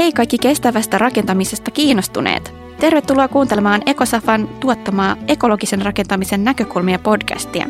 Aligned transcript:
Hei 0.00 0.12
kaikki 0.12 0.38
kestävästä 0.38 0.98
rakentamisesta 0.98 1.70
kiinnostuneet! 1.70 2.54
Tervetuloa 2.78 3.28
kuuntelemaan 3.28 3.82
Ekosafan 3.86 4.48
tuottamaa 4.48 5.16
ekologisen 5.28 5.82
rakentamisen 5.82 6.44
näkökulmia 6.44 6.98
podcastia. 6.98 7.66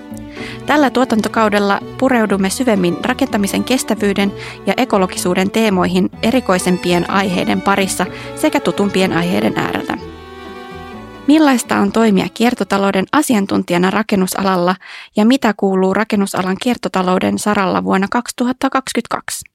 Tällä 0.66 0.90
tuotantokaudella 0.90 1.80
pureudumme 1.98 2.50
syvemmin 2.50 2.96
rakentamisen 3.04 3.64
kestävyyden 3.64 4.32
ja 4.66 4.74
ekologisuuden 4.76 5.50
teemoihin 5.50 6.10
erikoisempien 6.22 7.10
aiheiden 7.10 7.60
parissa 7.60 8.06
sekä 8.36 8.60
tutumpien 8.60 9.12
aiheiden 9.12 9.58
äärellä. 9.58 9.98
Millaista 11.26 11.76
on 11.76 11.92
toimia 11.92 12.26
kiertotalouden 12.34 13.06
asiantuntijana 13.12 13.90
rakennusalalla 13.90 14.76
ja 15.16 15.24
mitä 15.24 15.54
kuuluu 15.56 15.94
rakennusalan 15.94 16.56
kiertotalouden 16.62 17.38
saralla 17.38 17.84
vuonna 17.84 18.06
2022? 18.10 19.50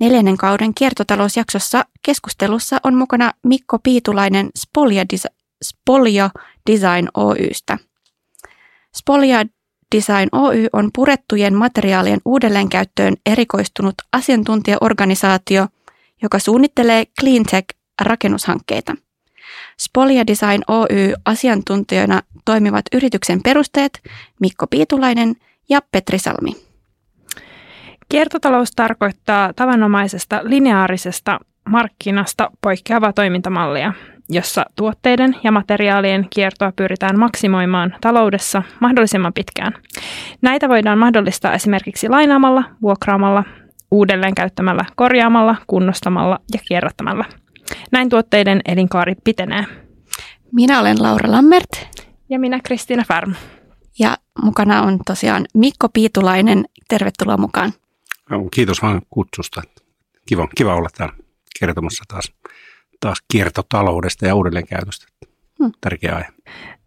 Neljännen 0.00 0.36
kauden 0.36 0.74
kiertotalousjaksossa 0.74 1.84
keskustelussa 2.02 2.76
on 2.84 2.94
mukana 2.94 3.32
Mikko 3.44 3.78
Piitulainen 3.78 4.50
Spolia, 4.58 5.04
Desi- 5.12 5.36
Spolia 5.64 6.30
Design 6.70 7.08
Oystä. 7.14 7.78
Spolia 8.96 9.44
Design 9.96 10.28
Oy 10.32 10.66
on 10.72 10.90
purettujen 10.94 11.54
materiaalien 11.54 12.20
uudelleenkäyttöön 12.24 13.14
erikoistunut 13.26 13.94
asiantuntijaorganisaatio, 14.12 15.66
joka 16.22 16.38
suunnittelee 16.38 17.04
cleantech-rakennushankkeita. 17.20 18.94
Spolia 19.80 20.26
Design 20.26 20.62
Oy 20.68 21.14
asiantuntijoina 21.24 22.22
toimivat 22.44 22.84
yrityksen 22.92 23.42
perusteet 23.42 24.02
Mikko 24.40 24.66
Piitulainen 24.66 25.36
ja 25.68 25.80
Petri 25.92 26.18
Salmi. 26.18 26.71
Kiertotalous 28.12 28.70
tarkoittaa 28.76 29.52
tavanomaisesta 29.56 30.40
lineaarisesta 30.42 31.40
markkinasta 31.68 32.50
poikkeavaa 32.60 33.12
toimintamallia, 33.12 33.92
jossa 34.28 34.64
tuotteiden 34.76 35.36
ja 35.44 35.52
materiaalien 35.52 36.26
kiertoa 36.30 36.72
pyritään 36.76 37.18
maksimoimaan 37.18 37.94
taloudessa 38.00 38.62
mahdollisimman 38.80 39.32
pitkään. 39.32 39.72
Näitä 40.42 40.68
voidaan 40.68 40.98
mahdollistaa 40.98 41.54
esimerkiksi 41.54 42.08
lainaamalla, 42.08 42.64
vuokraamalla, 42.82 43.44
uudelleen 43.90 44.34
käyttämällä, 44.34 44.84
korjaamalla, 44.96 45.56
kunnostamalla 45.66 46.38
ja 46.52 46.58
kierrättämällä. 46.68 47.24
Näin 47.92 48.08
tuotteiden 48.08 48.60
elinkaari 48.68 49.14
pitenee. 49.24 49.64
Minä 50.52 50.80
olen 50.80 51.02
Laura 51.02 51.32
Lammert. 51.32 52.02
Ja 52.30 52.38
minä 52.38 52.60
Kristiina 52.64 53.04
Färm. 53.08 53.34
Ja 53.98 54.16
mukana 54.42 54.82
on 54.82 54.98
tosiaan 55.06 55.44
Mikko 55.54 55.88
Piitulainen. 55.88 56.64
Tervetuloa 56.88 57.36
mukaan. 57.36 57.72
Kiitos 58.54 58.82
vaan 58.82 59.02
kutsusta. 59.10 59.62
Kiva, 60.26 60.48
kiva 60.54 60.74
olla 60.74 60.88
täällä 60.96 61.14
kertomassa 61.60 62.04
taas, 62.08 62.32
taas 63.00 63.18
kiertotaloudesta 63.32 64.26
ja 64.26 64.34
uudelleenkäytöstä. 64.34 65.06
Hmm. 65.58 65.72
Tärkeä 65.80 66.16
aihe. 66.16 66.28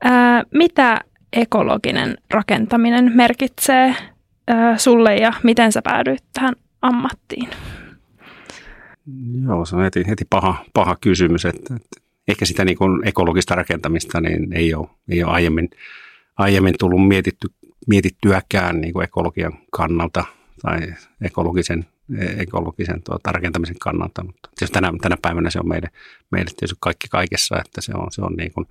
Ää, 0.04 0.44
mitä 0.54 1.02
ekologinen 1.34 2.18
rakentaminen 2.32 3.12
merkitsee 3.16 3.96
ää, 4.48 4.78
sulle 4.78 5.16
ja 5.16 5.34
miten 5.44 5.72
sä 5.72 5.82
päädyit 5.82 6.24
tähän 6.34 6.56
ammattiin? 6.82 7.50
Joo, 9.48 9.66
se 9.66 9.76
on 9.76 9.84
heti, 9.84 10.04
heti 10.08 10.26
paha, 10.30 10.66
paha 10.74 10.96
kysymys. 11.02 11.46
Että, 11.46 11.76
että 11.76 12.02
ehkä 12.28 12.46
sitä 12.46 12.66
niin 12.66 12.78
kuin 12.78 13.08
ekologista 13.08 13.56
rakentamista 13.56 14.22
niin 14.22 14.54
ei 14.54 14.74
ole, 14.74 14.88
ei 15.10 15.24
ole 15.24 15.32
aiemmin, 15.32 15.70
aiemmin 16.38 16.76
tullut 16.80 17.08
mietitty, 17.08 17.48
mietittyäkään 17.88 18.82
niin 18.82 18.94
kuin 18.94 19.04
ekologian 19.04 19.54
kannalta 19.72 20.26
tai 20.62 20.94
ekologisen, 21.22 21.86
ekologisen 22.38 23.04
tuota, 23.04 23.32
rakentamisen 23.32 23.80
kannalta. 23.80 24.24
Mutta 24.24 24.50
tänä, 24.74 24.92
tänä 25.02 25.18
päivänä 25.22 25.50
se 25.50 25.60
on 25.60 25.68
meille, 25.68 25.90
meille 26.32 26.52
tietysti 26.58 26.78
kaikki 26.80 27.08
kaikessa, 27.08 27.56
että 27.66 27.82
se 27.82 27.92
on, 27.96 28.08
se 28.12 28.22
on 28.22 28.34
niin 28.34 28.52
kuin 28.54 28.68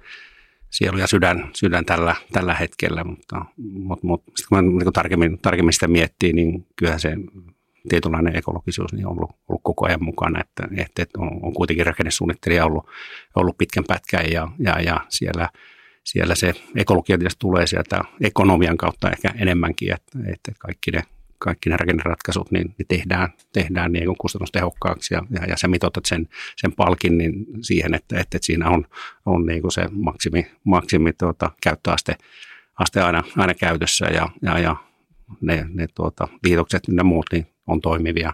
sielu 0.71 0.99
ja 0.99 1.07
sydän, 1.07 1.51
sydän 1.55 1.85
tällä, 1.85 2.17
tällä 2.33 2.55
hetkellä, 2.55 3.05
mutta, 3.05 3.45
mutta, 3.57 4.07
mutta 4.07 4.33
sitten 4.37 4.59
kun 4.65 4.79
niin 4.79 4.93
tarkemmin, 4.93 5.39
tarkemmin 5.39 5.73
sitä 5.73 5.89
miettii, 5.89 6.33
niin 6.33 6.67
kyllähän 6.77 7.01
se 7.01 7.17
tietynlainen 7.89 8.37
ekologisuus 8.37 8.93
niin 8.93 9.07
on 9.07 9.13
ollut, 9.13 9.31
ollut 9.49 9.63
koko 9.63 9.87
ajan 9.87 10.05
mukana, 10.05 10.41
että, 10.41 10.69
että 10.77 11.19
on, 11.19 11.41
on 11.43 11.53
kuitenkin 11.53 11.87
rakennesuunnittelija 11.87 12.65
ollut, 12.65 12.87
ollut 13.35 13.59
pitkän 13.59 13.85
pätkän 13.89 14.33
ja, 14.33 14.49
ja, 14.59 14.81
ja 14.81 15.01
siellä, 15.09 15.49
siellä 16.05 16.35
se 16.35 16.55
ekologia 16.77 17.19
tietysti 17.19 17.39
tulee 17.41 17.67
sieltä 17.67 18.05
ekonomian 18.21 18.77
kautta 18.77 19.11
ehkä 19.11 19.35
enemmänkin, 19.39 19.93
että, 19.93 20.19
että 20.33 20.53
kaikki 20.59 20.91
ne 20.91 21.03
kaikki 21.45 21.71
ne 21.71 21.77
rakenneratkaisut 21.77 22.51
niin, 22.51 22.75
niin 22.79 22.87
tehdään, 22.89 23.29
tehdään 23.53 23.93
niin 23.93 24.07
kuin 24.07 24.17
kustannustehokkaaksi 24.19 25.15
ja, 25.15 25.23
ja, 25.31 25.45
ja 25.49 25.57
sä 25.57 25.69
mitoitat 25.69 26.05
sen, 26.05 26.29
sen 26.57 26.73
palkin 26.73 27.19
niin 27.19 27.47
siihen, 27.61 27.95
että, 27.95 28.21
että, 28.21 28.37
että 28.37 28.47
siinä 28.47 28.71
on, 28.71 28.87
on 29.27 29.47
niin 29.47 29.63
kuin 29.63 29.73
se 29.73 29.89
maksimi, 29.93 30.47
maksimi 30.65 31.13
tuota, 31.13 31.51
käyttöaste 31.63 32.17
aste 32.79 33.01
aina, 33.01 33.23
aina 33.37 33.55
käytössä 33.55 34.07
ja, 34.07 34.29
ja, 34.43 34.59
ja 34.59 34.77
ne, 35.41 35.67
ne 35.75 35.87
tuota, 35.95 36.29
liitokset 36.45 36.83
ja 36.97 37.05
muut 37.05 37.27
niin 37.33 37.47
on 37.67 37.81
toimivia, 37.81 38.33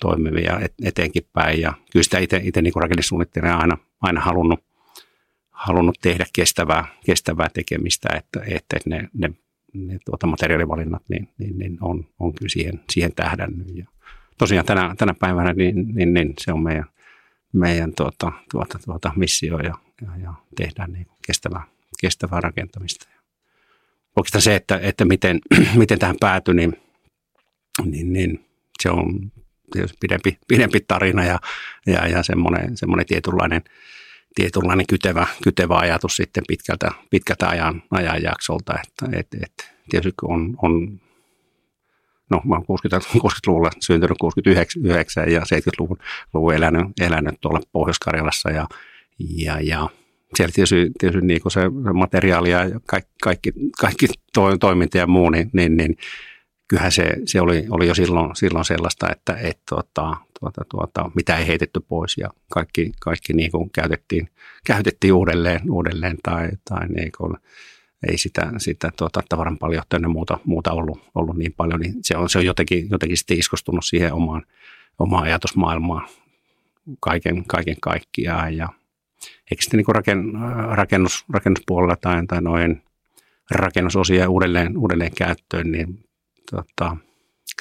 toimivia 0.00 0.60
et, 0.60 0.74
eteenkin 0.84 1.28
päin. 1.32 1.60
Ja 1.60 1.72
kyllä 1.92 2.02
sitä 2.02 2.18
itse, 2.18 2.62
niin 2.62 2.72
rakennesuunnittelijana 2.76 3.58
aina, 3.58 3.78
aina 4.00 4.20
halunnut, 4.20 4.64
halunnut 5.50 5.98
tehdä 6.02 6.26
kestävää, 6.32 6.84
kestävää 7.06 7.48
tekemistä, 7.54 8.08
että, 8.16 8.40
että 8.46 8.76
ne, 8.86 9.08
ne 9.14 9.30
ne 9.74 9.98
tuota, 10.04 10.26
materiaalivalinnat 10.26 11.02
niin, 11.08 11.28
niin, 11.38 11.58
niin 11.58 11.78
on, 11.80 12.06
on 12.18 12.32
kyllä 12.32 12.48
siihen, 12.48 12.80
siihen 12.90 13.14
tähdännyt. 13.14 13.76
Ja 13.76 13.86
tosiaan 14.38 14.66
tänä, 14.66 14.94
tänä 14.98 15.14
päivänä 15.14 15.52
niin, 15.52 15.94
niin, 15.94 16.14
niin 16.14 16.34
se 16.38 16.52
on 16.52 16.62
meidän, 16.62 16.84
meidän 17.52 17.92
tuota, 17.96 18.32
tuota, 18.50 18.78
tuota, 18.84 19.12
missio 19.16 19.58
ja, 19.58 19.74
ja, 20.02 20.08
ja 20.22 20.34
tehdään 20.56 20.92
niin 20.92 21.06
kestävää, 21.26 21.62
kestävää 22.00 22.40
rakentamista. 22.40 23.08
Oikeastaan 24.16 24.42
se, 24.42 24.54
että, 24.54 24.80
että 24.82 25.04
miten, 25.04 25.40
miten 25.74 25.98
tähän 25.98 26.16
päätyi, 26.20 26.54
niin, 26.54 26.76
niin, 27.84 28.12
niin 28.12 28.44
se 28.82 28.90
on 28.90 29.32
pidempi, 30.00 30.38
pidempi 30.48 30.80
tarina 30.80 31.24
ja, 31.24 31.38
ja, 31.86 32.08
ja 32.08 32.22
semmoinen, 32.22 32.76
semmoinen 32.76 33.06
tietynlainen, 33.06 33.62
tietynlainen 34.34 34.86
kytevä, 34.86 35.26
kytevä 35.42 35.78
ajatus 35.78 36.16
sitten 36.16 36.44
pitkältä, 36.48 36.90
pitkältä 37.10 37.48
ajan, 37.48 37.82
ajanjaksolta, 37.90 38.74
että 38.84 39.18
et, 39.18 39.26
et, 39.42 39.74
tietysti 39.90 40.16
on, 40.22 40.56
on 40.62 41.00
no 42.30 42.40
mä 42.44 42.54
oon 42.54 42.66
60, 42.66 43.08
60-luvulla 43.16 43.70
syntynyt 43.86 44.18
69 44.20 45.32
ja 45.32 45.40
70-luvun 45.40 45.98
luvun 46.34 46.54
elänyt, 46.54 46.86
elänyt 47.00 47.34
tuolla 47.40 47.60
Pohjois-Karjalassa 47.72 48.50
ja, 48.50 48.66
ja, 49.18 49.60
ja 49.60 49.88
siellä 50.36 50.52
tietysti, 50.54 50.90
tietysti 50.98 51.26
niin 51.26 51.40
se 51.48 51.60
materiaali 51.92 52.50
ja 52.50 52.80
kaikki, 52.86 53.12
kaikki, 53.22 53.52
kaikki 53.80 54.06
toiminta 54.60 54.98
ja 54.98 55.06
muu, 55.06 55.30
niin, 55.30 55.50
niin, 55.52 55.76
niin 55.76 55.96
kyllähän 56.68 56.92
se, 56.92 57.16
se 57.26 57.40
oli, 57.40 57.66
oli 57.70 57.86
jo 57.86 57.94
silloin, 57.94 58.36
silloin 58.36 58.64
sellaista, 58.64 59.08
että 59.12 59.34
et, 59.34 59.58
tuota, 59.68 60.16
tuota, 60.40 60.64
tuota, 60.68 61.10
mitä 61.14 61.36
ei 61.36 61.46
heitetty 61.46 61.80
pois 61.80 62.16
ja 62.16 62.28
kaikki, 62.50 62.92
kaikki 63.00 63.32
niin 63.32 63.50
kuin 63.50 63.70
käytettiin, 63.70 64.28
käytettiin 64.66 65.14
uudelleen, 65.14 65.70
uudelleen 65.70 66.16
tai, 66.22 66.48
tai 66.68 66.88
niin 66.88 67.12
kuin, 67.18 67.36
ei 68.10 68.18
sitä, 68.18 68.52
sitä 68.58 68.90
tuota, 68.96 69.22
tavaran 69.28 69.58
paljon 69.58 69.82
ja 69.92 70.08
muuta, 70.08 70.38
muuta 70.44 70.72
ollut, 70.72 71.00
ollut, 71.14 71.36
niin 71.36 71.54
paljon, 71.56 71.80
niin 71.80 71.94
se 72.02 72.16
on, 72.16 72.28
se 72.28 72.38
on 72.38 72.44
jotenkin, 72.44 72.88
jotenkin 72.90 73.16
sitten 73.16 73.38
iskostunut 73.38 73.84
siihen 73.84 74.14
omaan, 74.14 74.42
omaan 74.98 75.24
ajatusmaailmaan 75.24 76.08
kaiken, 77.00 77.44
kaiken 77.44 77.76
kaikkiaan 77.80 78.56
ja 78.56 78.68
eikö 79.50 79.62
sitten 79.62 79.78
niin 79.78 79.94
raken, 79.94 80.32
rakennus, 80.70 81.24
rakennuspuolella 81.32 81.96
tai, 81.96 82.26
tai 82.26 82.42
noin 82.42 82.82
rakennusosia 83.50 84.28
uudelleen, 84.28 84.78
uudelleen 84.78 85.12
käyttöön, 85.14 85.72
niin 85.72 86.04
tota, 86.50 86.96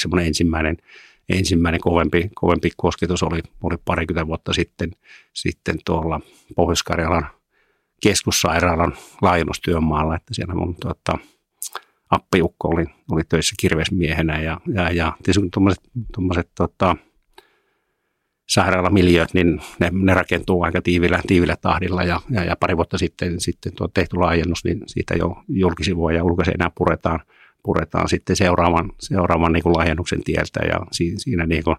semmoinen 0.02 0.28
ensimmäinen, 0.28 0.78
ensimmäinen 1.30 1.82
kovempi, 1.82 2.30
kovempi 2.36 2.70
kosketus 2.78 3.24
oli, 3.24 3.40
oli 3.64 3.76
parikymmentä 3.86 4.28
vuotta 4.28 4.54
sitten, 4.54 4.92
sitten 5.34 5.76
tuolla 5.86 6.20
Pohjois-Karjalan 6.56 7.28
keskussairaalan 8.04 8.94
laajennustyömaalla, 9.22 10.16
että 10.16 10.34
siellä 10.34 10.56
mun 10.56 10.76
tota, 10.76 11.18
appiukko 12.10 12.68
oli, 12.68 12.86
oli 13.12 13.22
töissä 13.30 13.56
kirvesmiehenä 13.60 14.42
ja, 14.42 14.62
ja, 14.74 14.92
ja 14.92 15.14
tuommoiset 16.14 16.50
tota, 16.56 16.96
sairaalamiljööt, 18.50 19.34
niin 19.34 19.62
ne, 19.80 19.90
ne 19.92 20.14
rakentuu 20.14 20.64
aika 20.64 20.82
tiivillä, 20.82 21.22
tiivillä 21.28 21.56
tahdilla 21.62 22.04
ja, 22.04 22.22
ja, 22.30 22.44
ja, 22.44 22.56
pari 22.56 22.78
vuotta 22.78 22.98
sitten, 22.98 23.40
sitten 23.40 23.74
tuo 23.76 23.88
tehty 23.88 24.16
laajennus, 24.16 24.64
niin 24.64 24.82
siitä 24.88 25.14
jo 25.14 25.44
julkisivua 25.48 26.12
ja 26.12 26.24
ulkoiseinää 26.24 26.72
puretaan– 26.76 27.20
puretaan 27.68 28.10
sitten 28.10 28.36
seuraavan, 28.36 28.92
seuraavan 29.00 29.54
niin 29.54 29.64
kuin 29.64 29.76
tieltä. 30.26 30.60
Ja 30.66 30.80
siinä 31.18 31.46
niin 31.46 31.64
kuin 31.64 31.78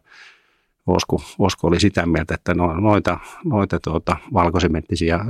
Osko, 0.87 1.23
Osko 1.39 1.67
oli 1.67 1.81
sitä 1.81 2.07
mieltä, 2.07 2.35
että 2.35 2.55
no, 2.55 2.81
noita, 2.81 3.19
noita 3.45 3.81
tuota, 3.81 4.17
valkosementtisiä 4.33 5.21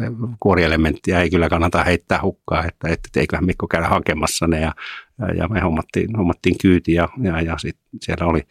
kuorielementtiä 0.41 1.21
ei 1.21 1.31
kyllä 1.31 1.49
kannata 1.49 1.85
heittää 1.85 2.23
hukkaa, 2.23 2.65
että, 2.65 2.89
että 2.89 3.21
eiköhän 3.21 3.47
Mikko 3.47 3.69
käydä 3.69 3.89
hakemassa 3.89 4.47
ne 4.47 4.61
ja, 4.61 4.73
ja, 5.39 5.49
me 5.49 5.61
hommattiin, 5.61 6.17
hommattiin 6.17 6.57
kyyti 6.63 6.93
ja, 6.93 7.09
ja, 7.23 7.41
ja 7.41 7.59
sit 7.59 7.77
siellä 8.03 8.27
oli 8.27 8.43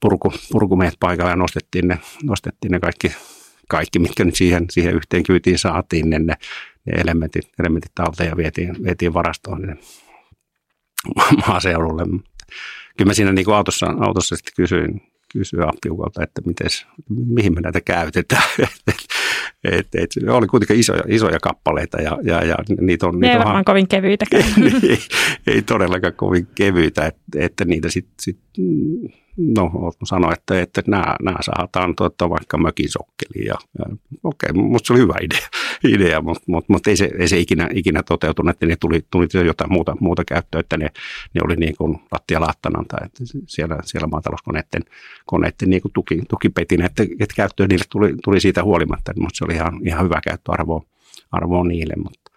purku, 0.00 0.32
purkumiehet 0.52 0.96
paikalla 1.00 1.30
ja 1.30 1.36
nostettiin 1.36 1.88
ne, 1.88 1.98
nostettiin 2.22 2.72
ne 2.72 2.80
kaikki, 2.80 3.12
kaikki, 3.68 3.98
mitkä 3.98 4.24
nyt 4.24 4.34
siihen, 4.34 4.66
siihen 4.70 4.94
yhteen 4.94 5.22
kyytiin 5.22 5.58
saatiin, 5.58 6.10
ne, 6.10 6.18
ne 6.18 6.34
elementit, 6.86 7.50
elementit 7.58 7.92
talteen 7.94 8.28
ja 8.28 8.36
vietiin, 8.36 8.76
vietiin 8.84 9.14
varastoon. 9.14 9.62
niin 9.62 9.78
maaseudulle. 11.46 12.02
Kyllä 12.96 13.08
mä 13.10 13.14
siinä 13.14 13.32
niin 13.32 13.52
autossa, 13.52 13.86
autossa 14.00 14.36
sitten 14.36 14.54
kysyin, 14.56 15.02
kysyin 15.32 15.68
appiukolta, 15.68 16.22
että 16.22 16.42
mites, 16.46 16.86
mihin 17.08 17.54
me 17.54 17.60
näitä 17.60 17.80
käytetään. 17.80 18.42
et, 19.64 19.88
et, 19.94 20.10
oli 20.28 20.46
kuitenkin 20.46 20.80
isoja, 20.80 21.02
isoja 21.08 21.38
kappaleita 21.40 22.02
ja, 22.02 22.18
ja, 22.22 22.44
ja 22.44 22.56
niitä 22.80 23.06
on... 23.06 23.20
Ne 23.20 23.32
ei 23.32 23.38
varmaan 23.38 23.64
kovin 23.64 23.88
kevyitä. 23.88 24.26
ei, 24.82 24.98
ei 25.46 25.62
todellakaan 25.62 26.14
kovin 26.14 26.48
kevyitä, 26.54 27.06
että, 27.06 27.22
että 27.38 27.64
niitä 27.64 27.88
sitten 27.90 28.14
sit, 28.20 28.38
no 29.36 29.92
sanoa, 30.04 30.32
että, 30.32 30.60
että 30.60 30.82
nämä, 30.86 31.16
nämä 31.22 31.38
saataan 31.40 31.96
tuota, 31.96 32.30
vaikka 32.30 32.58
mökin 32.58 32.88
sokkeliin. 32.88 33.46
Ja, 33.46 33.54
ja, 33.78 33.84
okei, 34.24 34.50
okay, 34.50 34.62
musta 34.62 34.86
se 34.86 34.92
oli 34.92 35.00
hyvä 35.00 35.14
idea, 35.22 35.48
idea 35.94 36.20
mutta, 36.20 36.44
mutta, 36.46 36.72
mutta 36.72 36.90
ei, 36.90 36.96
se, 36.96 37.10
ei 37.18 37.28
se 37.28 37.38
ikinä, 37.38 37.68
ikinä 37.74 38.02
toteutunut, 38.02 38.50
että 38.50 38.66
ne 38.66 38.76
tuli, 38.80 39.00
tuli 39.10 39.46
jotain 39.46 39.72
muuta, 39.72 39.96
muuta 40.00 40.24
käyttöä, 40.24 40.60
että 40.60 40.76
ne, 40.76 40.90
ne 41.34 41.40
oli 41.44 41.56
niin 41.56 41.76
kuin 41.76 41.98
lattialaattana 42.12 42.84
tai 42.88 43.06
että 43.06 43.24
siellä, 43.46 43.78
siellä 43.84 44.06
maatalouskoneiden 44.06 44.82
koneiden 45.26 45.70
niin 45.70 45.82
kuin 45.82 45.92
tuki, 45.92 46.22
tukipetin, 46.28 46.82
että, 46.82 47.02
että 47.02 47.34
käyttöä 47.36 47.66
niille 47.66 47.84
tuli, 47.90 48.14
tuli 48.24 48.40
siitä 48.40 48.64
huolimatta, 48.64 49.12
mutta 49.26 49.38
se 49.38 49.44
oli 49.44 49.54
ihan, 49.54 49.80
ihan 49.84 50.04
hyvä 50.04 50.20
käyttöarvo 50.24 50.84
arvo 51.32 51.64
niille, 51.64 51.94
mutta 51.96 52.30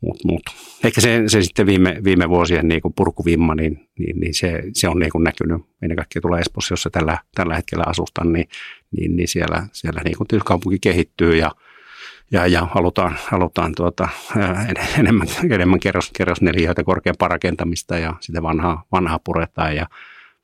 mut, 0.00 0.24
mut. 0.24 0.42
Ehkä 0.84 1.00
se, 1.00 1.22
se 1.26 1.42
sitten 1.42 1.66
viime, 1.66 2.00
viime 2.04 2.28
vuosien 2.28 2.68
niin 2.68 2.82
kuin 2.82 2.94
purkuvimma, 2.94 3.54
niin, 3.54 3.88
niin, 3.98 4.20
niin 4.20 4.34
se, 4.34 4.62
se, 4.72 4.88
on 4.88 4.98
niin 4.98 5.12
kuin 5.12 5.24
näkynyt 5.24 5.62
ennen 5.82 5.96
kaikkea 5.96 6.22
tuolla 6.22 6.38
Espoossa, 6.38 6.72
jossa 6.72 6.90
tällä, 6.90 7.18
tällä 7.34 7.56
hetkellä 7.56 7.84
asustan, 7.86 8.32
niin, 8.32 8.48
niin, 8.96 9.16
niin 9.16 9.28
siellä, 9.28 9.66
siellä 9.72 10.00
niin 10.04 10.16
kuin 10.16 10.28
kaupunki 10.44 10.78
kehittyy 10.78 11.36
ja, 11.36 11.50
ja, 12.30 12.46
ja 12.46 12.68
halutaan, 12.74 13.16
halutaan 13.26 13.72
tuota, 13.76 14.08
enemmän, 14.98 15.28
enemmän 15.50 15.80
kerros, 15.80 16.10
kerrosneliöitä, 16.16 16.84
korkeampaa 16.84 17.28
rakentamista 17.28 17.98
ja 17.98 18.14
sitä 18.20 18.42
vanhaa, 18.42 18.84
vanhaa 18.92 19.18
puretaan 19.18 19.76
ja 19.76 19.86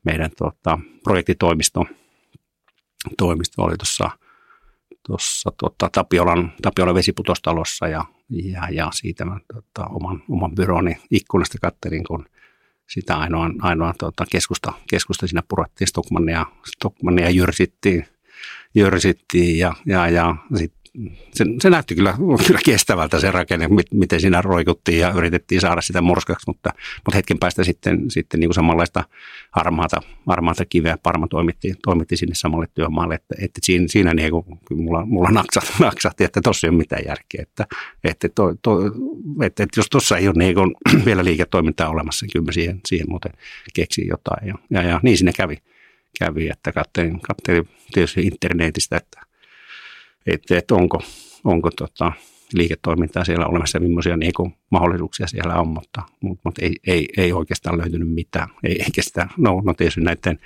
meidän 0.05 0.31
tuota, 0.39 0.79
projektitoimisto 1.05 1.87
toimisto 3.19 3.63
oli 3.63 3.77
tuossa 3.77 4.11
tuossa 5.11 5.53
tuota, 5.57 5.89
Tapiolan, 5.93 6.53
Tapiolan 6.63 6.95
vesiputostalossa 6.95 7.89
ja, 7.89 8.05
ja, 8.29 8.69
ja 8.71 8.89
siitä 8.93 9.25
mä 9.25 9.39
tuota, 9.53 9.91
oman, 9.91 10.23
oman 10.29 10.55
byroni 10.55 10.97
ikkunasta 11.11 11.59
kattelin, 11.63 12.05
kun 12.05 12.27
sitä 12.89 13.17
ainoa, 13.17 13.51
ainoa 13.61 13.95
tuota, 13.99 14.25
keskusta, 14.31 14.73
keskusta 14.91 15.27
siinä 15.27 15.43
purattiin 15.49 15.89
Stockmannia, 15.89 16.47
Stockmannia 16.77 17.31
jyrsittiin, 17.31 18.07
jyrsittiin 18.75 19.59
ja, 19.59 19.75
ja, 19.87 20.09
ja 20.09 20.35
sit 20.57 20.75
se, 21.33 21.45
se 21.63 21.71
näytti 21.71 21.95
kyllä, 21.95 22.15
kyllä 22.47 22.61
kestävältä 22.65 23.21
se 23.21 23.31
rakenne, 23.31 23.69
miten 23.95 24.21
siinä 24.21 24.43
roikuttiin 24.43 24.99
ja 24.99 25.13
yritettiin 25.17 25.61
saada 25.61 25.81
sitä 25.81 26.01
murskaksi, 26.01 26.45
mutta, 26.47 26.71
mutta 26.97 27.17
hetken 27.17 27.39
päästä 27.39 27.65
sitten, 27.65 28.11
sitten 28.11 28.41
niin 28.41 28.49
kuin 28.49 28.55
samanlaista 28.55 29.05
harmaata, 29.51 30.03
harmaata 30.27 30.65
kiveä 30.65 30.99
Parma 31.03 31.27
toimitti, 31.29 31.75
toimitti 31.85 32.17
sinne 32.17 32.35
samalle 32.35 32.67
työmaalle, 32.75 33.15
että, 33.15 33.35
että 33.39 33.61
siinä, 33.63 33.85
siinä 33.89 34.15
niin 34.15 34.31
kuin, 34.31 34.45
mulla, 34.71 35.07
mulla 35.07 35.31
naksahti, 35.31 35.73
naksahti, 35.85 36.25
että 36.25 36.41
tuossa 36.45 36.67
ei 36.67 36.71
ole 36.71 36.79
mitään 36.79 37.03
järkeä, 37.07 37.43
että, 37.43 37.67
että, 38.05 38.29
to, 38.29 38.55
to, 38.63 38.79
että, 39.43 39.63
että 39.63 39.81
jos 39.81 39.87
tuossa 39.91 40.17
ei 40.17 40.29
ole 40.29 40.39
niin 40.39 40.55
kuin, 40.55 40.75
vielä 41.07 41.25
liiketoimintaa 41.25 41.89
olemassa, 41.89 42.27
niin 42.27 42.33
kyllä 42.33 42.47
mä 42.47 42.53
siihen, 42.53 42.81
siihen 42.87 43.07
muuten 43.11 43.33
keksin 43.75 44.09
jotain. 44.09 44.49
Ja, 44.49 44.55
ja, 44.71 44.83
ja 44.83 45.01
niin 45.03 45.19
sinne 45.19 45.33
kävi, 45.33 45.57
kävi 46.19 46.49
että 46.49 46.73
katselin, 46.73 47.21
katselin 47.21 47.69
tietysti 47.93 48.23
internetistä, 48.23 48.97
että 48.97 49.30
että, 50.27 50.59
että 50.59 50.75
onko, 50.75 51.03
onko 51.45 51.71
tota, 51.71 52.13
liiketoimintaa 52.53 53.25
siellä 53.25 53.47
olemassa 53.47 53.79
ja 53.79 53.83
millaisia 53.83 54.17
niin 54.17 54.33
mahdollisuuksia 54.71 55.27
siellä 55.27 55.55
on, 55.55 55.69
mutta, 55.69 56.03
mutta, 56.21 56.41
mutta 56.45 56.63
ei, 56.65 56.77
ei, 56.87 57.09
ei, 57.17 57.33
oikeastaan 57.33 57.79
löytynyt 57.79 58.15
mitään. 58.15 58.49
Ei, 58.65 58.83
eikä 58.83 59.03
sitä, 59.03 59.29
no, 59.37 59.63
no 59.65 59.75
tietysti 59.75 60.01
näiden, 60.01 60.39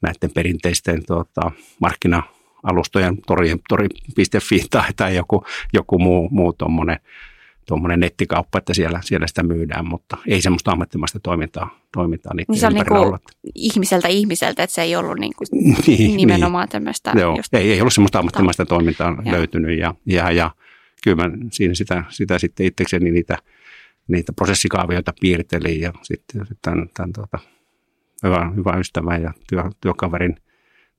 näiden 0.00 0.30
perinteisten 0.34 1.04
tota, 1.06 1.50
markkina 1.80 2.22
alustojen 2.62 3.18
tori.fi 3.68 4.64
tai, 4.70 4.92
tai 4.96 5.16
joku, 5.16 5.44
joku 5.72 5.98
muu, 5.98 6.28
muu 6.30 6.52
tuommoinen 6.52 6.98
tuommoinen 7.66 8.00
nettikauppa, 8.00 8.58
että 8.58 8.74
siellä, 8.74 9.00
siellä 9.04 9.26
sitä 9.26 9.42
myydään, 9.42 9.86
mutta 9.86 10.16
ei 10.26 10.42
semmoista 10.42 10.70
ammattimaista 10.70 11.20
toimintaa, 11.20 11.78
toimintaa 11.92 12.34
niiden 12.34 12.46
niin 12.48 12.60
se 12.60 12.66
on 12.66 12.74
niin 12.74 12.86
kuin 12.86 13.18
ihmiseltä 13.54 14.08
ihmiseltä, 14.08 14.62
että 14.62 14.74
se 14.74 14.82
ei 14.82 14.96
ollut 14.96 15.18
niin 15.20 15.32
kuin 15.38 15.48
niin, 15.86 16.16
nimenomaan 16.16 16.64
niin. 16.64 16.72
tämmöistä. 16.72 17.12
Joo, 17.18 17.36
just 17.36 17.54
ei, 17.54 17.72
ei 17.72 17.80
ollut 17.80 17.92
semmoista 17.92 18.18
ammattimaista 18.18 18.66
toimintaa 18.66 19.22
ja. 19.24 19.32
löytynyt 19.32 19.78
ja, 19.78 19.94
ja, 20.06 20.30
ja 20.30 20.50
kyllä 21.04 21.28
mä 21.28 21.36
siinä 21.52 21.74
sitä, 21.74 22.04
sitä 22.08 22.38
sitten 22.38 22.66
itsekseni 22.66 23.10
niitä, 23.10 23.38
niitä 24.08 24.32
prosessikaavioita 24.32 25.12
piirtelin 25.20 25.80
ja 25.80 25.92
sitten 26.02 26.46
tämän, 26.62 26.88
tämän 26.96 27.12
tuota, 27.12 27.38
hyvän, 28.22 28.56
hyvän 28.56 28.80
ystävän 28.80 29.22
ja 29.22 29.32
työ, 29.48 29.62
työkaverin– 29.80 30.36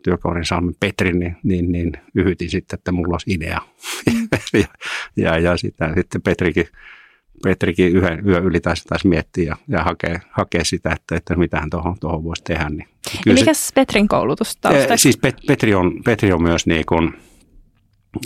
työkaverin 0.03 0.45
Salmen 0.45 0.75
Petrin, 0.79 1.19
niin, 1.19 1.38
niin, 1.44 1.71
niin 1.71 1.91
yhytin 2.15 2.50
sitten, 2.50 2.77
että 2.77 2.91
mulla 2.91 3.13
olisi 3.13 3.33
idea. 3.33 3.61
Ja, 4.53 4.67
ja, 5.15 5.39
ja 5.39 5.57
sitä, 5.57 5.94
sitten 5.95 6.21
Petrikin, 6.21 6.67
Petrikin 7.44 7.91
yhden 7.91 8.27
yön 8.27 8.44
yli 8.44 8.59
taisi, 8.59 8.83
taisi 8.83 9.07
miettiä 9.07 9.44
ja, 9.45 9.57
ja 9.67 9.83
hakea, 9.83 10.19
hakea 10.29 10.63
sitä, 10.63 10.91
että, 10.91 11.15
että 11.15 11.35
mitähän 11.35 11.69
tuohon, 11.69 11.95
tuohon 12.00 12.23
voisi 12.23 12.44
tehdä. 12.44 12.69
Niin 12.69 12.88
ja 13.25 13.33
mikä 13.33 13.53
se, 13.53 13.73
Petrin 13.73 14.07
koulutus 14.07 14.57
tausta? 14.57 14.97
Siis 14.97 15.17
Pet, 15.17 15.35
Petri, 15.47 15.73
on, 15.73 16.03
Petri 16.05 16.33
on 16.33 16.44
myös 16.44 16.65
niin 16.67 16.85
kuin, 16.85 17.13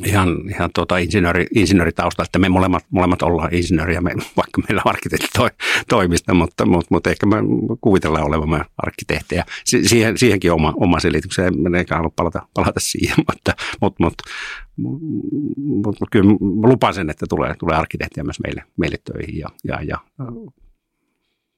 ihan, 0.05 0.49
ihan 0.49 0.69
tuota 0.75 0.97
insinööri, 0.97 1.47
insinööritausta, 1.55 2.23
että 2.23 2.39
me 2.39 2.49
molemmat, 2.49 2.85
molemmat 2.89 3.21
ollaan 3.21 3.53
insinööriä, 3.53 4.01
me, 4.01 4.11
vaikka 4.37 4.61
meillä 4.61 4.81
on 4.85 4.89
arkkitehti 4.89 5.27
toi, 5.33 5.49
toimista, 5.89 6.33
mutta, 6.33 6.65
mutta, 6.65 6.87
mutta, 6.89 7.09
ehkä 7.09 7.25
me 7.25 7.35
kuvitellaan 7.81 8.25
olevamme 8.25 8.61
arkkitehtejä. 8.77 9.43
Si, 9.65 9.87
siihen, 9.87 10.17
siihenkin 10.17 10.51
oma, 10.51 10.73
oma 10.77 10.99
selitykseen, 10.99 11.53
en 11.65 11.75
eikä 11.75 11.95
halua 11.95 12.11
palata, 12.15 12.47
palata 12.53 12.79
siihen, 12.79 13.15
mutta, 13.31 13.53
mutta, 13.81 14.03
mutta, 14.03 14.29
mutta 15.85 16.05
kyllä 16.11 16.31
lupaan 16.63 16.93
sen, 16.93 17.09
että 17.09 17.25
tulee, 17.29 17.55
tulee 17.59 17.77
arkkitehtiä 17.77 18.23
myös 18.23 18.39
meille, 18.39 18.63
meille 18.77 18.97
töihin 19.13 19.37
ja, 19.37 19.47
ja, 19.63 19.79
ja 19.81 19.97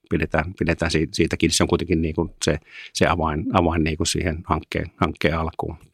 pidetään, 0.10 0.54
pidetään 0.60 0.92
siitä, 0.92 1.16
siitäkin. 1.16 1.52
Se 1.52 1.64
on 1.64 1.68
kuitenkin 1.68 2.02
niin 2.02 2.16
kuin 2.16 2.30
se, 2.46 2.60
se 2.94 3.08
avain, 3.08 3.46
avain 3.54 3.84
niin 3.84 3.98
kuin 3.98 4.08
siihen 4.08 4.38
hankkeen, 4.46 4.92
hankkeen 4.98 5.38
alkuun. 5.38 5.89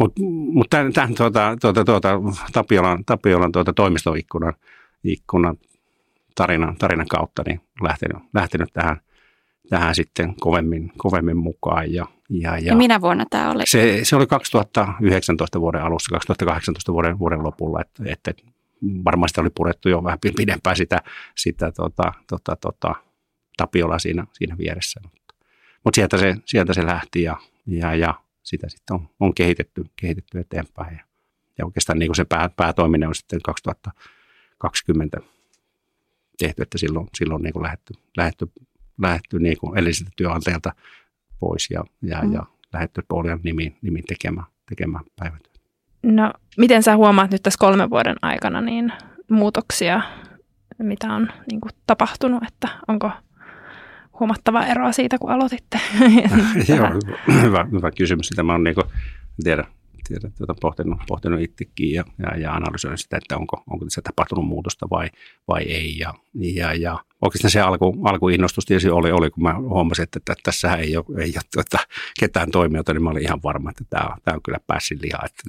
Mutta 0.00 0.22
mut 0.52 0.66
tämän, 0.70 0.92
tämän 0.92 1.14
tuota, 1.14 1.56
tuota, 1.60 1.84
tuota, 1.84 2.20
Tapiolan, 2.52 3.04
Tapiolan 3.04 3.52
tuota 3.52 3.72
toimistoikkunan 3.72 4.54
ikkunan 5.04 5.56
tarinan, 6.34 6.76
tarinan 6.76 7.08
kautta 7.08 7.42
niin 7.46 7.60
lähtenyt, 7.82 8.22
lähtenyt 8.34 8.68
tähän, 8.72 9.00
tähän 9.68 9.94
sitten 9.94 10.34
kovemmin, 10.40 10.92
kovemmin 10.98 11.36
mukaan. 11.36 11.92
Ja, 11.92 12.06
ja, 12.30 12.58
ja, 12.58 12.64
ja 12.64 12.76
minä 12.76 13.00
vuonna 13.00 13.24
tämä 13.30 13.50
oli? 13.50 13.62
Se, 13.66 14.00
se 14.02 14.16
oli 14.16 14.26
2019 14.26 15.60
vuoden 15.60 15.82
alussa, 15.82 16.10
2018 16.10 16.92
vuoden, 16.92 17.18
vuoden 17.18 17.42
lopulla, 17.42 17.80
että, 17.80 18.02
että 18.06 18.32
varmasti 19.04 19.40
oli 19.40 19.50
purettu 19.50 19.88
jo 19.88 20.04
vähän 20.04 20.18
pidempään 20.36 20.76
sitä, 20.76 20.98
sitä 21.36 21.72
tota, 21.72 22.12
tota, 22.26 22.56
tota, 22.56 22.94
Tapiola 23.56 23.98
siinä, 23.98 24.26
siinä 24.32 24.58
vieressä. 24.58 25.00
Mutta, 25.04 25.34
mutta 25.84 25.96
sieltä, 25.96 26.18
se, 26.18 26.36
sieltä 26.44 26.74
se 26.74 26.86
lähti 26.86 27.22
ja, 27.22 27.36
ja, 27.66 27.94
ja 27.94 28.14
sitä 28.50 28.68
sitten 28.68 28.94
on, 28.94 29.08
on 29.20 29.34
kehitetty, 29.34 29.84
kehitetty 29.96 30.38
eteenpäin. 30.38 30.96
Ja, 30.96 31.04
ja 31.58 31.64
oikeastaan 31.64 31.98
niin 31.98 32.08
kuin 32.08 32.16
se 32.16 32.24
pää, 32.24 32.50
päätoiminen 32.56 33.08
on 33.08 33.14
sitten 33.14 33.40
2020 33.44 35.20
tehty, 36.38 36.62
että 36.62 36.78
silloin, 36.78 37.08
silloin 37.18 37.42
niin 37.42 37.52
kuin 37.52 37.62
lähetty, 37.62 37.94
lähetty, 38.16 38.52
lähetty 39.02 39.38
niin 39.38 39.58
kuin 39.58 39.78
edelliseltä 39.78 40.10
työnantajalta 40.16 40.72
pois 41.40 41.70
ja, 41.70 41.84
ja, 42.02 42.22
mm. 42.22 42.32
ja 42.32 42.42
lähetty 42.72 43.02
Polian 43.08 43.40
nimiin, 43.42 43.76
nimiin 43.82 44.04
tekemään, 44.08 44.46
tekemään 44.68 45.04
päivätyötä. 45.16 45.60
No, 46.02 46.32
miten 46.56 46.82
sä 46.82 46.96
huomaat 46.96 47.30
nyt 47.30 47.42
tässä 47.42 47.58
kolmen 47.58 47.90
vuoden 47.90 48.16
aikana 48.22 48.60
niin 48.60 48.92
muutoksia, 49.30 50.02
mitä 50.78 51.14
on 51.14 51.28
niin 51.50 51.60
kuin 51.60 51.72
tapahtunut, 51.86 52.42
että 52.48 52.68
onko 52.88 53.10
huomattavaa 54.20 54.66
eroa 54.66 54.92
siitä, 54.92 55.18
kun 55.18 55.30
aloititte? 55.30 55.80
Joo, 56.76 56.88
hyvä, 57.42 57.66
hyvä 57.72 57.90
kysymys. 57.90 58.28
Sitä 58.28 58.42
mä 58.42 58.52
oon 58.52 58.64
niin 58.64 58.74
tiedä, 59.44 59.64
tiedä 60.08 60.30
tuota, 60.38 60.54
pohtinut, 60.60 60.98
pohtinut 61.08 61.40
itsekin 61.40 61.92
ja, 61.92 62.04
ja, 62.18 62.38
ja 62.38 62.52
analysoinut 62.52 63.00
sitä, 63.00 63.16
että 63.16 63.36
onko, 63.36 63.62
onko 63.70 63.84
tässä 63.84 64.00
tapahtunut 64.04 64.46
muutosta 64.46 64.86
vai, 64.90 65.08
vai 65.48 65.62
ei. 65.62 65.98
Ja, 65.98 66.14
ja, 66.34 66.74
ja 66.74 66.98
oikeastaan 67.22 67.50
se 67.50 67.60
alku, 67.60 67.96
alkuinnostus 68.04 68.64
tietysti 68.64 68.90
oli, 68.90 69.12
oli, 69.12 69.30
kun 69.30 69.42
mä 69.42 69.54
huomasin, 69.54 70.02
että, 70.02 70.18
että 70.18 70.34
tässä 70.42 70.74
ei 70.74 70.96
ole, 70.96 71.22
ei 71.22 71.32
ole 71.36 71.42
tuota, 71.54 71.78
ketään 72.20 72.50
toimijoita, 72.50 72.92
niin 72.92 73.02
mä 73.02 73.10
olin 73.10 73.22
ihan 73.22 73.40
varma, 73.42 73.70
että 73.70 73.84
tämä 73.90 74.16
tämä 74.24 74.34
on 74.34 74.42
kyllä 74.42 74.58
päässyt 74.66 75.00
lihaa, 75.02 75.26
että 75.26 75.42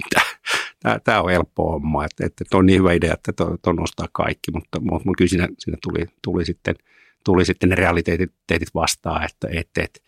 tämä, 0.83 0.99
tämä, 0.99 1.21
on 1.21 1.31
helppo 1.31 1.71
homma, 1.71 2.05
että, 2.05 2.25
että, 2.25 2.43
että 2.43 2.57
on 2.57 2.65
niin 2.65 2.79
hyvä 2.79 2.93
idea, 2.93 3.13
että 3.13 3.31
tuon 3.61 3.75
nostaa 3.75 4.07
kaikki, 4.11 4.51
mutta, 4.51 4.79
mutta 4.79 5.09
kyllä 5.17 5.29
siinä, 5.29 5.47
siinä 5.59 5.77
tuli, 5.81 6.05
tuli 6.21 6.45
sitten– 6.45 6.75
tuli 7.23 7.45
sitten 7.45 7.69
ne 7.69 7.75
realiteetit 7.75 8.75
vastaan, 8.75 9.25
että, 9.25 9.47
että, 9.51 9.83
että 9.83 9.99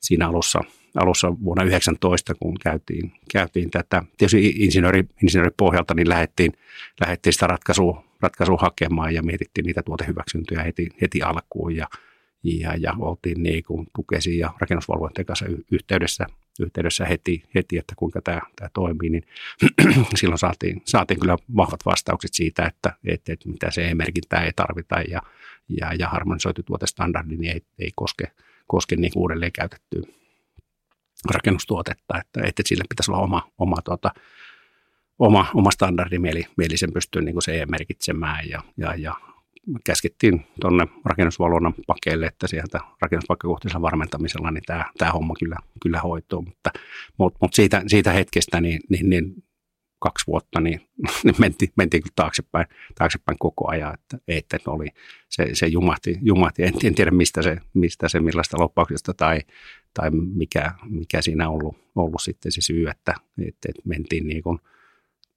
siinä 0.00 0.28
alussa, 0.28 0.60
alussa 0.96 1.28
vuonna 1.44 1.64
19, 1.64 2.34
kun 2.34 2.54
käytiin, 2.62 3.12
käytiin 3.32 3.70
tätä, 3.70 4.02
tietysti 4.18 4.48
insinööri, 4.48 5.04
insinööripohjalta, 5.22 5.94
niin 5.94 6.08
lähdettiin, 6.08 6.52
lähdettiin 7.00 7.32
sitä 7.32 7.46
ratkaisua, 7.46 8.04
ratkaisua 8.20 8.58
hakemaan 8.60 9.14
ja 9.14 9.22
mietittiin 9.22 9.64
niitä 9.64 9.82
tuotehyväksyntöjä 9.82 10.62
heti, 10.62 10.88
heti 11.00 11.22
alkuun 11.22 11.76
ja, 11.76 11.86
ja, 12.42 12.74
ja 12.76 12.94
oltiin 12.98 13.42
niin 13.42 13.64
kuin 13.64 13.86
tukesin 13.96 14.38
ja 14.38 14.54
rakennusvalvontojen 14.58 15.26
kanssa 15.26 15.46
yhteydessä, 15.72 16.26
yhteydessä 16.60 17.04
heti, 17.04 17.42
heti, 17.54 17.78
että 17.78 17.94
kuinka 17.96 18.22
tämä, 18.22 18.40
tämä 18.56 18.68
toimii, 18.72 19.10
niin 19.10 19.24
silloin 20.20 20.38
saatiin, 20.38 20.82
saatiin 20.84 21.20
kyllä 21.20 21.36
vahvat 21.56 21.80
vastaukset 21.86 22.34
siitä, 22.34 22.66
että, 22.66 22.92
että, 23.04 23.32
että 23.32 23.48
mitä 23.48 23.70
se 23.70 23.88
e-merkintää 23.88 24.44
ei 24.44 24.52
tarvita 24.56 25.00
ja, 25.00 25.22
ja, 25.68 25.94
ja 25.98 26.08
harmonisoitu 26.08 26.62
tuotestandardi 26.62 27.36
niin 27.36 27.52
ei, 27.52 27.62
ei 27.78 27.90
koske, 27.94 28.24
koske 28.66 28.96
niin 28.96 29.12
uudelleen 29.16 29.52
käytettyä 29.52 30.02
rakennustuotetta, 31.30 32.20
että, 32.20 32.40
että 32.44 32.62
sille 32.66 32.84
pitäisi 32.88 33.10
olla 33.10 33.22
oma, 33.22 33.50
oma, 33.58 33.76
tuota, 33.84 34.10
oma, 35.18 35.46
oma 35.54 35.70
standardi, 35.70 36.18
mieli, 36.18 36.46
mieli 36.56 36.76
sen 36.76 36.92
pystyy 36.92 37.22
niin 37.22 37.34
kuin 37.34 37.42
se 37.42 37.66
merkitsemään 37.66 38.48
ja, 38.48 38.62
ja, 38.76 38.94
ja 38.94 39.14
käskettiin 39.84 40.46
tuonne 40.60 40.88
rakennusvalvonnan 41.04 41.74
pakeille, 41.86 42.26
että 42.26 42.46
sieltä 42.46 42.80
rakennuspaikkakohtaisella 43.00 43.82
varmentamisella 43.82 44.50
niin 44.50 44.64
tämä, 44.66 44.84
tämä 44.98 45.10
homma 45.10 45.34
kyllä, 45.38 45.56
kyllä 45.82 46.00
hoituu, 46.00 46.42
mutta, 46.42 46.70
mutta, 47.18 47.38
mutta 47.42 47.56
siitä, 47.56 47.82
siitä 47.86 48.12
hetkestä 48.12 48.60
niin, 48.60 48.80
niin, 48.88 49.10
niin 49.10 49.44
kaksi 49.98 50.26
vuotta, 50.26 50.60
niin, 50.60 50.80
niin 51.24 51.34
mentiin, 51.38 51.72
mentiin 51.76 52.02
kyllä 52.02 52.12
taaksepäin, 52.16 52.66
taaksepäin 52.94 53.38
koko 53.38 53.70
ajan, 53.70 53.94
että, 53.94 54.18
että 54.28 54.70
oli, 54.70 54.86
se, 55.28 55.48
se 55.52 55.66
jumahti, 55.66 56.18
jumahti. 56.22 56.62
En, 56.62 56.74
en 56.84 56.94
tiedä 56.94 57.10
mistä 57.10 57.42
se, 57.42 57.56
mistä 57.74 58.08
se 58.08 58.20
millaista 58.20 58.60
loppauksesta 58.60 59.14
tai, 59.14 59.40
tai 59.94 60.10
mikä, 60.10 60.72
mikä 60.90 61.22
siinä 61.22 61.48
on 61.48 61.54
ollut, 61.54 61.76
ollut 61.94 62.22
sitten 62.22 62.52
se 62.52 62.60
syy, 62.60 62.88
että, 62.88 63.14
että, 63.38 63.68
että 63.68 63.82
mentiin 63.84 64.26
niin 64.26 64.42
kuin 64.42 64.58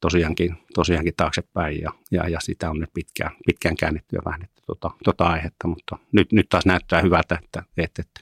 tosiaankin, 0.06 0.56
tosiaankin 0.74 1.14
taaksepäin 1.18 1.82
ja, 1.82 1.92
ja, 2.12 2.30
ja 2.30 2.40
sitä 2.40 2.70
on 2.70 2.80
nyt 2.80 2.90
pitkään, 2.94 3.32
pitkään 3.46 3.76
käännetty 3.76 4.16
ja 4.16 4.22
vähennetty 4.26 4.62
tota, 4.66 4.92
tota 5.04 5.24
aihetta, 5.24 5.68
mutta 5.68 5.98
nyt, 6.12 6.32
nyt 6.32 6.50
taas 6.50 6.66
näyttää 6.66 7.02
hyvältä, 7.02 7.40
että, 7.44 7.64
että, 7.78 8.02
että 8.02 8.22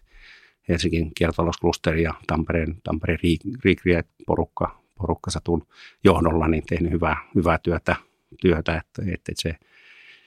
Helsingin 0.70 1.12
kiertotalousklusteri 1.16 2.04
ja 2.04 2.14
Tampereen, 2.28 2.76
Tampereen 2.84 3.20
Riikriä 3.64 4.04
porukka, 4.26 4.84
satun 5.30 5.68
johdolla 6.04 6.48
niin 6.48 6.64
tehnyt 6.70 6.92
hyvää, 6.92 7.18
hyvää 7.36 7.58
työtä, 7.58 7.96
työtä 8.42 8.78
että, 8.78 9.02
että 9.14 9.32
se, 9.36 9.56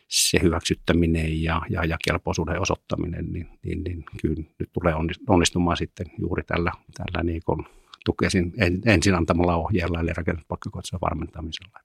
se 0.08 0.38
hyväksyttäminen 0.42 1.42
ja, 1.42 1.62
ja, 1.70 1.84
ja 1.84 1.96
kelpoisuuden 2.04 2.60
osoittaminen, 2.60 3.26
niin, 3.32 3.48
niin, 3.64 3.84
niin 3.84 4.04
kyllä 4.22 4.42
nyt 4.58 4.70
tulee 4.72 4.94
onnistumaan 5.28 5.76
sitten 5.76 6.06
juuri 6.18 6.42
tällä, 6.42 6.72
tällä 6.94 7.22
niin 7.22 7.42
tukesin 8.06 8.52
en, 8.58 8.80
ensin 8.86 9.14
antamalla 9.14 9.56
ohjeella, 9.56 10.00
eli 10.00 10.10
rakennuspakkakohtaisella 10.16 11.00
varmentamisella. 11.00 11.80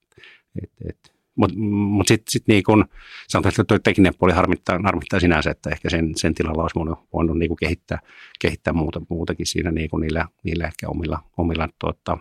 Mutta 1.35 1.57
mut 1.57 2.07
sitten 2.07 2.31
sit 2.31 2.47
niin 2.47 2.63
kun, 2.63 2.85
sanotaan, 3.27 3.49
että 3.49 3.63
tuo 3.63 3.79
tekninen 3.79 4.13
puoli 4.19 4.33
harmittaa, 4.33 4.79
harmittaa 4.83 5.19
sinänsä, 5.19 5.51
että 5.51 5.69
ehkä 5.69 5.89
sen, 5.89 6.11
sen 6.15 6.33
tilalla 6.33 6.61
olisi 6.61 6.75
voinut, 6.75 6.99
voinut 7.13 7.37
niin 7.37 7.55
kehittää, 7.59 7.99
kehittää 8.39 8.73
muuta, 8.73 9.01
muutakin 9.09 9.45
siinä 9.45 9.71
niin 9.71 9.89
niillä, 10.01 10.25
niillä 10.43 10.65
ehkä 10.65 10.89
omilla, 10.89 11.23
omilla 11.37 11.69
tuota, 11.79 12.17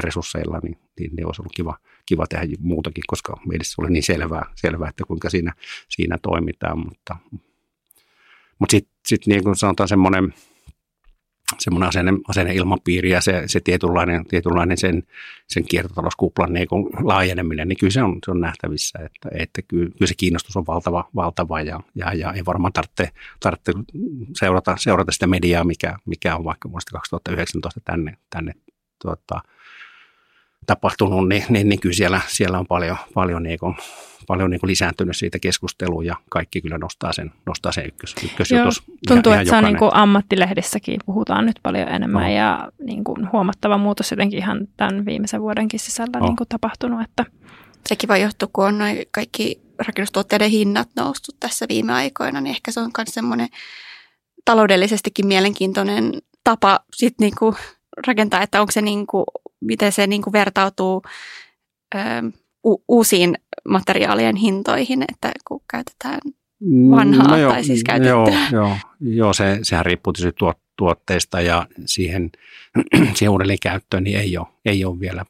resursseilla, 0.00 0.58
niin, 0.62 0.78
niin, 1.00 1.10
niin 1.16 1.26
olisi 1.26 1.42
ollut 1.42 1.52
kiva, 1.56 1.76
kiva 2.06 2.26
tehdä 2.26 2.46
muutakin, 2.60 3.04
koska 3.06 3.40
meille 3.46 3.64
oli 3.78 3.90
niin 3.90 4.02
selvää, 4.02 4.46
selvää 4.54 4.88
että 4.88 5.04
kuinka 5.04 5.30
siinä, 5.30 5.52
siinä 5.88 6.18
toimitaan. 6.22 6.78
Mutta, 6.78 7.16
mutta 8.58 8.70
sitten 8.70 8.92
sit 9.06 9.26
niin 9.26 9.44
kuin 9.44 9.56
sanotaan 9.56 9.88
semmoinen, 9.88 10.34
semmoinen 11.58 11.88
asenne, 11.88 12.12
asenneilmapiiri 12.28 13.10
ja 13.10 13.20
se, 13.20 13.42
se 13.46 13.60
tietynlainen, 13.60 14.26
tietynlainen 14.26 14.78
sen, 14.78 15.02
sen 15.46 15.64
kiertotalouskuplan 15.64 16.52
niin 16.52 16.68
laajeneminen, 17.02 17.68
niin 17.68 17.78
kyllä 17.78 17.90
se 17.90 18.02
on, 18.02 18.18
se 18.24 18.30
on 18.30 18.40
nähtävissä, 18.40 18.98
että, 18.98 19.28
että 19.32 19.62
kyllä, 19.62 19.90
kyllä, 19.90 20.06
se 20.06 20.14
kiinnostus 20.14 20.56
on 20.56 20.66
valtava, 20.66 21.08
valtava 21.14 21.60
ja, 21.60 21.80
ja, 21.94 22.14
ja 22.14 22.32
ei 22.32 22.46
varmaan 22.46 22.72
tarvitse, 22.72 23.08
tarvitse 23.40 23.72
seurata, 24.34 24.76
seurata 24.78 25.12
sitä 25.12 25.26
mediaa, 25.26 25.64
mikä, 25.64 25.96
mikä 26.04 26.36
on 26.36 26.44
vaikka 26.44 26.70
vuodesta 26.70 26.92
2019 26.92 27.80
tänne, 27.84 28.16
tänne 28.30 28.52
tuota, 29.02 29.40
tapahtunut, 30.66 31.28
niin, 31.28 31.44
niin, 31.48 31.68
niin 31.68 31.80
kyllä 31.80 31.94
siellä, 31.94 32.20
siellä 32.26 32.58
on 32.58 32.66
paljon, 32.66 32.96
paljon, 33.14 33.42
niin 33.42 33.58
paljon 34.28 34.50
niin 34.50 34.60
kuin 34.60 34.70
lisääntynyt 34.70 35.16
siitä 35.16 35.38
keskustelua 35.38 36.04
ja 36.04 36.16
kaikki 36.30 36.60
kyllä 36.60 36.78
nostaa 36.78 37.12
sen, 37.12 37.32
nostaa 37.46 37.72
sen 37.72 37.86
ykkös, 37.86 38.14
ykkösjutus. 38.24 38.82
Joo, 38.86 38.96
tuntuu, 39.08 39.32
ihan, 39.32 39.42
että 39.42 39.50
ihan 39.50 39.62
se 39.62 39.66
on 39.66 39.72
niin 39.72 39.78
kuin 39.78 39.94
ammattilehdissäkin 39.94 41.00
puhutaan 41.06 41.46
nyt 41.46 41.56
paljon 41.62 41.88
enemmän 41.88 42.22
no. 42.22 42.28
ja 42.28 42.72
niin 42.84 43.04
kuin 43.04 43.32
huomattava 43.32 43.78
muutos 43.78 44.10
jotenkin 44.10 44.38
ihan 44.38 44.68
tämän 44.76 45.04
viimeisen 45.04 45.40
vuodenkin 45.40 45.80
sisällä 45.80 46.18
no. 46.18 46.26
niin 46.26 46.36
kuin 46.36 46.48
tapahtunut. 46.48 47.00
Että. 47.00 47.24
Sekin 47.88 48.08
voi 48.08 48.22
johtua, 48.22 48.48
kun 48.52 48.66
on 48.66 48.78
noin 48.78 48.98
kaikki 49.10 49.60
rakennustuotteiden 49.78 50.50
hinnat 50.50 50.88
noussut 50.96 51.36
tässä 51.40 51.66
viime 51.68 51.92
aikoina, 51.92 52.40
niin 52.40 52.50
ehkä 52.50 52.72
se 52.72 52.80
on 52.80 52.90
myös 52.98 53.08
semmoinen 53.08 53.48
taloudellisestikin 54.44 55.26
mielenkiintoinen 55.26 56.12
tapa 56.44 56.80
sit 56.94 57.14
niinku 57.20 57.54
rakentaa, 58.06 58.42
että 58.42 58.60
onko 58.60 58.72
se 58.72 58.82
niinku 58.82 59.24
miten 59.60 59.92
se 59.92 60.06
niin 60.06 60.22
kuin 60.22 60.32
vertautuu 60.32 61.02
ö, 61.94 61.98
u- 62.68 62.84
uusiin 62.88 63.34
materiaalien 63.68 64.36
hintoihin, 64.36 65.02
että 65.02 65.32
kun 65.48 65.60
käytetään 65.70 66.20
vanhaa 66.90 67.28
no 67.28 67.36
joo, 67.36 67.52
tai 67.52 67.64
siis 67.64 67.84
käytettyä. 67.84 68.48
Joo, 68.52 68.68
joo, 68.68 68.76
joo 69.00 69.32
se, 69.32 69.58
sehän 69.62 69.86
riippuu 69.86 70.12
tietysti 70.12 70.44
tuotteista 70.76 71.40
ja 71.40 71.66
siihen, 71.86 72.30
siihen 73.14 73.30
uudelleen 73.30 73.58
käyttöön 73.62 74.04
niin 74.04 74.18
ei 74.18 74.38
ole, 74.38 74.46
ei 74.64 74.84
ole 74.84 75.00
vielä 75.00 75.24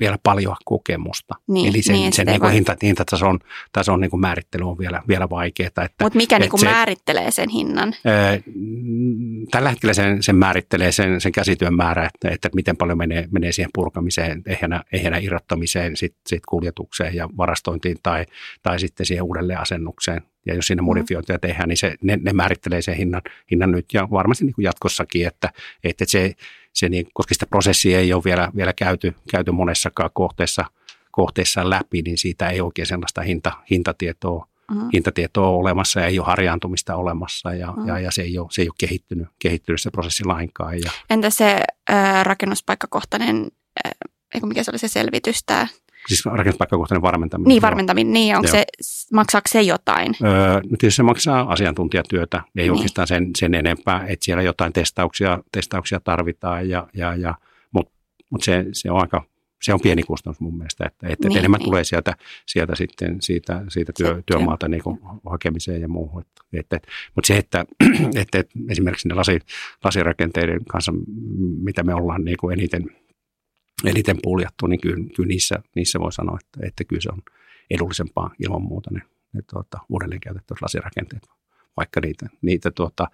vielä 0.00 0.18
paljon 0.22 0.56
kokemusta. 0.64 1.34
Niin, 1.48 1.68
Eli 1.68 1.82
sen, 1.82 1.94
niin, 1.94 2.12
sen 2.12 2.26
niin 2.26 2.40
kuin 2.40 2.52
hinta, 2.52 2.76
hintatason 2.82 3.38
tason 3.72 4.00
niin 4.00 4.10
kuin 4.10 4.20
määrittely 4.20 4.68
on 4.68 4.78
vielä, 4.78 5.02
vielä 5.08 5.30
vaikeaa. 5.30 5.70
Mutta 6.02 6.16
mikä 6.16 6.38
niin 6.38 6.50
kuin 6.50 6.60
se, 6.60 6.66
määrittelee 6.66 7.30
sen 7.30 7.48
hinnan? 7.48 7.94
Ää, 8.04 8.38
tällä 9.50 9.70
hetkellä 9.70 9.94
sen, 9.94 10.22
sen 10.22 10.36
määrittelee 10.36 10.92
sen, 10.92 11.20
sen 11.20 11.32
käsityön 11.32 11.74
määrä, 11.74 12.06
että, 12.14 12.28
että 12.34 12.48
miten 12.54 12.76
paljon 12.76 12.98
menee, 12.98 13.28
menee 13.30 13.52
siihen 13.52 13.70
purkamiseen, 13.74 14.42
ehjänä, 14.46 14.82
ehjänä 14.92 15.18
irrottamiseen, 15.18 15.96
sit, 15.96 16.16
sit 16.26 16.46
kuljetukseen 16.48 17.14
ja 17.14 17.28
varastointiin 17.36 17.96
tai, 18.02 18.26
tai 18.62 18.80
sitten 18.80 19.06
siihen 19.06 19.24
uudelleen 19.24 19.60
asennukseen. 19.60 20.22
Ja 20.46 20.54
jos 20.54 20.66
siinä 20.66 20.82
mm. 20.82 20.86
modifiointia 20.86 21.38
tehdään, 21.38 21.68
niin 21.68 21.76
se, 21.76 21.94
ne, 22.02 22.18
ne 22.22 22.32
määrittelee 22.32 22.82
sen 22.82 22.96
hinnan, 22.96 23.22
hinnan 23.50 23.70
nyt 23.70 23.86
ja 23.92 24.08
varmasti 24.10 24.44
niin 24.44 24.54
kuin 24.54 24.64
jatkossakin, 24.64 25.26
että, 25.26 25.50
että 25.84 26.04
se, 26.08 26.32
se 26.72 26.88
niin, 26.88 27.06
koska 27.14 27.34
sitä 27.34 27.46
prosessia 27.46 27.98
ei 27.98 28.12
ole 28.12 28.24
vielä, 28.24 28.48
vielä 28.56 28.72
käyty, 28.72 29.14
käyty 29.30 29.50
monessakaan 29.50 30.10
kohteessa, 30.12 30.64
kohteessa 31.10 31.70
läpi, 31.70 32.02
niin 32.02 32.18
siitä 32.18 32.50
ei 32.50 32.60
oikein 32.60 32.86
sellaista 32.86 33.22
hinta, 33.22 33.52
hintatietoa, 33.70 34.46
mm-hmm. 34.70 34.88
hintatietoa 34.92 35.48
ole 35.48 35.58
olemassa 35.58 36.00
ja 36.00 36.06
ei 36.06 36.18
ole 36.18 36.26
harjaantumista 36.26 36.96
olemassa 36.96 37.54
ja, 37.54 37.66
mm-hmm. 37.66 37.88
ja, 37.88 37.98
ja 37.98 38.10
se, 38.10 38.22
ei 38.22 38.38
ole, 38.38 38.48
se 38.50 38.62
ei 38.62 38.68
ole 38.68 38.74
kehittynyt, 38.78 39.28
kehittynyt 39.38 39.80
se 39.80 39.90
prosessi 39.90 40.24
lainkaan. 40.24 40.78
Ja. 40.78 40.90
Entä 41.10 41.30
se 41.30 41.60
äh, 41.90 42.24
rakennuspaikkakohtainen, 42.24 43.50
äh, 43.86 43.92
mikä 44.42 44.62
se 44.62 44.70
oli 44.70 44.78
se 44.78 44.88
selvitys, 44.88 45.44
tämä 45.46 45.66
Siis 46.08 46.26
rakennuspaikkakohtainen 46.26 47.02
varmentaminen. 47.02 47.48
Niin, 47.48 47.62
varmentaminen, 47.62 48.12
niin. 48.12 48.36
Onko 48.36 48.48
se, 48.48 48.64
maksaako 49.12 49.48
se 49.48 49.62
jotain? 49.62 50.14
Öö, 50.24 50.54
no 50.54 50.60
tietysti 50.60 50.96
se 50.96 51.02
maksaa 51.02 51.52
asiantuntijatyötä, 51.52 52.42
ei 52.56 52.64
niin. 52.64 52.72
oikeastaan 52.72 53.08
sen, 53.08 53.30
sen 53.38 53.54
enempää, 53.54 54.06
että 54.06 54.24
siellä 54.24 54.42
jotain 54.42 54.72
testauksia, 54.72 55.38
testauksia 55.52 56.00
tarvitaan, 56.00 56.68
ja, 56.68 56.88
ja, 56.94 57.16
ja, 57.16 57.34
mutta 57.72 57.92
mut 58.30 58.42
se, 58.42 58.66
se 58.72 58.90
on 58.90 59.00
aika 59.00 59.24
se 59.62 59.74
on 59.74 59.80
pieni 59.80 60.02
kustannus 60.02 60.40
mun 60.40 60.58
mielestä, 60.58 60.84
että, 60.86 61.06
että 61.08 61.28
niin, 61.28 61.38
enemmän 61.38 61.58
niin. 61.58 61.64
tulee 61.64 61.84
sieltä, 61.84 62.16
sieltä 62.46 62.74
sitten 62.74 63.16
siitä, 63.20 63.64
siitä 63.68 63.92
työ, 63.96 64.22
työmaalta 64.26 64.68
niin 64.68 64.82
kuin 64.82 65.00
hakemiseen 65.30 65.80
ja 65.80 65.88
muuhun. 65.88 66.22
Että, 66.52 66.76
että, 66.76 66.88
mutta 67.14 67.26
se, 67.26 67.36
että, 67.36 67.64
että, 68.20 68.38
että 68.38 68.58
esimerkiksi 68.68 69.08
ne 69.08 69.14
lasi, 69.14 69.38
lasirakenteiden 69.84 70.64
kanssa, 70.64 70.92
mitä 71.62 71.82
me 71.82 71.94
ollaan 71.94 72.24
niin 72.24 72.36
kuin 72.36 72.58
eniten– 72.58 72.86
eniten 73.86 74.18
puljattu, 74.22 74.66
niin 74.66 74.80
kyllä, 74.80 75.04
kyllä 75.16 75.26
niissä, 75.26 75.56
niissä 75.76 76.00
voi 76.00 76.12
sanoa, 76.12 76.38
että, 76.40 76.66
että 76.66 76.84
kyllä 76.84 77.02
se 77.02 77.08
on 77.12 77.22
edullisempaa 77.70 78.30
ilman 78.38 78.62
muuta 78.62 78.90
ne, 78.92 79.02
ne 79.32 79.42
tuota, 79.52 79.78
uudelleen 79.88 80.20
käytettävät 80.20 80.62
lasirakenteet, 80.62 81.28
vaikka 81.76 82.00
niitä, 82.00 82.26
niitä 82.42 82.70
tuota, 82.70 83.08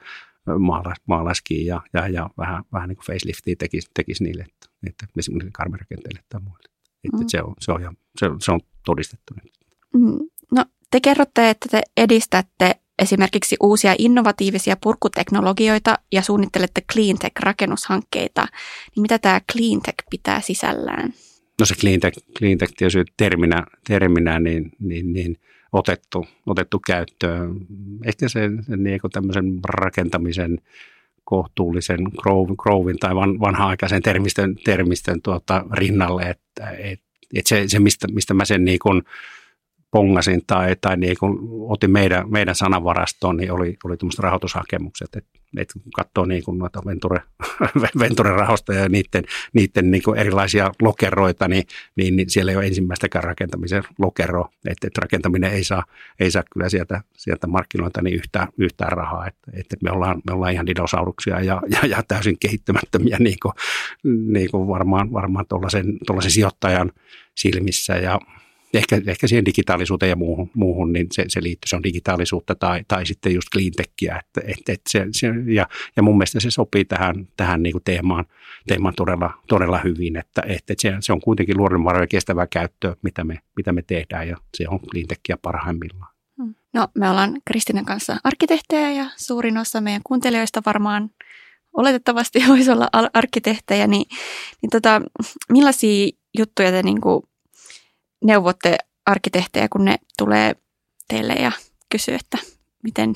maalais, 0.58 0.98
maalaiskin 1.06 1.66
ja, 1.66 1.82
ja, 1.92 2.08
ja 2.08 2.30
vähän, 2.38 2.64
vähän 2.72 2.88
niin 2.88 2.96
kuin 2.96 3.06
faceliftia 3.06 3.56
tekisi, 3.58 3.90
tekisi 3.94 4.24
niille, 4.24 4.42
että, 4.42 4.66
että 4.86 5.06
esimerkiksi 5.18 5.52
karmirakenteille 5.52 6.20
tai 6.28 6.40
muille. 6.40 6.68
Että, 7.04 7.16
mm. 7.16 7.24
se, 7.28 7.42
on, 7.42 7.54
se, 7.60 7.72
on, 7.72 7.96
se, 8.16 8.26
se 8.40 8.52
on 8.52 8.60
todistettu 8.84 9.34
nyt. 9.42 9.52
Mm. 9.94 10.18
No, 10.52 10.64
te 10.90 11.00
kerrotte, 11.00 11.50
että 11.50 11.68
te 11.70 11.82
edistätte 11.96 12.80
esimerkiksi 12.98 13.56
uusia 13.60 13.94
innovatiivisia 13.98 14.76
purkuteknologioita 14.82 15.98
ja 16.12 16.22
suunnittelette 16.22 16.82
cleantech-rakennushankkeita, 16.92 18.46
niin 18.96 19.02
mitä 19.02 19.18
tämä 19.18 19.40
cleantech 19.52 20.04
pitää 20.10 20.40
sisällään? 20.40 21.12
No 21.60 21.66
se 21.66 21.74
cleantech, 21.74 22.18
cleantech 22.38 22.72
tietysti 22.76 23.12
terminä, 23.16 23.66
terminä 23.86 24.38
niin, 24.38 24.72
niin, 24.80 25.12
niin 25.12 25.36
otettu, 25.72 26.26
otettu 26.46 26.78
käyttöön. 26.86 27.54
Ehkä 28.04 28.28
se, 28.28 28.40
niin 28.76 29.00
tämmöisen 29.12 29.60
rakentamisen 29.64 30.58
kohtuullisen 31.24 32.00
Grovin 32.56 32.98
tai 32.98 33.14
van, 33.14 33.40
vanha-aikaisen 33.40 34.02
termistön, 34.02 34.56
termistön 34.64 35.22
tuota, 35.22 35.64
rinnalle, 35.72 36.22
että 36.22 36.70
et, 36.70 37.00
et 37.34 37.46
se, 37.46 37.64
se 37.66 37.78
mistä, 37.78 38.08
mistä 38.12 38.34
mä 38.34 38.44
sen 38.44 38.64
niin 38.64 38.78
kuin, 38.78 39.02
pongasin 39.90 40.42
tai, 40.46 40.76
tai 40.80 40.96
niin 40.96 41.16
kuin 41.20 41.38
otin 41.68 41.90
meidän, 41.90 42.30
meidän 42.30 42.54
sanavarastoon, 42.54 43.36
niin 43.36 43.52
oli, 43.52 43.76
oli 43.84 43.96
tuommoiset 43.96 44.20
rahoitushakemukset, 44.20 45.08
että 45.16 45.38
et 45.56 45.72
katsoo 45.94 46.24
niin 46.24 46.44
kuin 46.44 46.58
noita 46.58 46.82
Venture, 46.86 47.22
Venture-rahoista 48.00 48.74
ja 48.74 48.88
niiden, 48.88 49.24
niiden 49.52 49.90
niin 49.90 50.02
erilaisia 50.16 50.70
lokeroita, 50.82 51.48
niin, 51.48 51.64
niin, 51.96 52.16
niin, 52.16 52.30
siellä 52.30 52.52
ei 52.52 52.56
ole 52.56 52.66
ensimmäistäkään 52.66 53.24
rakentamisen 53.24 53.82
lokeroa, 53.98 54.48
että, 54.68 54.86
että 54.86 55.00
rakentaminen 55.00 55.52
ei 55.52 55.64
saa, 55.64 55.84
ei 56.20 56.30
saa 56.30 56.42
kyllä 56.52 56.68
sieltä, 56.68 57.00
sieltä 57.16 57.46
markkinoilta 57.46 58.02
niin 58.02 58.16
yhtään, 58.16 58.48
yhtään 58.58 58.92
rahaa, 58.92 59.26
että, 59.26 59.50
että 59.52 59.76
me, 59.82 59.90
ollaan, 59.90 60.22
me 60.26 60.34
ollaan 60.34 60.52
ihan 60.52 60.66
dinosauruksia 60.66 61.40
ja, 61.40 61.62
ja, 61.70 61.88
ja 61.88 62.02
täysin 62.08 62.36
kehittymättömiä 62.40 63.16
niin 63.20 63.38
kuin, 63.42 63.52
niin 64.32 64.50
kuin 64.50 64.68
varmaan, 64.68 65.12
varmaan 65.12 65.46
tuollaisen 65.48 66.30
sijoittajan 66.30 66.92
silmissä 67.34 67.96
ja 67.96 68.18
ehkä, 68.74 69.00
ehkä 69.06 69.26
siihen 69.26 69.44
digitaalisuuteen 69.44 70.10
ja 70.10 70.16
muuhun, 70.16 70.50
muuhun 70.54 70.92
niin 70.92 71.06
se, 71.12 71.24
se 71.28 71.42
liittyy, 71.42 71.68
se 71.68 71.76
on 71.76 71.82
digitaalisuutta 71.82 72.54
tai, 72.54 72.84
tai 72.88 73.06
sitten 73.06 73.34
just 73.34 73.48
cleantechia, 73.52 74.20
että, 74.20 74.40
että, 74.40 74.72
että 74.72 74.90
se, 74.90 75.06
se, 75.12 75.26
ja, 75.46 75.68
ja 75.96 76.02
mun 76.02 76.18
mielestä 76.18 76.40
se 76.40 76.50
sopii 76.50 76.84
tähän, 76.84 77.28
tähän 77.36 77.62
niin 77.62 77.72
kuin 77.72 77.84
teemaan, 77.84 78.24
teemaan 78.66 78.94
todella, 78.94 79.30
todella 79.48 79.78
hyvin, 79.78 80.16
että, 80.16 80.42
että 80.46 80.74
se, 80.78 80.92
se 81.00 81.12
on 81.12 81.20
kuitenkin 81.20 81.56
luonnonvarojen 81.56 82.08
kestävää 82.08 82.46
käyttöä, 82.46 82.96
mitä 83.02 83.24
me, 83.24 83.38
mitä 83.56 83.72
me 83.72 83.82
tehdään 83.82 84.28
ja 84.28 84.36
se 84.56 84.68
on 84.68 84.80
cleantechia 84.80 85.36
parhaimmillaan. 85.42 86.12
Hmm. 86.42 86.54
No 86.74 86.88
me 86.94 87.10
ollaan 87.10 87.40
Kristinen 87.44 87.84
kanssa 87.84 88.16
arkkitehtejä 88.24 88.90
ja 88.90 89.06
suurin 89.16 89.58
osa 89.58 89.80
meidän 89.80 90.02
kuuntelijoista 90.04 90.62
varmaan 90.66 91.10
oletettavasti 91.72 92.44
voisi 92.48 92.70
olla 92.70 92.88
arkkitehtejä, 93.14 93.86
niin, 93.86 94.06
niin 94.62 94.70
tota, 94.70 95.02
millaisia 95.52 96.08
juttuja 96.38 96.70
te 96.70 96.82
niin 96.82 97.00
kuin 97.00 97.22
neuvotte 98.24 98.78
arkkitehtejä, 99.06 99.68
kun 99.68 99.84
ne 99.84 99.96
tulee 100.18 100.56
teille 101.08 101.32
ja 101.32 101.52
kysyy, 101.90 102.14
että 102.14 102.38
miten 102.82 103.14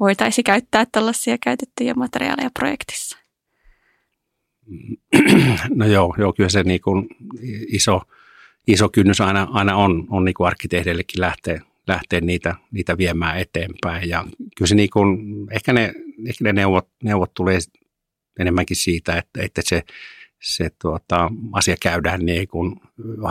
voitaisiin 0.00 0.44
käyttää 0.44 0.86
tällaisia 0.92 1.36
käytettyjä 1.38 1.94
materiaaleja 1.94 2.50
projektissa? 2.58 3.18
No 5.74 5.86
joo, 5.86 6.14
joo 6.18 6.32
kyllä 6.32 6.48
se 6.48 6.62
niin 6.62 6.80
kuin 6.80 7.08
iso, 7.68 8.02
iso 8.66 8.88
kynnys 8.88 9.20
aina, 9.20 9.48
aina 9.50 9.76
on, 9.76 10.06
on 10.10 10.24
niin 10.24 10.34
kuin 10.34 10.46
arkkitehdeillekin 10.46 11.20
lähteä, 11.20 11.60
lähteä 11.86 12.20
niitä, 12.20 12.54
niitä 12.70 12.98
viemään 12.98 13.38
eteenpäin. 13.38 14.08
Ja 14.08 14.24
kyllä 14.56 14.68
se 14.68 14.74
niin 14.74 14.90
kuin, 14.90 15.18
ehkä 15.50 15.72
ne, 15.72 15.94
ehkä 16.28 16.44
ne 16.44 16.52
neuvot, 16.52 16.88
neuvot 17.02 17.34
tulee 17.34 17.58
enemmänkin 18.38 18.76
siitä, 18.76 19.16
että, 19.16 19.42
että 19.42 19.62
se 19.64 19.82
se 20.40 20.70
tuota, 20.82 21.30
asia 21.52 21.76
käydään 21.82 22.26
niin 22.26 22.48
kuin 22.48 22.80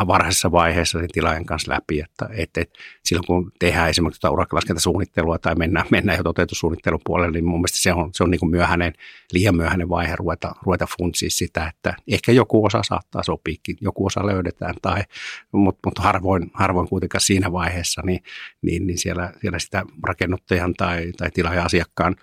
varhaisessa 0.08 0.52
vaiheessa 0.52 1.00
sen 1.00 1.10
tilaajan 1.14 1.46
kanssa 1.46 1.72
läpi, 1.72 2.00
että, 2.00 2.30
että, 2.32 2.62
että 2.62 2.80
silloin 3.04 3.28
kun 3.28 3.52
tehdään 3.60 3.90
esimerkiksi 3.90 4.22
tuota 4.22 4.34
urakkalaskentasuunnittelua 4.34 5.40
tai 5.40 5.56
mennään, 5.56 5.86
mennään 5.92 6.18
jo 6.18 6.24
toteutussuunnittelun 6.24 7.00
puolelle, 7.06 7.32
niin 7.32 7.46
mun 7.46 7.60
mielestä 7.60 7.78
se 7.78 7.94
on, 7.94 8.10
se 8.14 8.24
on 8.24 8.32
niin 8.32 8.40
kuin 8.40 8.50
myöhäinen, 8.50 8.94
liian 9.34 9.56
myöhäinen 9.56 9.90
vaihe 9.90 10.16
ruveta, 10.16 10.52
ruveta 10.62 10.88
funtsia 11.00 11.30
sitä, 11.30 11.68
että 11.68 11.96
ehkä 12.08 12.32
joku 12.32 12.66
osa 12.66 12.84
saattaa 12.84 13.24
sopiikin, 13.24 13.78
joku 13.82 14.06
osa 14.06 14.26
löydetään, 14.26 14.76
tai, 14.82 15.04
mutta, 15.52 15.80
mutta 15.86 16.02
harvoin, 16.02 16.52
harvoin 16.54 16.88
kuitenkaan 16.88 17.22
siinä 17.22 17.52
vaiheessa, 17.52 18.02
niin, 18.06 18.24
niin, 18.62 18.88
niin 18.88 18.98
siellä, 18.98 19.34
siellä 19.42 19.60
sitä 19.60 19.84
rakennuttajan 20.04 20.74
tai, 20.74 21.12
tai 21.18 21.32
tilaajan 21.32 21.66
asiakkaan 21.66 22.16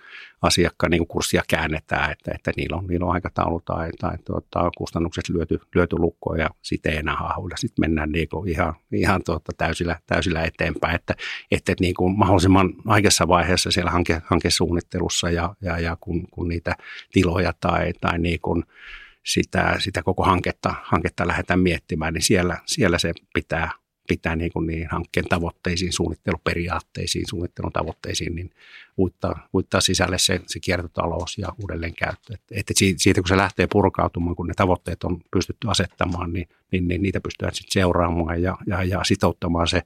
asiakkaan 0.45 0.91
niin 0.91 1.07
kurssia 1.07 1.43
käännetään, 1.47 2.11
että, 2.11 2.31
että 2.35 2.51
niillä, 2.57 2.77
on, 2.77 2.87
niillä 2.87 3.05
on 3.05 3.13
aikataulu 3.13 3.61
tai, 3.65 3.89
tai 3.99 4.17
tuota, 4.25 4.71
kustannukset 4.77 5.29
lyöty, 5.29 5.59
lyöty 5.75 5.95
lukkoon 5.99 6.39
ja 6.39 6.49
sitten 6.61 6.91
ei 6.91 6.97
enää 6.97 7.15
hahvuda. 7.35 7.57
Sitten 7.57 7.83
mennään 7.83 8.09
niin 8.09 8.29
kuin 8.29 8.49
ihan, 8.49 8.73
ihan 8.91 9.21
tuota, 9.25 9.51
täysillä, 9.57 9.99
täysillä 10.05 10.43
eteenpäin, 10.43 10.95
että, 10.95 11.15
että, 11.51 11.71
että 11.71 11.83
niin 11.83 11.93
kuin 11.93 12.17
mahdollisimman 12.17 12.73
aikaisessa 12.85 13.27
vaiheessa 13.27 13.71
siellä 13.71 13.91
hanke, 13.91 14.21
hankesuunnittelussa 14.25 15.31
ja, 15.31 15.55
ja, 15.61 15.79
ja 15.79 15.97
kun, 15.99 16.27
kun 16.31 16.47
niitä 16.47 16.75
tiloja 17.11 17.53
tai, 17.59 17.93
tai 18.01 18.19
niin 18.19 18.39
kuin 18.41 18.63
sitä, 19.25 19.75
sitä 19.79 20.03
koko 20.03 20.23
hanketta, 20.23 20.75
hanketta 20.83 21.27
lähdetään 21.27 21.59
miettimään, 21.59 22.13
niin 22.13 22.21
siellä, 22.21 22.57
siellä 22.65 22.97
se 22.97 23.11
pitää 23.33 23.71
pitää 24.07 24.35
niin, 24.35 24.51
kuin 24.51 24.67
niin 24.67 24.87
hankkeen 24.91 25.25
tavoitteisiin, 25.29 25.93
suunnitteluperiaatteisiin, 25.93 27.25
suunnittelun 27.29 27.71
tavoitteisiin, 27.71 28.35
niin 28.35 28.51
uittaa, 28.99 29.47
uittaa 29.53 29.81
sisälle 29.81 30.17
se, 30.17 30.41
se 30.47 30.59
kiertotalous 30.59 31.37
ja 31.37 31.47
uudelleenkäyttö. 31.61 32.33
Että, 32.33 32.55
että 32.59 32.73
siitä 32.97 33.21
kun 33.21 33.27
se 33.27 33.37
lähtee 33.37 33.67
purkautumaan, 33.71 34.35
kun 34.35 34.47
ne 34.47 34.53
tavoitteet 34.53 35.03
on 35.03 35.21
pystytty 35.31 35.67
asettamaan, 35.69 36.33
niin, 36.33 36.47
niin, 36.71 36.87
niin 36.87 37.01
niitä 37.01 37.21
pystytään 37.21 37.55
sitten 37.55 37.71
seuraamaan 37.71 38.41
ja, 38.41 38.57
ja, 38.67 38.83
ja 38.83 39.03
sitouttamaan 39.03 39.67
se, 39.67 39.81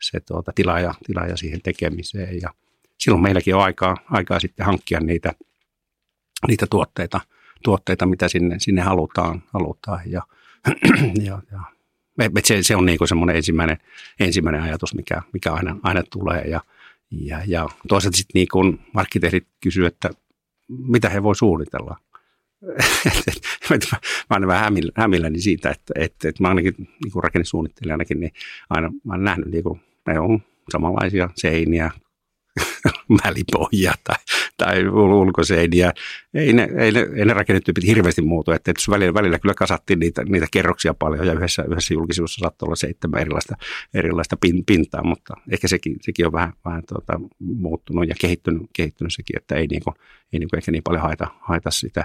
se 0.00 0.20
tuota, 0.20 0.52
tilaaja, 0.54 0.94
tilaaja 1.06 1.36
siihen 1.36 1.62
tekemiseen. 1.62 2.40
Ja 2.42 2.54
silloin 2.98 3.22
meilläkin 3.22 3.54
on 3.54 3.62
aikaa, 3.62 3.96
aikaa 4.10 4.40
sitten 4.40 4.66
hankkia 4.66 5.00
niitä, 5.00 5.32
niitä 6.48 6.66
tuotteita, 6.70 7.20
tuotteita, 7.64 8.06
mitä 8.06 8.28
sinne, 8.28 8.56
sinne 8.58 8.82
halutaan, 8.82 9.42
halutaan 9.52 10.00
ja, 10.06 10.22
ja, 11.26 11.42
ja 11.52 11.79
se, 12.44 12.62
se 12.62 12.76
on 12.76 12.86
niin 12.86 13.08
semmoinen 13.08 13.36
ensimmäinen, 13.36 13.78
ensimmäinen 14.20 14.62
ajatus, 14.62 14.94
mikä, 14.94 15.22
mikä 15.32 15.52
aina, 15.52 15.76
aina 15.82 16.02
tulee. 16.02 16.40
Ja, 16.40 16.60
ja, 17.10 17.40
ja 17.46 17.68
toisaalta 17.88 18.16
sitten 18.16 18.34
niin 18.34 18.48
kuin 18.52 18.80
arkkitehdit 18.94 19.46
kysyy, 19.60 19.86
että 19.86 20.10
mitä 20.68 21.08
he 21.08 21.22
voi 21.22 21.36
suunnitella. 21.36 21.96
mä 24.30 24.36
olen 24.36 24.48
vähän 24.48 24.72
hämilläni 24.96 25.40
siitä, 25.40 25.70
että, 25.70 25.92
että, 25.96 26.28
että 26.28 26.42
mä 26.42 26.48
ainakin 26.48 26.74
niin 26.78 27.22
rakennesuunnittelijanakin, 27.22 28.20
niin 28.20 28.32
aina 28.70 28.92
mä 29.04 29.12
olen 29.12 29.24
nähnyt, 29.24 29.48
niin 29.48 29.64
kuin, 29.64 29.80
ne 30.06 30.20
on 30.20 30.42
samanlaisia 30.72 31.30
seiniä, 31.34 31.90
välipohjia 33.24 33.92
tai, 34.04 34.16
tai 34.56 34.88
ulkoseiniä. 34.88 35.92
Ei 36.34 36.52
ne, 36.52 36.68
ei 36.78 36.92
ne, 36.92 37.06
ei 37.16 37.24
ne 37.24 37.32
rakennetyypit 37.32 37.86
hirveästi 37.86 38.22
muutu. 38.22 38.52
Että, 38.52 38.72
välillä, 38.90 39.14
välillä 39.14 39.38
kyllä 39.38 39.54
kasattiin 39.54 39.98
niitä, 39.98 40.24
niitä 40.24 40.46
kerroksia 40.50 40.94
paljon 40.94 41.26
ja 41.26 41.32
yhdessä, 41.32 41.64
yhdessä 41.70 41.94
julkisuudessa 41.94 42.40
saattoi 42.40 42.66
olla 42.66 42.76
seitsemän 42.76 43.20
erilaista, 43.20 43.56
erilaista 43.94 44.36
pin, 44.36 44.64
pintaa, 44.64 45.04
mutta 45.04 45.34
ehkä 45.50 45.68
sekin, 45.68 45.96
sekin 46.00 46.26
on 46.26 46.32
vähän, 46.32 46.52
vähän 46.64 46.82
tuota, 46.88 47.20
muuttunut 47.38 48.08
ja 48.08 48.14
kehittynyt, 48.20 48.62
kehittynyt 48.72 49.14
sekin, 49.14 49.36
että 49.36 49.54
ei, 49.54 49.66
niin 49.66 49.82
kuin, 49.84 49.94
ei 50.32 50.38
niin 50.40 50.48
kuin 50.48 50.58
ehkä 50.58 50.72
niin 50.72 50.82
paljon 50.82 51.02
haita, 51.02 51.26
haita 51.40 51.70
sitä, 51.70 52.04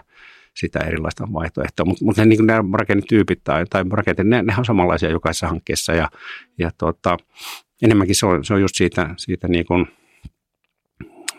sitä 0.54 0.80
erilaista 0.80 1.28
vaihtoehtoa. 1.34 1.86
Mutta 1.86 2.06
mut 2.06 2.18
ne, 2.18 2.26
niin 2.26 2.46
nämä 2.46 2.63
rakennetyypit 2.74 3.44
tai, 3.44 3.65
tai 3.65 3.86
rakenteet, 3.91 4.28
ne, 4.28 4.41
ne 4.41 4.54
on 4.58 4.65
samanlaisia 4.65 5.10
jokaisessa 5.10 5.48
hankkeessa 5.48 5.94
ja, 5.94 6.10
ja 6.58 6.72
tuota, 6.78 7.18
enemmänkin 7.82 8.15
se 8.15 8.26
on, 8.26 8.46
se 8.46 8.54
on 8.54 8.62
just 8.62 8.76
siitä, 8.76 9.10
siitä 9.18 9.48
niin 9.48 9.65
kuin, 9.65 9.88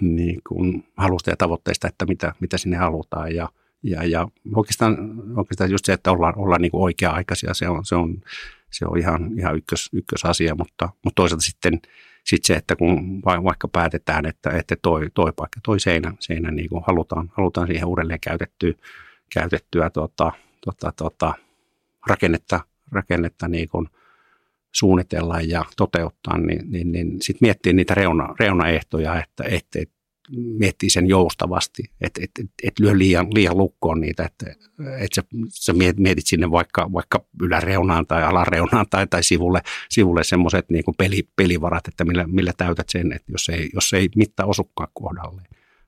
niin 0.00 0.40
kuin 0.48 0.85
halusta 0.96 1.30
ja 1.30 1.37
tavoitteista, 1.37 1.88
että 1.88 2.06
mitä, 2.06 2.32
mitä 2.40 2.59
sinne 2.59 2.76
halutaan. 2.76 3.35
Ja, 3.35 3.48
ja, 3.82 4.04
ja 4.04 4.28
oikeastaan, 4.54 5.22
oikeastaan 5.37 5.70
just 5.70 5.85
se, 5.85 5.92
että 5.92 6.11
ollaan, 6.11 6.38
ollaan 6.38 6.62
niin 6.62 6.70
kuin 6.70 6.82
oikea-aikaisia, 6.82 7.54
se 7.54 7.68
on, 7.68 7.85
se 7.85 7.94
on, 7.94 8.22
se 8.70 8.85
on 8.87 8.98
ihan, 8.98 9.38
ihan 9.38 9.56
ykkös, 9.56 9.90
ykkösasia, 9.92 10.54
mutta, 10.54 10.88
mutta 11.04 11.22
toisaalta 11.22 11.44
sitten 11.44 11.80
sit 12.24 12.44
se, 12.44 12.54
että 12.54 12.76
kun 12.76 13.22
vaikka 13.22 13.68
päätetään, 13.68 14.26
että, 14.26 14.50
että 14.50 14.76
toi, 14.82 15.11
toi 15.14 15.32
paikka, 15.37 15.61
toi 15.62 15.80
seinä, 15.80 16.12
seinä 16.18 16.50
niin 16.50 16.68
kuin 16.68 16.85
halutaan, 16.87 17.32
halutaan 17.32 17.66
siihen 17.66 17.87
uudelleen 17.87 18.20
käytettyä, 18.20 18.72
käytettyä 19.32 19.90
tota, 19.90 20.32
tota, 20.64 20.92
tota, 20.96 21.35
rakennetta, 22.06 22.61
rakennetta 22.92 23.48
niin 23.48 23.68
kuin– 23.68 23.88
suunnitella 24.78 25.40
ja 25.40 25.64
toteuttaa, 25.76 26.38
niin, 26.38 26.70
niin, 26.70 26.92
niin 26.92 27.22
sitten 27.22 27.46
miettii 27.46 27.72
niitä 27.72 27.94
reuna, 27.94 28.34
reunaehtoja, 28.40 29.22
että 29.22 29.44
et, 29.44 29.66
et, 29.76 29.90
miettii 30.58 30.90
sen 30.90 31.06
joustavasti, 31.06 31.82
että 32.00 32.20
et, 32.24 32.30
et, 32.40 32.50
et 32.62 32.78
lyö 32.78 32.98
liian, 32.98 33.26
liian 33.34 33.56
lukkoon 33.56 34.00
niitä, 34.00 34.24
että 34.24 34.54
et 34.98 35.12
sä, 35.12 35.22
sä 35.48 35.72
mietit 35.96 36.26
sinne 36.26 36.50
vaikka, 36.50 36.92
vaikka 36.92 37.24
yläreunaan 37.42 38.06
tai 38.06 38.24
alareunaan 38.24 38.86
tai, 38.90 39.06
tai 39.06 39.22
sivulle, 39.22 39.60
sivulle 39.88 40.24
semmoiset 40.24 40.70
niin 40.70 40.84
peli, 40.98 41.28
pelivarat, 41.36 41.88
että 41.88 42.04
millä, 42.04 42.26
millä 42.26 42.52
täytät 42.56 42.88
sen, 42.88 43.12
että 43.12 43.32
jos 43.32 43.48
ei, 43.48 43.70
jos 43.74 43.92
ei 43.92 44.08
mitta 44.16 44.44
osukaan 44.44 44.88
kohdalle, 44.94 45.42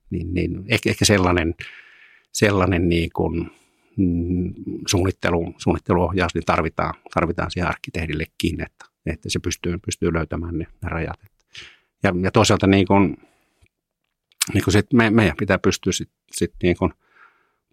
niin, 0.09 0.33
niin 0.33 0.63
ehkä, 0.67 0.89
ehkä 0.89 1.05
sellainen, 1.05 1.55
sellainen 2.31 2.89
niin 2.89 3.09
kuin, 3.15 3.51
Mm, 3.99 4.53
suunnittelu, 4.87 5.53
suunnitteluohjaus, 5.57 6.35
niin 6.35 6.45
tarvitaan, 6.45 6.93
tarvitaan 7.13 7.51
siihen 7.51 7.69
arkkitehdillekin, 7.69 8.61
että, 8.61 8.85
että 9.05 9.29
se 9.29 9.39
pystyy, 9.39 9.77
pystyy 9.77 10.13
löytämään 10.13 10.57
ne, 10.57 10.67
ne 10.83 10.89
rajat. 10.89 11.19
Ja, 12.03 12.13
ja 12.21 12.31
toisaalta 12.31 12.67
niin 12.67 12.87
kuin, 12.87 13.17
niin 14.53 14.63
kuin 14.63 14.71
sit 14.71 14.93
me, 14.93 15.09
meidän 15.09 15.37
pitää 15.39 15.59
pystyä 15.59 15.93
sitten 15.93 16.17
sit 16.31 16.53
niin 16.63 16.77
kuin 16.77 16.93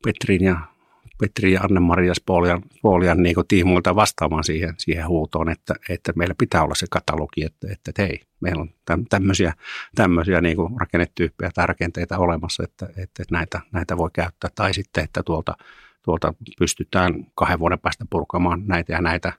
Petrin 0.05 0.45
ja 0.45 0.57
Petri 1.21 1.53
ja 1.53 1.61
Anne-Maria 1.61 2.15
Spolian, 2.15 2.62
Spolian 2.77 3.23
niin 3.23 3.37
tiimoilta 3.49 3.95
vastaamaan 3.95 4.45
siihen, 4.45 4.75
siihen 4.79 5.09
huutoon, 5.09 5.49
että, 5.49 5.75
että 5.89 6.12
meillä 6.17 6.35
pitää 6.39 6.62
olla 6.62 6.75
se 6.75 6.87
katalogi, 6.91 7.45
että, 7.45 7.67
että, 7.73 7.91
että 7.91 8.03
hei, 8.03 8.21
meillä 8.41 8.62
on 8.62 8.71
tämmöisiä, 9.09 9.53
tämmöisiä 9.95 10.41
niin 10.41 10.57
rakennetyyppejä 10.81 11.51
tai 11.55 11.67
rakenteita 11.67 12.19
olemassa, 12.19 12.65
että, 12.65 12.89
että 12.97 13.25
näitä, 13.31 13.61
näitä 13.73 13.97
voi 13.97 14.11
käyttää. 14.12 14.51
Tai 14.55 14.75
sitten, 14.75 15.05
että 15.05 15.23
tuolta, 15.23 15.57
tuolta 16.07 16.35
pystytään 16.59 17.27
kahden 17.35 17.59
vuoden 17.59 17.79
päästä 17.79 18.05
purkamaan 18.11 18.62
näitä 18.66 18.92
ja 18.92 19.01
näitä, 19.01 19.33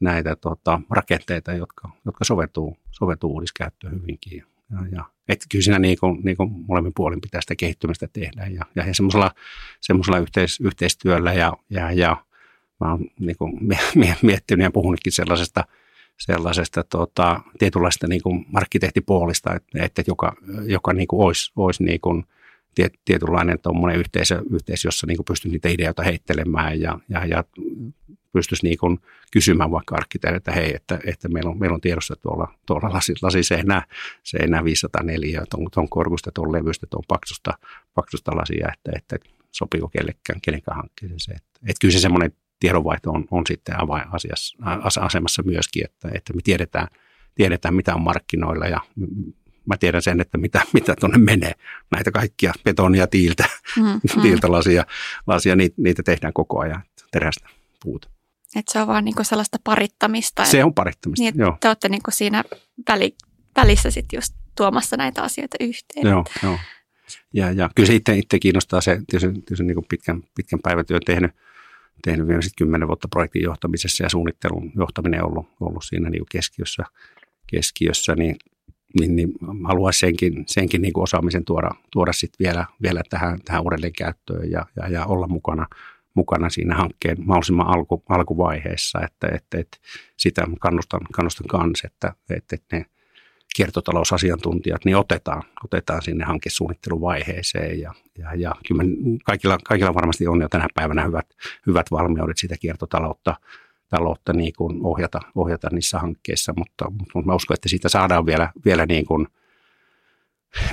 näitä 0.00 0.36
tota, 0.36 0.80
rakenteita, 0.90 1.52
jotka, 1.52 1.90
jotka 2.04 2.24
soveltuu, 2.24 2.76
soveltuu 2.90 3.32
uudiskäyttöön 3.32 4.00
hyvinkin. 4.02 4.44
Ja, 4.70 4.78
ja, 4.92 5.04
että 5.28 5.46
kyllä 5.52 5.62
siinä 5.62 5.78
niin 5.78 5.98
kuin, 6.00 6.20
niin 6.24 6.36
kuin 6.36 6.50
molemmin 6.68 6.92
puolin 6.96 7.20
pitää 7.20 7.40
sitä 7.40 7.54
kehittymistä 7.56 8.08
tehdä 8.12 8.46
ja, 8.46 8.64
ja, 8.74 8.86
ja 8.86 8.94
semmoisella, 8.94 9.30
semmoisella 9.80 10.18
yhteis, 10.18 10.60
yhteistyöllä 10.60 11.32
ja, 11.32 11.52
ja, 11.70 11.92
ja 11.92 12.16
mä 12.80 12.90
oon 12.90 13.06
niin 13.20 13.36
kuin 13.36 13.52
miettinyt 14.22 14.64
ja 14.64 14.70
puhunutkin 14.70 15.12
sellaisesta, 15.12 15.64
sellaisesta 16.18 16.84
tota, 16.84 17.40
tietynlaista 17.58 18.06
niin 18.06 18.22
kuin 18.22 18.46
arkkitehtipuolista, 18.54 19.54
että, 19.54 19.84
että 19.84 20.02
joka, 20.06 20.36
joka 20.66 20.92
niin 20.92 21.08
kuin 21.08 21.26
olisi, 21.26 21.52
olisi 21.56 21.84
niin 21.84 22.00
kuin 22.00 22.24
tietynlainen 23.04 23.58
yhteisö, 23.96 24.42
yhteisö, 24.50 24.88
jossa 24.88 25.06
niin 25.06 25.18
pystyy 25.28 25.50
niitä 25.50 25.68
ideoita 25.68 26.02
heittelemään 26.02 26.80
ja, 26.80 26.98
ja, 27.08 27.26
ja 27.26 27.44
pystyisi 28.32 28.66
niin 28.66 28.78
kuin 28.78 28.98
kysymään 29.32 29.70
vaikka 29.70 29.94
arkkitehdiltä, 29.94 30.36
että 30.36 30.52
hei, 30.52 30.76
että, 30.76 30.98
että 31.06 31.28
meillä, 31.28 31.50
on, 31.50 31.58
meillä 31.58 31.74
on 31.74 31.80
tiedossa 31.80 32.16
tuolla, 32.16 32.54
tuolla 32.66 32.92
lasi, 32.92 33.14
lasiseinää, 33.22 33.82
seinää 34.22 34.64
504, 34.64 35.44
tuon, 35.50 35.66
tuon 35.74 35.88
korkusta, 35.88 36.30
tuon 36.34 36.52
levystä, 36.52 36.86
tuon 36.90 37.04
paksusta, 37.08 37.58
paksusta 37.94 38.36
lasia, 38.36 38.68
että, 38.72 38.90
että 38.96 39.16
sopiiko 39.50 39.88
kellekään, 39.88 40.40
kenenkään 40.42 40.76
hankkeeseen 40.76 41.20
se. 41.20 41.32
Että, 41.32 41.60
että 41.62 41.80
kyllä 41.80 41.92
se 41.92 42.00
semmoinen 42.00 42.32
tiedonvaihto 42.60 43.10
on, 43.10 43.24
on 43.30 43.46
sitten 43.46 43.80
avainasemassa 43.80 45.42
myöskin, 45.42 45.84
että, 45.84 46.08
että 46.14 46.32
me 46.32 46.40
tiedetään, 46.44 46.88
tiedetään, 47.34 47.74
mitä 47.74 47.94
on 47.94 48.02
markkinoilla 48.02 48.66
ja 48.66 48.80
mä 49.66 49.76
tiedän 49.76 50.02
sen, 50.02 50.20
että 50.20 50.38
mitä, 50.38 50.62
mitä 50.74 50.94
tuonne 51.00 51.18
menee. 51.18 51.52
Näitä 51.90 52.10
kaikkia 52.10 52.52
betonia, 52.64 53.06
tiiltä, 53.06 53.44
mm, 53.76 54.22
tiiltä 54.22 54.52
lasia, 54.52 54.84
lasia 55.26 55.56
niitä, 55.56 55.74
niitä 55.78 56.02
tehdään 56.02 56.32
koko 56.32 56.60
ajan, 56.60 56.82
terästä, 57.12 57.48
puuta. 57.82 58.08
Että 58.56 58.72
se 58.72 58.80
on 58.80 58.86
vaan 58.86 59.04
niinku 59.04 59.24
sellaista 59.24 59.58
parittamista. 59.64 60.44
Se 60.44 60.64
on 60.64 60.74
parittamista, 60.74 61.22
niin, 61.22 61.34
joo. 61.38 61.56
Te 61.60 61.68
olette 61.68 61.88
niinku 61.88 62.10
siinä 62.10 62.44
väli, 62.88 63.14
välissä 63.56 63.90
sitten 63.90 64.16
just 64.16 64.34
tuomassa 64.56 64.96
näitä 64.96 65.22
asioita 65.22 65.56
yhteen. 65.60 66.06
Joo, 66.06 66.24
joo. 66.42 66.58
Ja, 67.32 67.52
ja 67.52 67.70
kyllä 67.74 67.86
se 67.86 67.94
itse, 67.94 68.16
itse 68.16 68.38
kiinnostaa 68.38 68.80
se, 68.80 69.00
tietysti, 69.06 69.32
tietysti 69.32 69.64
niin 69.64 69.74
kuin 69.74 69.86
pitkän, 69.88 70.22
pitkän 70.34 70.60
päivätyön 70.62 71.00
tehnyt, 71.06 71.30
tehnyt 72.04 72.28
vielä 72.28 72.42
sitten 72.42 72.66
kymmenen 72.66 72.88
vuotta 72.88 73.08
projektin 73.08 73.42
johtamisessa 73.42 74.04
ja 74.04 74.08
suunnittelun 74.08 74.72
johtaminen 74.76 75.24
on 75.24 75.30
ollut, 75.30 75.46
ollut 75.60 75.84
siinä 75.84 76.10
niin 76.10 76.24
keskiössä, 76.30 76.84
keskiössä 77.46 78.14
niin, 78.14 78.36
niin, 79.00 79.16
niin 79.16 79.32
haluaisin 79.64 80.00
senkin, 80.00 80.44
senkin 80.46 80.82
niin 80.82 80.92
kuin 80.92 81.02
osaamisen 81.02 81.44
tuoda, 81.44 81.70
tuoda 81.90 82.12
sitten 82.12 82.46
vielä, 82.46 82.66
vielä 82.82 83.02
tähän, 83.10 83.38
tähän 83.44 83.62
uudelleenkäyttöön 83.62 84.50
ja, 84.50 84.66
ja, 84.76 84.88
ja 84.88 85.06
olla 85.06 85.26
mukana, 85.26 85.66
mukana 86.14 86.50
siinä 86.50 86.74
hankkeen 86.74 87.16
mahdollisimman 87.24 87.66
alku, 87.66 88.02
alkuvaiheessa, 88.08 89.00
että, 89.00 89.26
että, 89.26 89.58
että 89.58 89.78
sitä 90.16 90.46
kannustan, 90.60 91.00
kannustan 91.12 91.46
kanssa, 91.46 91.86
että, 91.86 92.12
että, 92.30 92.54
että 92.54 92.76
ne 92.76 92.86
kiertotalousasiantuntijat 93.56 94.84
niin 94.84 94.96
otetaan, 94.96 95.42
otetaan 95.64 96.02
sinne 96.02 96.24
hankesuunnitteluvaiheeseen 96.24 97.80
ja, 97.80 97.94
ja, 98.18 98.34
ja 98.34 98.54
kyllä 98.68 98.82
kaikilla, 99.24 99.58
kaikilla 99.64 99.94
varmasti 99.94 100.26
on 100.26 100.40
jo 100.40 100.48
tänä 100.48 100.68
päivänä 100.74 101.04
hyvät, 101.04 101.26
hyvät 101.66 101.90
valmiudet 101.90 102.38
sitä 102.38 102.56
kiertotaloutta 102.60 103.34
taloutta 103.88 104.32
niin 104.32 104.52
kuin 104.58 104.80
ohjata, 104.82 105.20
ohjata 105.34 105.68
niissä 105.72 105.98
hankkeissa, 105.98 106.52
mutta, 106.56 106.90
mutta 106.90 107.26
mä 107.26 107.34
uskon, 107.34 107.54
että 107.54 107.68
siitä 107.68 107.88
saadaan 107.88 108.26
vielä, 108.26 108.52
vielä 108.64 108.86
niin 108.86 109.06
kuin, 109.06 109.26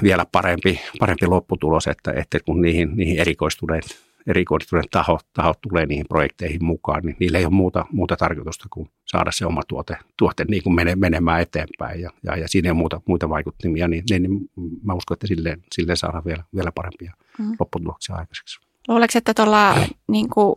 vielä 0.04 0.26
parempi, 0.32 0.80
parempi 1.00 1.28
lopputulos, 1.28 1.88
että, 1.88 2.12
että 2.12 2.40
kun 2.46 2.62
niihin, 2.62 2.96
niihin 2.96 3.20
erikoistuneet 3.20 4.14
erikoistuneet 4.28 4.88
tahot, 4.92 5.28
tahot 5.34 5.62
tulee 5.62 5.86
niihin 5.86 6.06
projekteihin 6.10 6.66
mukaan, 6.66 7.02
niin 7.04 7.16
niillä 7.20 7.38
ei 7.38 7.46
ole 7.46 7.54
muuta, 7.54 7.86
muuta 7.92 8.16
tarkoitusta 8.16 8.68
kuin 8.70 8.90
saada 9.06 9.32
se 9.32 9.46
oma 9.46 9.62
tuote, 9.68 9.98
tuote 10.18 10.46
niin 10.48 10.64
kuin 10.64 10.76
mene, 10.76 10.96
menemään 10.96 11.42
eteenpäin 11.42 12.02
ja, 12.02 12.10
ja, 12.24 12.38
ja 12.38 12.48
siinä 12.48 12.68
ei 12.68 12.72
ole 12.72 12.78
muuta, 12.78 13.02
muita 13.08 13.30
vaikuttimia, 13.30 13.88
niin, 13.88 14.04
niin, 14.10 14.24
niin 14.24 14.50
mä 14.84 14.94
uskon, 14.94 15.16
että 15.16 15.28
silleen, 15.28 15.64
silleen 15.76 15.98
saadaan 15.98 16.26
vielä, 16.26 16.44
vielä 16.56 16.72
parempia 16.72 17.14
mm. 17.40 17.56
lopputuloksia 17.60 18.16
aikaiseksi. 18.16 18.60
Luuleeko, 18.88 19.18
että 19.18 19.34
tuolla 19.34 19.76
niin 20.08 20.30
kuin 20.30 20.56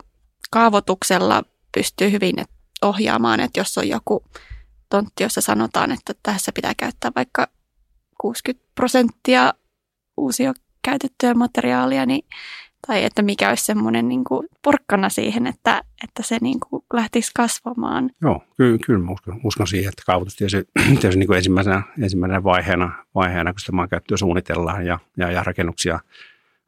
kaavoituksella 0.51 1.43
pystyy 1.73 2.11
hyvin 2.11 2.35
ohjaamaan, 2.81 3.39
että 3.39 3.59
jos 3.59 3.77
on 3.77 3.87
joku 3.87 4.23
tontti, 4.89 5.23
jossa 5.23 5.41
sanotaan, 5.41 5.91
että 5.91 6.13
tässä 6.23 6.51
pitää 6.55 6.73
käyttää 6.77 7.11
vaikka 7.15 7.47
60 8.17 8.65
prosenttia 8.75 9.53
uusia 10.17 10.53
käytettyä 10.81 11.33
materiaalia, 11.33 12.05
niin 12.05 12.25
tai 12.87 13.03
että 13.03 13.21
mikä 13.21 13.49
olisi 13.49 13.65
semmoinen 13.65 14.07
niin 14.07 14.23
kuin 14.23 14.47
porkkana 14.63 15.09
siihen, 15.09 15.47
että, 15.47 15.83
että 16.03 16.23
se 16.23 16.37
niin 16.41 16.59
kuin 16.59 16.83
lähtisi 16.93 17.31
kasvamaan. 17.35 18.09
Joo, 18.21 18.43
kyllä, 18.57 18.77
kyllä 18.85 19.05
mä 19.05 19.11
uskon, 19.11 19.41
uskon 19.43 19.67
siihen, 19.67 19.89
että 19.89 20.03
kaavoitus 20.05 20.35
tietysti, 20.35 20.71
tietysti 20.99 21.19
niin 21.19 21.27
kuin 21.27 21.37
ensimmäisenä, 21.37 21.83
ensimmäisenä 22.01 22.43
vaiheena, 22.43 23.05
vaiheena, 23.15 23.53
kun 23.53 23.59
sitä 23.59 23.71
maankäyttöä 23.71 24.17
suunnitellaan 24.17 24.85
ja, 24.85 24.99
ja, 25.17 25.31
ja 25.31 25.43
rakennuksia, 25.43 25.99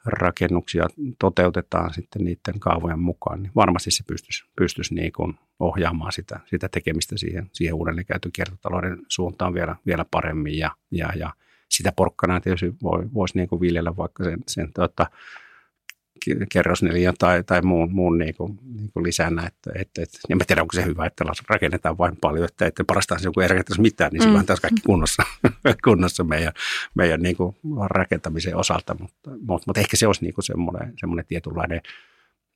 rakennuksia 0.05 0.87
toteutetaan 1.19 1.93
sitten 1.93 2.23
niiden 2.23 2.59
kaavojen 2.59 2.99
mukaan, 2.99 3.43
niin 3.43 3.51
varmasti 3.55 3.91
se 3.91 4.03
pystyisi, 4.07 4.43
pystyisi 4.55 4.93
niin 4.93 5.13
kuin 5.13 5.39
ohjaamaan 5.59 6.11
sitä, 6.11 6.39
sitä 6.45 6.69
tekemistä 6.69 7.17
siihen, 7.17 7.49
siihen 7.53 7.75
uudelleenkäytön 7.75 8.31
kiertotalouden 8.31 8.97
suuntaan 9.07 9.53
vielä, 9.53 9.75
vielä 9.85 10.05
paremmin. 10.11 10.57
Ja, 10.57 10.71
ja, 10.91 11.09
ja 11.15 11.33
sitä 11.69 11.91
porkkana 11.91 12.39
tietysti 12.39 12.73
voi, 12.83 13.03
voisi 13.13 13.37
niin 13.37 13.49
kuin 13.49 13.61
viljellä 13.61 13.97
vaikka 13.97 14.23
sen, 14.23 14.39
sen 14.47 14.73
tuota, 14.73 15.07
kerrosneliön 16.51 17.13
tai, 17.19 17.43
tai 17.43 17.61
muun, 17.61 17.93
muun 17.93 18.17
niin 18.17 18.35
kuin, 18.35 18.59
niin 18.75 18.91
kuin 18.91 19.03
lisänä. 19.03 19.47
Että, 19.47 19.71
että, 19.75 20.01
että, 20.01 20.19
ja 20.29 20.35
mä 20.35 20.43
tiedän, 20.47 20.61
onko 20.61 20.73
se 20.73 20.85
hyvä, 20.85 21.05
että 21.05 21.23
rakennetaan 21.49 21.97
vain 21.97 22.17
paljon, 22.21 22.45
että, 22.45 22.65
että 22.65 22.83
parastaan 22.83 23.21
se, 23.21 23.29
kun 23.33 23.43
ei 23.43 23.49
rakentaisi 23.49 23.81
mitään, 23.81 24.11
niin 24.11 24.21
silloin 24.21 24.43
mm. 24.43 24.47
taas 24.47 24.59
kaikki 24.59 24.81
kunnossa, 24.85 25.23
kunnossa 25.85 26.23
meidän, 26.23 26.53
meidän 26.95 27.21
niin 27.21 27.37
kuin 27.37 27.55
rakentamisen 27.89 28.55
osalta. 28.55 28.95
Mutta, 28.99 29.29
mutta, 29.29 29.63
mutta 29.67 29.79
ehkä 29.79 29.97
se 29.97 30.07
olisi 30.07 30.23
niin 30.23 30.33
kuin 30.33 30.45
semmoinen, 30.45 30.93
semmoinen 30.97 31.25
tietynlainen 31.25 31.81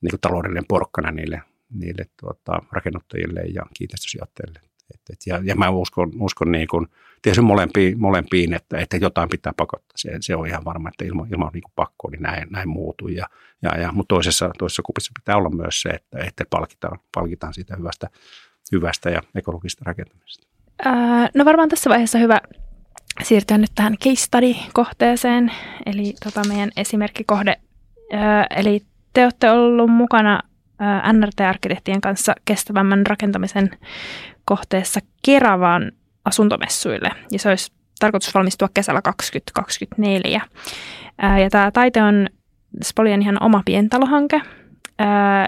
niin 0.00 0.10
kuin 0.10 0.20
taloudellinen 0.20 0.64
porkkana 0.68 1.10
niille, 1.10 1.42
niille 1.70 2.06
tuota, 2.20 2.62
rakennuttajille 2.72 3.40
ja 3.40 3.62
kiinteistösijoittajille. 3.74 4.60
Et, 4.94 5.00
et, 5.12 5.18
ja, 5.26 5.40
ja 5.44 5.56
mä 5.56 5.70
uskon, 5.70 6.12
uskon 6.20 6.52
niin 6.52 6.68
kuin, 6.68 6.86
tietysti 7.22 7.42
molempiin, 7.42 8.00
molempiin 8.00 8.54
että, 8.54 8.78
että 8.78 8.96
jotain 8.96 9.28
pitää 9.28 9.52
pakottaa. 9.56 9.96
Se, 9.96 10.10
se 10.20 10.36
on 10.36 10.46
ihan 10.46 10.64
varma, 10.64 10.88
että 10.88 11.04
ilman, 11.04 11.28
ilman 11.32 11.50
niin 11.52 11.62
pakkoa 11.76 12.10
niin 12.10 12.22
näin, 12.22 12.48
näin 12.50 12.68
muutuu. 12.68 13.08
Ja, 13.08 13.26
ja, 13.62 13.80
ja, 13.80 13.92
mutta 13.92 14.14
toisessa, 14.14 14.50
toisessa 14.58 14.82
kupissa 14.82 15.12
pitää 15.20 15.36
olla 15.36 15.50
myös 15.50 15.82
se, 15.82 15.88
että, 15.88 16.18
että 16.18 16.44
palkitaan, 16.50 16.98
palkitaan 17.14 17.54
siitä 17.54 17.76
hyvästä, 17.76 18.10
hyvästä 18.72 19.10
ja 19.10 19.20
ekologista 19.34 19.82
rakentamisesta. 19.86 20.46
Ää, 20.84 21.28
no 21.34 21.44
varmaan 21.44 21.68
tässä 21.68 21.90
vaiheessa 21.90 22.18
hyvä 22.18 22.40
siirtyä 23.22 23.58
nyt 23.58 23.70
tähän 23.74 23.96
case 23.96 24.22
study-kohteeseen, 24.22 25.52
eli 25.86 26.14
tota 26.24 26.48
meidän 26.48 26.70
esimerkkikohde. 26.76 27.56
Ää, 28.12 28.46
eli 28.50 28.82
te 29.12 29.22
olette 29.24 29.50
ollut 29.50 29.90
mukana 29.90 30.40
NRT-arkkitehtien 31.12 32.00
kanssa 32.00 32.34
kestävämmän 32.44 33.06
rakentamisen 33.06 33.70
kohteessa 34.44 35.00
Keravan 35.24 35.92
asuntomessuille. 36.24 37.10
Ja 37.32 37.38
se 37.38 37.48
olisi 37.48 37.72
tarkoitus 38.00 38.34
valmistua 38.34 38.68
kesällä 38.74 39.02
2024. 39.02 40.40
Ja 41.42 41.50
tämä 41.50 41.70
taite 41.70 42.02
on 42.02 42.28
Spolien 42.84 43.22
ihan 43.22 43.42
oma 43.42 43.62
pientalohanke, 43.64 44.40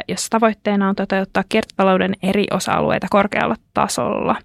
jossa 0.08 0.30
tavoitteena 0.30 0.88
on 0.88 0.96
toteuttaa 0.96 1.44
kiertotalouden 1.48 2.14
eri 2.22 2.44
osa-alueita 2.50 3.06
korkealla 3.10 3.56
tasolla. 3.74 4.36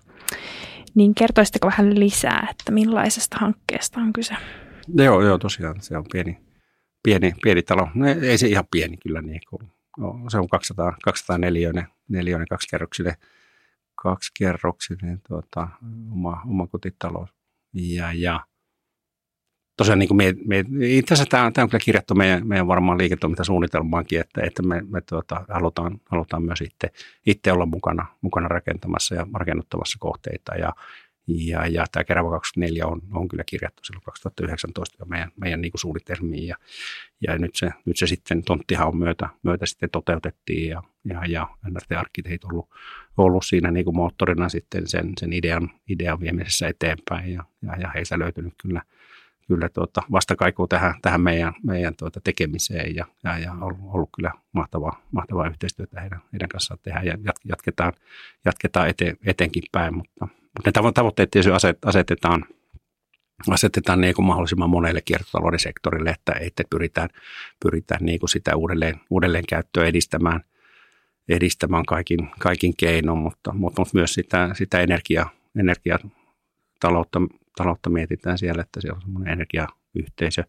Niin 0.95 1.15
kertoisitteko 1.15 1.67
vähän 1.67 1.99
lisää, 1.99 2.47
että 2.51 2.71
millaisesta 2.71 3.37
hankkeesta 3.39 3.99
on 3.99 4.13
kyse? 4.13 4.35
Joo, 4.95 5.21
joo 5.21 5.37
tosiaan 5.37 5.81
se 5.81 5.97
on 5.97 6.05
pieni, 6.11 6.37
pieni, 7.03 7.33
pieni 7.43 7.61
talo. 7.61 7.87
No, 7.95 8.05
ei 8.21 8.37
se 8.37 8.47
ihan 8.47 8.65
pieni 8.71 8.97
kyllä, 8.97 9.21
niin 9.21 9.41
kuin, 9.49 9.61
no, 9.97 10.15
se 10.27 10.37
on 10.37 10.49
200, 10.49 10.95
204 11.03 11.87
neliöinen 12.09 12.47
kaksikerroksinen 12.47 13.13
kaksikerroksinen 14.01 15.21
tuota, 15.27 15.67
oma, 16.11 16.41
oma 16.47 16.67
kotitalo. 16.67 17.27
Ja, 17.73 18.13
ja 18.13 18.39
tosiaan 19.77 19.99
niin 19.99 20.07
kuin 20.07 20.17
me, 20.17 20.35
me, 20.45 20.65
itse 20.81 21.13
asiassa 21.13 21.29
tämä, 21.29 21.51
tämä 21.51 21.63
on 21.63 21.69
kyllä 21.69 21.83
kirjattu 21.83 22.15
meidän, 22.15 22.47
meidän 22.47 22.67
varmaan 22.67 22.97
liiketoimintasuunnitelmaankin, 22.97 24.19
että, 24.19 24.41
että 24.43 24.63
me, 24.63 24.81
me 24.89 25.01
tuota, 25.01 25.45
halutaan, 25.49 25.97
halutaan 26.05 26.43
myös 26.43 26.61
itse, 26.61 26.91
itse 27.25 27.51
olla 27.51 27.65
mukana, 27.65 28.05
mukana 28.21 28.47
rakentamassa 28.47 29.15
ja 29.15 29.27
rakennuttamassa 29.33 29.97
kohteita. 29.99 30.55
Ja, 30.55 30.73
Ja, 31.27 31.67
ja 31.67 31.85
tämä 31.91 32.03
Kerava 32.03 32.29
24 32.29 32.87
on, 32.87 33.01
on 33.13 33.27
kyllä 33.27 33.43
kirjattu 33.45 33.83
silloin 33.83 34.03
2019 34.03 34.97
jo 34.99 35.05
meidän, 35.05 35.31
meidän 35.35 35.61
niin 35.61 35.71
kuin 35.71 35.79
suunnitelmiin. 35.79 36.47
Ja, 36.47 36.55
ja 37.27 37.37
nyt, 37.37 37.55
se, 37.55 37.71
nyt 37.85 37.97
se 37.97 38.07
sitten 38.07 38.43
tonttihaun 38.43 38.97
myötä, 38.97 39.29
myötä 39.43 39.65
sitten 39.65 39.89
toteutettiin 39.89 40.69
ja, 40.69 40.83
ja, 41.05 41.25
ja 41.25 41.47
NRT-arkkitehit 41.69 42.43
on 42.43 42.51
ollut, 42.51 42.69
ollut 43.17 43.45
siinä 43.45 43.71
niin 43.71 43.85
kuin 43.85 43.95
moottorina 43.95 44.49
sitten 44.49 44.87
sen, 44.87 45.13
sen 45.19 45.33
idean, 45.33 45.69
idean 45.89 46.19
viemisessä 46.19 46.67
eteenpäin. 46.67 47.33
Ja, 47.33 47.43
ja, 47.61 47.75
ja 47.75 47.89
heistä 47.89 48.19
löytynyt 48.19 48.53
kyllä, 48.61 48.81
kyllä 49.47 49.69
tuota 49.69 50.01
vastakaikua 50.11 50.67
tähän, 50.67 50.93
tähän 51.01 51.21
meidän, 51.21 51.53
meidän 51.63 51.95
tuota 51.95 52.21
tekemiseen 52.23 52.95
ja, 52.95 53.05
ja, 53.23 53.39
ja 53.39 53.53
ollut, 53.61 53.79
ollut 53.83 54.09
kyllä 54.15 54.31
mahtavaa, 54.51 55.01
mahtavaa 55.11 55.47
yhteistyötä 55.47 56.01
heidän, 56.01 56.19
heidän 56.33 56.49
kanssaan 56.49 56.79
tehdä 56.83 57.01
ja 57.03 57.17
jatketaan, 57.45 57.93
jatketaan 58.45 58.89
ete, 58.89 59.15
eteenkin 59.25 59.63
päin, 59.71 59.95
mutta– 59.95 60.27
mutta 60.57 60.81
ne 60.81 60.91
tavoitteet 60.93 61.31
tietysti 61.31 61.77
asetetaan, 61.85 62.45
asetetaan 63.49 64.01
niin 64.01 64.15
kuin 64.15 64.25
mahdollisimman 64.25 64.69
monelle 64.69 65.01
kiertotalouden 65.01 65.59
sektorille, 65.59 66.09
että, 66.09 66.33
että 66.39 66.63
pyritään, 66.69 67.09
pyritään 67.63 68.05
niin 68.05 68.19
kuin 68.19 68.29
sitä 68.29 68.55
uudelleen, 68.55 69.01
uudelleen 69.09 69.45
käyttöä 69.49 69.85
edistämään, 69.85 70.41
edistämään 71.29 71.85
kaikin, 71.85 72.29
kaikin 72.39 72.73
keinoin, 72.77 73.19
mutta, 73.19 73.53
mutta 73.53 73.81
myös 73.93 74.13
sitä, 74.13 74.49
sitä 74.53 74.79
energia, 74.79 75.25
energiataloutta 75.59 77.21
taloutta 77.57 77.89
mietitään 77.89 78.37
siellä, 78.37 78.61
että 78.61 78.81
siellä 78.81 78.95
on 78.95 79.01
semmoinen 79.01 79.33
energiayhteisö, 79.33 80.43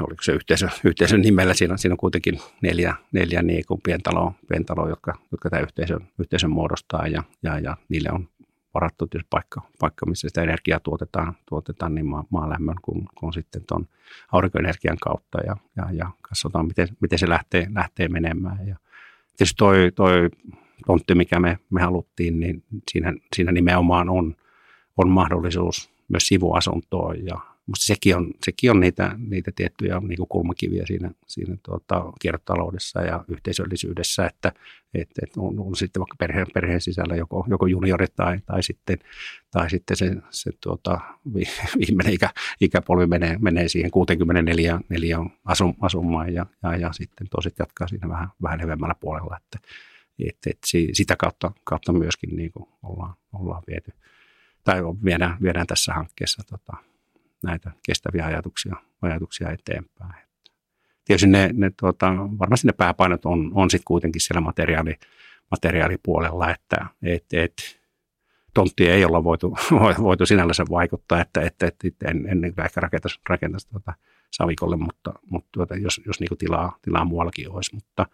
oliko 0.00 0.22
se 0.22 0.32
yhteisö, 0.32 0.68
yhteisön 0.84 1.20
nimellä, 1.20 1.54
siinä, 1.54 1.76
siinä 1.76 1.94
on 1.94 1.98
kuitenkin 1.98 2.40
neljä, 2.62 2.94
neljä 3.12 3.42
niin 3.42 3.64
kuin 3.68 3.80
pientaloa, 3.84 4.32
pientaloa 4.48 4.88
jotka, 4.88 5.14
jotka 5.32 5.50
tämä 5.50 5.62
yhteisö, 5.62 6.00
yhteisön 6.18 6.50
muodostaa 6.50 7.06
ja, 7.06 7.22
ja, 7.42 7.58
ja 7.58 7.76
niille 7.88 8.08
on 8.12 8.28
varattu 8.74 9.08
paikka, 9.30 9.60
paikka, 9.80 10.06
missä 10.06 10.28
sitä 10.28 10.42
energiaa 10.42 10.80
tuotetaan, 10.80 11.36
tuotetaan 11.48 11.94
niin 11.94 12.06
maa, 12.06 12.24
maalämmön 12.30 12.76
kuin, 12.82 13.06
kuin 13.14 13.32
sitten 13.32 13.62
tuon 13.68 13.86
aurinkoenergian 14.32 14.98
kautta 15.00 15.38
ja, 15.46 15.56
ja, 15.76 15.92
ja 15.92 16.10
katsotaan, 16.22 16.66
miten, 16.66 16.88
miten 17.00 17.18
se 17.18 17.28
lähtee, 17.28 17.66
lähtee 17.74 18.08
menemään. 18.08 18.66
Ja 18.66 18.76
tietysti 19.36 19.58
toi, 19.58 19.92
toi 19.94 20.30
tontti, 20.86 21.14
mikä 21.14 21.40
me, 21.40 21.58
me 21.70 21.82
haluttiin, 21.82 22.40
niin 22.40 22.62
siinä, 22.90 23.12
siinä 23.36 23.52
nimenomaan 23.52 24.08
on, 24.08 24.36
on 24.96 25.08
mahdollisuus 25.08 25.90
myös 26.08 26.28
sivuasuntoon 26.28 27.26
ja, 27.26 27.40
Musta 27.68 27.86
sekin 27.86 28.16
on, 28.16 28.30
sekin 28.44 28.70
on 28.70 28.80
niitä, 28.80 29.16
niitä 29.28 29.50
tiettyjä 29.56 30.00
niin 30.00 30.16
kuin 30.16 30.28
kulmakiviä 30.28 30.86
siinä, 30.86 31.10
siinä 31.26 31.56
tuota, 31.62 32.12
kiertotaloudessa 32.20 33.02
ja 33.02 33.24
yhteisöllisyydessä, 33.28 34.26
että 34.26 34.52
et, 34.94 35.10
et 35.22 35.30
on, 35.36 35.60
on, 35.60 35.76
sitten 35.76 36.00
vaikka 36.00 36.16
perheen, 36.18 36.46
perheen 36.54 36.80
sisällä 36.80 37.16
joko, 37.16 37.46
joko 37.48 37.66
juniorit 37.66 38.14
tai, 38.16 38.38
tai 38.46 38.62
sitten, 38.62 38.98
tai 39.50 39.70
sitten 39.70 39.96
se, 39.96 40.16
se 40.30 40.50
tuota, 40.60 41.00
viimeinen 41.78 42.14
ikä, 42.14 42.30
ikäpolvi 42.60 43.06
menee, 43.06 43.36
menee 43.40 43.68
siihen 43.68 43.90
64 43.90 44.80
neljä 44.88 45.18
asum, 45.44 45.74
asumaan 45.80 46.34
ja, 46.34 46.46
ja, 46.62 46.76
ja 46.76 46.92
sitten 46.92 47.26
toiset 47.30 47.54
jatkaa 47.58 47.88
siinä 47.88 48.08
vähän, 48.08 48.28
vähän 48.42 48.60
leveämmällä 48.60 48.94
puolella, 49.00 49.36
että 49.36 49.68
et, 50.28 50.38
et 50.46 50.58
sitä 50.92 51.16
kautta, 51.16 51.52
kautta 51.64 51.92
myöskin 51.92 52.36
niin 52.36 52.52
kuin 52.52 52.68
ollaan, 52.82 53.14
ollaan 53.32 53.62
viety 53.66 53.92
tai 54.64 54.82
viedään, 55.04 55.36
viedään 55.42 55.66
tässä 55.66 55.94
hankkeessa 55.94 56.42
tota, 56.50 56.76
näitä 57.44 57.70
kestäviä 57.86 58.24
ajatuksia, 58.24 58.76
ajatuksia 59.02 59.50
eteenpäin. 59.50 60.28
Tietysti 61.04 61.26
ne, 61.26 61.50
ne 61.52 61.70
tuota, 61.80 62.12
varmasti 62.38 62.66
ne 62.66 62.72
pääpainot 62.72 63.24
on, 63.24 63.50
on 63.54 63.70
sitten 63.70 63.84
kuitenkin 63.84 64.20
siellä 64.20 64.40
materiaali, 64.40 64.94
materiaalipuolella, 65.50 66.50
että 66.50 66.86
et, 67.02 67.24
et, 67.32 67.78
tonttia 68.54 68.94
ei 68.94 69.04
olla 69.04 69.24
voitu, 69.24 69.56
voitu 70.02 70.26
sinällänsä 70.26 70.64
vaikuttaa, 70.70 71.20
että, 71.20 71.40
että, 71.40 71.66
että 71.66 72.08
en, 72.10 72.28
en 72.28 72.44
ehkä 72.64 72.80
rakentaisi, 72.80 73.20
rakentaisi 73.28 73.68
tuota 73.68 73.92
savikolle, 74.30 74.76
mutta, 74.76 75.12
mutta 75.30 75.48
tuota, 75.52 75.76
jos, 75.76 76.00
jos 76.06 76.20
niin 76.20 76.38
tilaa, 76.38 76.78
tilaa 76.82 77.04
muuallakin 77.04 77.50
olisi, 77.50 77.74
mutta, 77.74 78.06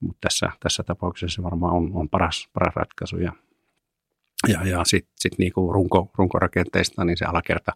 mutta 0.00 0.18
tässä, 0.20 0.50
tässä 0.60 0.82
tapauksessa 0.82 1.34
se 1.34 1.42
varmaan 1.42 1.74
on, 1.74 1.90
on 1.94 2.08
paras, 2.08 2.48
paras 2.52 2.76
ratkaisu. 2.76 3.16
Ja, 3.16 3.32
ja, 4.48 4.66
ja 4.68 4.84
sitten 4.84 5.12
sit 5.16 5.38
niin 5.38 5.52
runko, 5.72 6.10
runkorakenteista, 6.14 7.04
niin 7.04 7.16
se 7.16 7.24
alakerta 7.24 7.72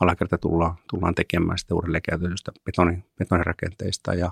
alakerta 0.00 0.38
tullaan, 0.38 0.74
tullaan 0.90 1.14
tekemään 1.14 1.58
sitten 1.58 1.74
uudelleen 1.74 2.02
käytetystä 2.02 2.52
betoni, 2.64 3.04
betonirakenteista 3.18 4.14
ja 4.14 4.30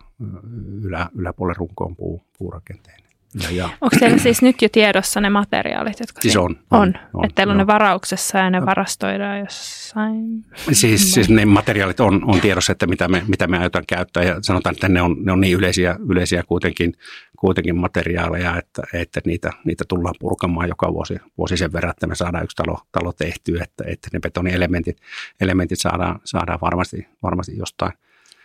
ylä, 0.82 1.10
yläpuolen 1.14 1.56
runkoon 1.56 1.96
puu, 1.96 2.22
puurakenteinen. 2.38 3.11
Ja, 3.42 3.50
ja. 3.50 3.64
Onko 3.64 3.96
teillä 4.00 4.18
siis 4.18 4.42
nyt 4.42 4.62
jo 4.62 4.68
tiedossa 4.72 5.20
ne 5.20 5.30
materiaalit, 5.30 6.00
jotka 6.00 6.20
siis 6.20 6.36
on, 6.36 6.56
on, 6.70 6.80
on, 6.80 6.94
on 7.14 7.24
että 7.24 7.34
teillä 7.34 7.50
on, 7.50 7.58
ne 7.58 7.66
varauksessa 7.66 8.38
ja 8.38 8.50
ne 8.50 8.60
no. 8.60 8.66
varastoidaan 8.66 9.38
jossain? 9.38 10.44
Siis, 10.72 11.14
siis 11.14 11.28
ne 11.28 11.44
materiaalit 11.44 12.00
on, 12.00 12.30
on 12.30 12.40
tiedossa, 12.40 12.72
että 12.72 12.86
mitä 12.86 13.08
me, 13.08 13.22
mitä 13.28 13.46
me 13.46 13.58
aiotaan 13.58 13.84
käyttää 13.88 14.22
ja 14.22 14.38
sanotaan, 14.42 14.74
että 14.74 14.88
ne 14.88 15.02
on, 15.02 15.16
ne 15.24 15.32
on 15.32 15.40
niin 15.40 15.58
yleisiä, 15.58 15.96
yleisiä 16.08 16.42
kuitenkin, 16.42 16.92
kuitenkin 17.38 17.76
materiaaleja, 17.76 18.58
että, 18.58 18.82
että 18.92 19.20
niitä, 19.24 19.52
niitä 19.64 19.84
tullaan 19.88 20.14
purkamaan 20.20 20.68
joka 20.68 20.92
vuosi, 20.92 21.16
vuosi 21.38 21.56
sen 21.56 21.72
verran, 21.72 21.90
että 21.90 22.06
me 22.06 22.14
saadaan 22.14 22.44
yksi 22.44 22.56
talo, 22.56 22.78
talo 22.92 23.12
tehtyä, 23.12 23.62
että, 23.64 23.84
että 23.86 24.08
ne 24.12 24.20
betonielementit 24.20 24.96
elementit 25.40 25.80
saadaan, 25.80 26.20
saadaan 26.24 26.58
varmasti, 26.60 27.08
varmasti 27.22 27.56
jostain– 27.56 27.92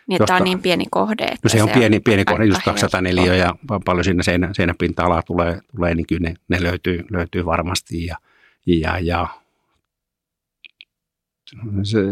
niin, 0.07 0.15
josta, 0.15 0.25
tämä 0.25 0.37
on 0.37 0.43
niin 0.43 0.61
pieni 0.61 0.85
kohde. 0.91 1.23
Että 1.23 1.39
no 1.43 1.49
se, 1.49 1.57
se 1.57 1.63
on 1.63 1.69
pieni, 1.69 1.99
pieni 1.99 2.25
kohde, 2.25 2.45
just 2.45 2.61
204 2.65 3.35
ja 3.35 3.55
paljon 3.85 4.03
siinä 4.03 4.23
seinä, 4.23 4.49
seinäpinta-alaa 4.53 5.21
tulee, 5.21 5.59
tulee 5.75 5.95
niin 5.95 6.07
kyllä 6.07 6.29
ne, 6.29 6.35
ne 6.47 6.63
löytyy, 6.63 7.05
löytyy 7.11 7.45
varmasti. 7.45 8.05
Ja, 8.05 8.17
ja, 8.65 8.99
ja 8.99 9.27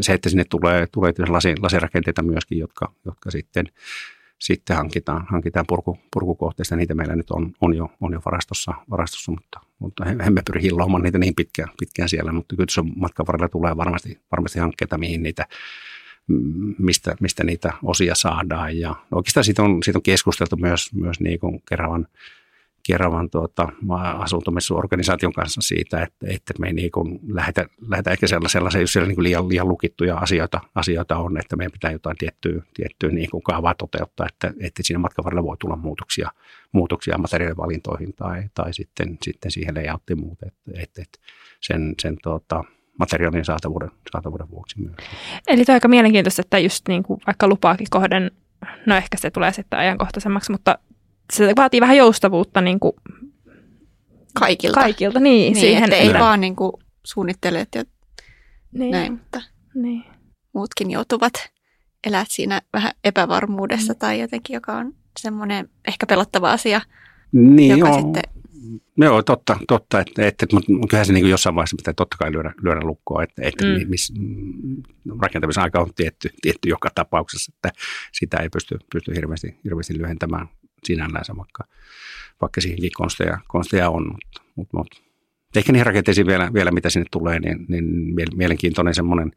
se, 0.01 0.13
että 0.13 0.29
sinne 0.29 0.43
tulee, 0.49 0.87
tulee 0.91 1.13
lasi, 1.27 1.55
lasirakenteita 1.61 2.23
myöskin, 2.23 2.57
jotka, 2.57 2.91
jotka 3.05 3.31
sitten, 3.31 3.65
sitten 4.39 4.75
hankitaan, 4.75 5.25
hankitaan 5.29 5.65
purku, 5.67 5.99
purkukohteista. 6.13 6.75
Niitä 6.75 6.93
meillä 6.95 7.15
nyt 7.15 7.31
on, 7.31 7.53
on, 7.61 7.73
jo, 7.73 7.89
on 8.01 8.13
jo 8.13 8.21
varastossa, 8.25 8.73
varastossa 8.89 9.31
mutta, 9.31 9.59
mutta 9.79 10.05
emme 10.05 10.41
pyri 10.45 10.61
hilloamaan 10.61 11.03
niitä 11.03 11.17
niin 11.17 11.35
pitkään, 11.35 11.69
pitkään 11.79 12.09
siellä. 12.09 12.31
Mutta 12.31 12.55
kyllä 12.55 12.71
se 12.71 12.81
matkan 12.95 13.27
varrella 13.27 13.49
tulee 13.49 13.77
varmasti, 13.77 14.19
varmasti 14.31 14.59
hankkeita, 14.59 14.97
mihin 14.97 15.23
niitä 15.23 15.45
mistä, 16.77 17.15
mistä 17.19 17.43
niitä 17.43 17.73
osia 17.83 18.15
saadaan. 18.15 18.79
Ja 18.79 18.95
oikeastaan 19.11 19.43
siitä 19.43 19.63
on, 19.63 19.83
siitä 19.83 19.99
on 19.99 20.03
keskusteltu 20.03 20.55
myös, 20.55 20.93
myös 20.93 21.19
niin 21.19 21.39
kuin 21.39 21.61
Keravan, 21.69 22.07
Keravan 22.87 23.29
tuota, 23.29 23.69
asuntomessuorganisaation 24.17 25.33
kanssa 25.33 25.61
siitä, 25.61 26.03
että, 26.03 26.27
että 26.27 26.53
me 26.59 26.67
ei 26.67 26.73
niin 26.73 26.91
kuin 26.91 27.19
lähetä, 27.27 27.65
lähetä 27.87 28.11
ehkä 28.11 28.27
sellaisia, 28.27 28.81
jos 28.81 28.93
siellä 28.93 29.07
niin 29.07 29.15
kuin 29.15 29.23
liian, 29.23 29.49
liian 29.49 29.67
lukittuja 29.67 30.17
asioita, 30.17 30.61
asioita 30.75 31.17
on, 31.17 31.37
että 31.37 31.55
meidän 31.55 31.71
pitää 31.71 31.91
jotain 31.91 32.17
tiettyä, 32.17 32.61
tiettyä 32.73 33.09
niin 33.09 33.29
kuin 33.29 33.43
kaavaa 33.43 33.75
toteuttaa, 33.75 34.27
että, 34.27 34.53
että 34.59 34.83
siinä 34.83 34.99
matkan 34.99 35.25
varrella 35.25 35.43
voi 35.43 35.57
tulla 35.57 35.75
muutoksia, 35.75 36.29
muutoksia 36.71 37.17
materiaalivalintoihin 37.17 38.13
tai, 38.13 38.43
tai 38.53 38.73
sitten, 38.73 39.17
sitten 39.23 39.51
siihen 39.51 39.75
layouttiin 39.75 40.19
muuten, 40.19 40.51
että, 40.73 41.01
että 41.01 41.19
sen, 41.61 41.95
sen 42.01 42.17
tuota, 42.23 42.63
materiaalin 42.99 43.45
saatavuuden, 43.45 43.91
saatavuuden 44.11 44.49
vuoksi 44.51 44.81
myös. 44.81 44.95
Eli 45.47 45.65
tämä 45.65 45.73
on 45.73 45.75
aika 45.75 45.87
mielenkiintoista, 45.87 46.41
että 46.41 46.59
just 46.59 46.87
niin 46.87 47.03
kuin 47.03 47.19
vaikka 47.27 47.47
lupaakin 47.47 47.87
kohden, 47.89 48.31
no 48.85 48.95
ehkä 48.95 49.17
se 49.17 49.31
tulee 49.31 49.53
sitten 49.53 49.79
ajankohtaisemmaksi, 49.79 50.51
mutta 50.51 50.79
se 51.33 51.53
vaatii 51.55 51.81
vähän 51.81 51.97
joustavuutta 51.97 52.61
niin 52.61 52.79
kuin 52.79 52.93
kaikilta. 54.39 54.79
Kaikilta, 54.79 55.19
niin. 55.19 55.53
niin 55.53 55.61
siihen, 55.61 55.93
ei 55.93 56.13
vaan 56.13 56.41
niin 56.41 56.55
kuin 56.55 56.71
suunnittelijat 57.03 57.69
ja 57.75 57.83
niin. 58.71 58.91
näin, 58.91 59.11
mutta 59.11 59.41
niin. 59.75 60.03
muutkin 60.53 60.91
joutuvat 60.91 61.33
elää 62.07 62.25
siinä 62.27 62.61
vähän 62.73 62.91
epävarmuudessa 63.03 63.93
mm. 63.93 63.99
tai 63.99 64.19
jotenkin, 64.19 64.53
joka 64.53 64.73
on 64.73 64.93
semmoinen 65.19 65.69
ehkä 65.87 66.05
pelottava 66.05 66.51
asia, 66.51 66.81
niin, 67.31 67.77
joka 67.79 67.89
joo. 67.89 68.01
sitten 68.01 68.23
Joo, 68.97 69.23
totta, 69.23 69.59
totta 69.67 69.99
että, 69.99 70.27
että, 70.27 70.45
mutta 70.51 70.71
kyllähän 70.89 71.05
se 71.05 71.13
niin 71.13 71.29
jossain 71.29 71.55
vaiheessa 71.55 71.77
pitää 71.77 71.93
totta 71.93 72.17
kai 72.17 72.31
lyödä, 72.31 72.53
lyödä 72.61 72.79
lukkoa, 72.83 73.23
että, 73.23 73.41
että 73.45 73.65
mm. 73.65 73.89
miss, 73.89 74.13
rakentamisen 75.21 75.63
aika 75.63 75.79
on 75.79 75.93
tietty, 75.95 76.29
tietty 76.41 76.69
joka 76.69 76.89
tapauksessa, 76.95 77.51
että 77.55 77.79
sitä 78.11 78.37
ei 78.37 78.49
pysty, 78.49 78.77
pysty 78.93 79.15
hirveästi, 79.15 79.59
hirveästi 79.63 79.97
lyhentämään 79.97 80.47
sinällänsä, 80.83 81.37
vaikka, 81.37 81.63
vaikka 82.41 82.61
siihenkin 82.61 82.91
konsteja, 82.93 83.37
konsteja 83.47 83.89
on, 83.89 84.03
mutta, 84.03 84.41
mutta, 84.55 84.77
mutta 84.77 84.97
ehkä 85.55 85.71
niihin 85.71 85.85
rakenteisiin 85.85 86.27
vielä, 86.27 86.53
vielä 86.53 86.71
mitä 86.71 86.89
sinne 86.89 87.05
tulee, 87.11 87.39
niin, 87.39 87.65
niin 87.67 87.85
mielenkiintoinen 88.35 88.93
semmoinen, 88.93 89.31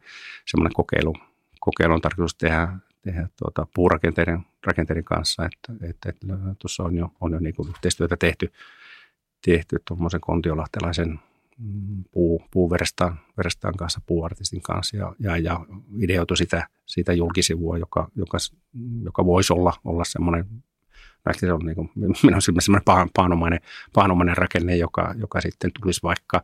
semmoinen 0.45 0.73
kokeilu, 0.73 1.15
kokeilu 1.59 1.93
on 1.93 2.01
tarkoitus 2.01 2.35
tehdä, 2.35 2.67
tehdä 3.01 3.29
tuota, 3.39 3.67
puurakenteiden 3.75 4.39
rakenteiden 4.65 5.03
kanssa, 5.03 5.45
että, 5.45 5.87
että, 5.89 6.09
että 6.09 6.27
tuossa 6.59 6.83
on 6.83 6.95
jo, 6.95 7.11
on 7.21 7.31
jo 7.31 7.39
niin 7.39 7.55
kuin 7.55 7.69
yhteistyötä 7.69 8.17
tehty, 8.17 8.51
tehty 9.45 9.77
tuommoisen 9.87 10.21
kontiolahtelaisen 10.21 11.19
mm, 11.57 12.03
puu, 12.11 12.43
puuverestaan 12.51 13.19
verestaan 13.37 13.73
kanssa, 13.77 14.01
puuartistin 14.05 14.61
kanssa 14.61 14.97
ja, 14.97 15.15
ja, 15.19 15.37
ja 15.37 15.59
ideoitu 15.99 16.35
sitä, 16.35 16.67
sitä 16.85 17.13
julkisivua, 17.13 17.77
joka, 17.77 18.07
joka, 18.15 18.37
joka 19.03 19.25
voisi 19.25 19.53
olla, 19.53 19.73
olla 19.83 20.03
semmoinen 20.03 20.45
se 21.37 21.53
on 21.53 21.59
niin 21.65 21.75
kuin, 21.75 21.91
minun 21.95 22.41
semmoinen 22.41 23.09
pahanomainen, 23.13 23.59
pahanomainen 23.93 24.37
rakenne, 24.37 24.77
joka, 24.77 25.13
joka 25.17 25.41
sitten 25.41 25.71
tulisi 25.81 26.03
vaikka, 26.03 26.43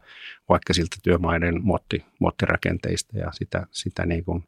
vaikka 0.50 0.74
siltä 0.74 0.96
työmaiden 1.04 1.64
muotti, 1.64 2.06
muottirakenteista 2.20 3.18
ja 3.18 3.32
sitä, 3.32 3.68
sitä 3.72 4.06
niin 4.06 4.26
kuin 4.26 4.44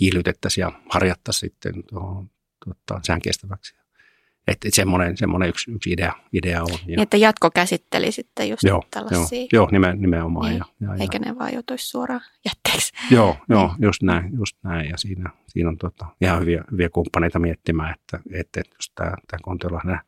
hiilytettäisiin 0.00 0.62
ja 0.62 0.72
harjattaisiin 0.88 1.50
sitten 1.50 1.84
tuohon, 1.84 2.30
tuota, 2.64 3.00
sään 3.06 3.22
kestäväksi. 3.22 3.74
Että 4.46 4.68
et 4.68 4.74
semmoinen, 4.74 5.16
semmoinen 5.16 5.48
yksi, 5.48 5.70
yksi 5.70 5.92
idea, 5.92 6.12
idea 6.32 6.62
on. 6.62 6.68
Ja, 6.70 6.78
niin, 6.86 7.00
että 7.00 7.16
jatko 7.16 7.50
käsitteli 7.50 8.12
sitten 8.12 8.48
just 8.48 8.62
joo, 8.62 8.82
tällaisia. 8.90 9.38
Joo, 9.38 9.48
joo 9.52 9.68
nimen, 9.72 10.00
nimenomaan. 10.00 10.50
Niin, 10.50 10.62
ja, 10.80 10.88
ja, 10.88 10.94
eikä 10.94 11.18
ne 11.18 11.38
vaan 11.38 11.54
joutuisi 11.54 11.88
suoraan 11.88 12.20
jätteeksi. 12.44 12.92
Joo, 13.10 13.32
niin. 13.32 13.44
joo 13.48 13.74
just 13.82 14.02
näin, 14.02 14.30
just 14.36 14.56
näin. 14.62 14.90
Ja 14.90 14.96
siinä, 14.96 15.30
siinä 15.48 15.68
on 15.68 15.78
tota, 15.78 16.06
ihan 16.20 16.40
hyviä, 16.40 16.64
hyviä 16.72 16.88
kumppaneita 16.88 17.38
miettimään, 17.38 17.94
että, 17.94 18.20
että, 18.32 18.60
jos 18.74 18.92
tämä, 18.94 19.12
tämä 19.30 19.40
Kontiolainen 19.42 19.98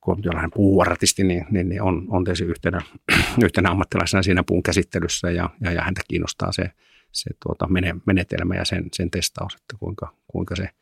Kontiolainen 0.00 0.50
puuartisti, 0.54 1.24
niin, 1.24 1.46
niin, 1.50 1.68
niin 1.68 1.82
on, 1.82 2.06
on 2.08 2.24
tietysti 2.24 2.44
yhtenä, 2.44 2.82
yhtenä 3.44 3.70
ammattilaisena 3.70 4.22
siinä 4.22 4.42
puun 4.46 4.62
käsittelyssä 4.62 5.30
ja, 5.30 5.50
ja, 5.60 5.72
ja 5.72 5.82
häntä 5.82 6.00
kiinnostaa 6.08 6.52
se, 6.52 6.70
se 7.12 7.30
tuota, 7.42 7.68
menetelmä 8.06 8.54
ja 8.54 8.64
sen, 8.64 8.84
sen 8.92 9.10
testaus, 9.10 9.54
että 9.54 9.76
kuinka, 9.78 10.14
kuinka 10.28 10.56
se– 10.56 10.68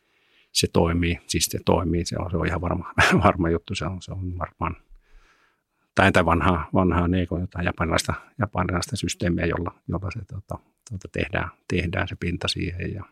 se 0.57 0.67
toimii, 0.73 1.19
siis 1.27 1.45
se 1.45 1.59
toimii, 1.65 2.05
se 2.05 2.15
on, 2.19 2.31
se 2.31 2.37
on 2.37 2.47
ihan 2.47 2.61
varma, 2.61 2.93
varma 3.23 3.49
juttu, 3.49 3.75
se 3.75 3.85
on, 3.85 4.01
se 4.01 4.11
on 4.11 4.37
varmaan, 4.37 4.75
tai 5.95 6.07
entä 6.07 6.25
vanhaa, 6.25 6.69
vanhaa 6.73 7.07
niin 7.07 7.27
kuin 7.27 7.41
jotain 7.41 7.65
japanilaista, 7.65 8.13
japanilaista 8.39 8.95
systeemiä, 8.95 9.45
jolla, 9.45 9.75
jolla 9.87 10.11
se 10.11 10.19
tuota, 10.25 10.57
tuota 10.89 11.07
tehdään, 11.11 11.49
tehdään, 11.67 12.07
se 12.07 12.15
pinta 12.19 12.47
siihen 12.47 12.93
ja 12.93 13.03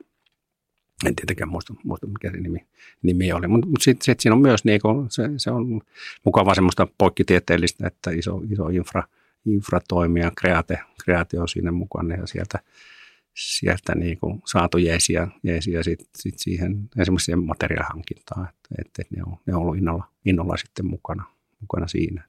en 1.06 1.16
tietenkään 1.16 1.50
muista, 1.50 1.74
muista 1.84 2.08
mikä 2.08 2.32
se 2.32 2.38
nimi, 2.38 2.66
nimi 3.02 3.34
oli, 3.34 3.48
mutta 3.48 3.68
mut 3.68 3.82
sitten 3.82 4.06
sit 4.06 4.20
siinä 4.20 4.36
on 4.36 4.42
myös 4.42 4.66
niin 4.66 4.82
kuin, 4.82 5.12
se, 5.12 5.24
se 5.38 5.52
on 5.52 5.82
mukavaa 6.24 6.56
semmoista 6.56 6.88
poikkitieteellistä, 6.98 7.88
että 7.88 8.12
iso, 8.12 8.42
iso 8.52 8.68
infra, 8.68 9.04
infra 9.46 9.80
toimia, 9.88 10.32
kreate, 10.38 10.80
kreate 11.04 11.40
on 11.40 11.48
siinä 11.48 11.72
mukana 11.72 12.16
ja 12.16 12.28
sieltä– 12.28 12.60
sieltä 13.36 13.96
niin 13.96 14.18
kuin 14.20 14.42
saatu 14.46 14.78
jeesiä, 14.78 15.28
jeesiä 15.44 15.84
sit, 15.84 16.10
sit 16.16 16.40
siihen 16.40 16.90
esimerkiksi 16.98 17.26
siihen 17.26 17.46
materiaalihankintaan, 17.46 18.50
että, 18.50 18.70
että 18.80 19.16
ne, 19.16 19.24
on, 19.28 19.38
ne 19.46 19.56
on 19.56 19.62
ollut 19.62 19.78
innolla, 19.78 20.08
innolla 20.26 20.58
sitten 20.58 20.86
mukana, 20.86 21.24
mukana 21.62 21.88
siinä. 21.88 22.24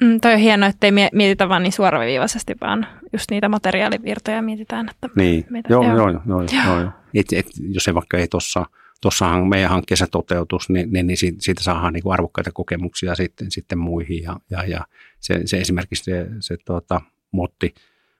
Mm, 0.00 0.20
toi 0.20 0.32
on 0.34 0.38
hienoa, 0.38 0.68
että 0.68 0.86
ei 0.86 0.92
mietitä 1.12 1.48
vaan 1.48 1.62
niin 1.62 1.72
suoraviivaisesti, 1.72 2.54
vaan 2.60 2.86
just 3.12 3.30
niitä 3.30 3.48
materiaalivirtoja 3.48 4.42
mietitään. 4.42 4.88
Että 4.88 5.08
niin, 5.16 5.46
mitä, 5.50 5.68
joo, 5.72 5.84
joo, 5.84 5.96
joo, 5.96 6.08
joo, 6.10 6.22
joo, 6.26 6.42
joo, 6.66 6.80
joo. 6.80 6.90
Et, 7.14 7.26
et, 7.32 7.46
jos 7.68 7.84
se 7.84 7.94
vaikka 7.94 8.18
ei 8.18 8.28
tuossa 8.28 8.66
tuossahan 9.00 9.48
meidän 9.48 9.70
hankkeessa 9.70 10.06
toteutus, 10.06 10.68
niin, 10.68 10.92
niin, 10.92 11.06
niin 11.06 11.16
siitä 11.16 11.62
saadaan 11.62 11.92
niin 11.92 12.02
kuin 12.02 12.12
arvokkaita 12.12 12.52
kokemuksia 12.52 13.14
sitten, 13.14 13.50
sitten 13.50 13.78
muihin. 13.78 14.22
Ja, 14.22 14.36
ja, 14.50 14.64
ja 14.64 14.86
se, 15.20 15.40
se 15.44 15.60
esimerkiksi 15.60 16.04
se, 16.04 16.26
se 16.40 16.56
tuota, 16.64 17.00
motti, 17.32 17.74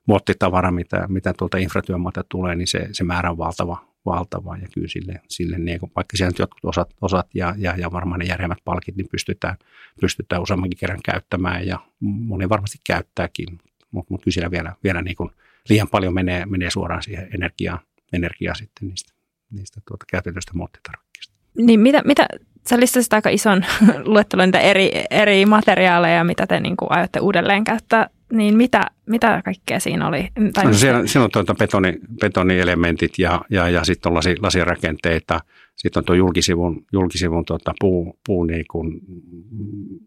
muottitavara, 0.07 0.71
mitä, 0.71 1.07
mitä 1.09 1.33
tuolta 1.39 1.59
infratyömaalta 1.59 2.25
tulee, 2.29 2.55
niin 2.55 2.67
se, 2.67 2.89
se 2.93 3.05
määrä 3.05 3.31
on 3.31 3.39
valtava, 3.39 3.85
valtava 4.07 4.57
ja 4.57 4.69
kyllä 4.75 4.89
sille, 4.89 5.21
sille 5.29 5.59
niin 5.59 5.81
kuin, 5.81 5.93
vaikka 5.97 6.17
siellä 6.17 6.35
jotkut 6.39 6.65
osat, 6.65 6.95
osat 7.01 7.27
ja, 7.35 7.55
ja, 7.59 7.75
ja 7.77 7.93
varmaan 7.93 8.19
ne 8.19 8.25
järjemmät 8.25 8.59
palkit, 8.65 8.97
niin 8.97 9.09
pystytään, 9.11 9.57
pystytään 10.01 10.43
useammankin 10.43 10.79
kerran 10.79 11.01
käyttämään 11.05 11.67
ja 11.67 11.79
moni 12.01 12.49
varmasti 12.49 12.79
käyttääkin, 12.87 13.59
mutta 13.91 14.15
mut 14.15 14.23
kyllä 14.23 14.35
siellä 14.35 14.51
vielä, 14.51 14.75
vielä 14.85 15.03
niin 15.03 15.17
kuin 15.17 15.31
liian 15.69 15.89
paljon 15.89 16.15
menee, 16.15 16.47
menee 16.47 16.71
suoraan 16.71 17.03
siihen 17.03 17.29
energiaan, 17.35 17.79
energiaa 18.13 18.55
sitten 18.55 18.89
niistä, 18.89 19.13
niistä 19.51 19.81
tuota 19.89 20.05
käytetyistä 20.09 20.53
muottitarvikkeista. 20.55 21.35
Niin 21.59 21.81
mitä, 21.81 22.03
mitä 22.05 22.27
sä 22.69 22.81
listasit 22.81 23.13
aika 23.13 23.31
ison 23.31 23.65
luettelon 24.13 24.49
niitä 24.49 24.59
eri, 24.61 24.91
eri 25.11 25.47
materiaaleja, 25.47 26.25
mitä 26.25 26.47
te 26.47 26.61
niin 26.61 26.77
kuin 26.77 26.93
aiotte 26.93 27.21
uudelleen 27.21 27.65
käyttää 27.65 28.11
niin 28.33 28.57
mitä, 28.57 28.87
mitä 29.07 29.43
kaikkea 29.45 29.81
siinä 29.81 30.09
oli? 30.09 30.29
Tai 30.53 30.65
no, 30.65 30.73
siellä, 30.73 31.07
siellä 31.07 31.25
on 31.25 31.31
tuota 31.31 31.55
betoni, 31.55 31.99
betonielementit 32.21 33.19
ja, 33.19 33.41
ja, 33.51 33.69
ja 33.69 33.85
sitten 33.85 34.11
on 34.11 34.17
lasi, 34.17 34.37
lasirakenteita. 34.43 35.41
Sitten 35.77 36.01
on 36.01 36.05
tuo 36.05 36.15
julkisivun, 36.15 36.85
julkisivun 36.93 37.45
tuota, 37.45 37.73
puu, 37.81 38.19
puu 38.27 38.45
niin 38.45 38.65
kuin 38.71 39.01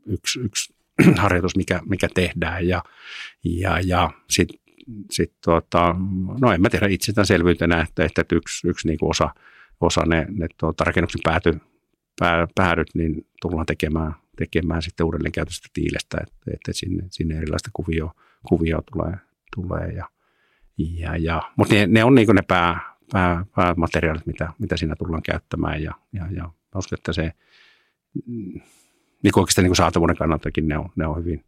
yksi, 0.05 0.39
yksi 0.39 0.73
harjoitus, 1.21 1.55
mikä, 1.55 1.81
mikä 1.89 2.07
tehdään. 2.13 2.67
Ja, 2.67 2.83
ja, 3.43 3.79
ja 3.85 4.09
sitten 4.29 4.59
sit 5.11 5.33
tuota, 5.43 5.95
no 6.41 6.51
en 6.51 6.61
mä 6.61 6.69
tiedä 6.69 6.87
itsestäänselvyytenä, 6.87 7.81
että, 7.81 8.05
että 8.05 8.35
yksi, 8.35 8.67
yksi 8.67 8.87
niin 8.87 8.99
kuin 8.99 9.09
osa, 9.09 9.29
osa 9.81 10.01
ne, 10.05 10.25
ne 10.29 10.47
tuota, 10.57 10.83
rakennuksen 10.83 11.21
pääty, 11.23 11.61
pää, 12.19 12.47
päädyt, 12.55 12.87
niin 12.93 13.27
tullaan 13.41 13.65
tekemään 13.65 14.13
tekemään 14.37 14.81
sitten 14.81 15.05
uudelleenkäytöstä 15.05 15.69
tiilestä, 15.73 16.17
että, 16.21 16.51
että 16.53 16.73
sinne, 16.73 17.03
sinne 17.11 17.37
erilaista 17.37 17.69
kuvio, 17.73 18.11
kuvio 18.47 18.81
tulee, 18.91 19.17
tulee 19.55 19.87
ja, 19.87 20.09
ja, 20.77 21.17
ja, 21.17 21.41
mutta 21.57 21.75
ne, 21.75 21.87
ne 21.87 22.03
on 22.03 22.15
niin 22.15 22.35
ne 22.35 22.41
pää, 22.41 22.79
pää, 23.11 23.45
päämateriaalit, 23.55 24.25
mitä, 24.25 24.53
mitä 24.59 24.77
siinä 24.77 24.95
tullaan 24.95 25.23
käyttämään 25.23 25.83
ja, 25.83 25.93
ja, 26.13 26.27
ja 26.31 26.49
uskon, 26.75 26.99
että 26.99 27.13
se 27.13 27.31
niin 29.23 29.39
oikeastaan 29.39 29.63
niin 29.63 29.75
saatavuuden 29.75 30.15
kannaltakin 30.17 30.67
ne 30.67 30.77
on, 30.77 30.89
ne 30.95 31.07
on 31.07 31.17
hyvin, 31.17 31.45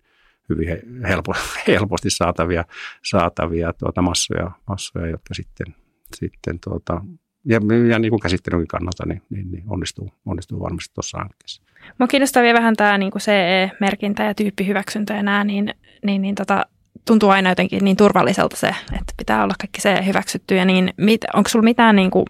hyvin 0.49 0.67
helpo, 1.07 1.33
helposti 1.67 2.09
saatavia, 2.09 2.65
saatavia 3.03 3.73
tuota 3.73 4.01
massoja, 4.01 4.51
massoja, 4.67 5.07
jotka 5.07 5.33
sitten, 5.33 5.75
sitten 6.15 6.59
tuota, 6.63 7.01
ja, 7.45 7.59
ja 7.89 7.99
niin 7.99 8.09
kuin 8.09 8.19
käsittelynkin 8.19 8.67
kannalta 8.67 9.05
niin, 9.05 9.21
niin, 9.29 9.51
niin 9.51 9.63
onnistuu, 9.67 10.11
onnistuu 10.25 10.59
varmasti 10.59 10.93
tuossa 10.93 11.17
hankkeessa. 11.17 11.61
Mua 11.99 12.07
kiinnostaa 12.07 12.43
vielä 12.43 12.59
vähän 12.59 12.75
tämä 12.75 12.97
niin 12.97 13.11
CE-merkintä 13.19 14.23
ja 14.23 14.33
tyyppihyväksyntä 14.33 15.13
ja 15.13 15.23
nämä, 15.23 15.43
niin, 15.43 15.73
niin, 16.03 16.21
niin 16.21 16.35
tota, 16.35 16.65
tuntuu 17.05 17.29
aina 17.29 17.49
jotenkin 17.49 17.83
niin 17.83 17.97
turvalliselta 17.97 18.55
se, 18.55 18.67
että 18.67 19.13
pitää 19.17 19.43
olla 19.43 19.55
kaikki 19.59 19.81
se 19.81 20.05
hyväksytty. 20.05 20.55
Ja 20.55 20.65
niin, 20.65 20.93
mit, 20.97 21.21
onko 21.33 21.49
sinulla 21.49 21.65
mitään 21.65 21.95
niin 21.95 22.11
kuin 22.11 22.25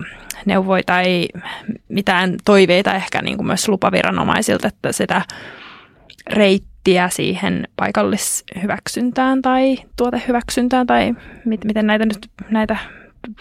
neuvoja 0.46 0.84
tai 0.86 1.28
mitään 1.88 2.36
toiveita 2.46 2.94
ehkä 2.94 3.22
niin 3.22 3.38
kuin 3.38 3.48
myös 3.48 3.68
lupaviranomaisilta, 3.68 4.68
että 4.68 4.92
sitä 4.92 5.22
reittiä 6.30 7.10
siihen 7.10 7.68
paikallishyväksyntään 7.76 9.42
tai 9.42 9.78
tuotehyväksyntään 9.98 10.88
tai 10.88 11.14
mit, 11.46 11.66
miten 11.66 11.88
näitä 11.88 12.06
nyt 12.06 12.30
näitä 12.50 12.78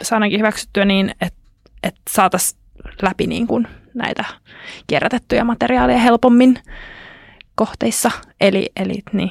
saadaankin 0.02 0.40
hyväksyttyä 0.40 0.84
niin, 0.84 1.10
että, 1.20 1.43
että 1.84 2.00
saataisiin 2.10 2.60
läpi 3.02 3.26
niin 3.26 3.46
kuin 3.46 3.68
näitä 3.94 4.24
kierrätettyjä 4.86 5.44
materiaaleja 5.44 5.98
helpommin 5.98 6.58
kohteissa. 7.54 8.10
Eli, 8.40 8.70
eli 8.76 9.02
niin. 9.12 9.30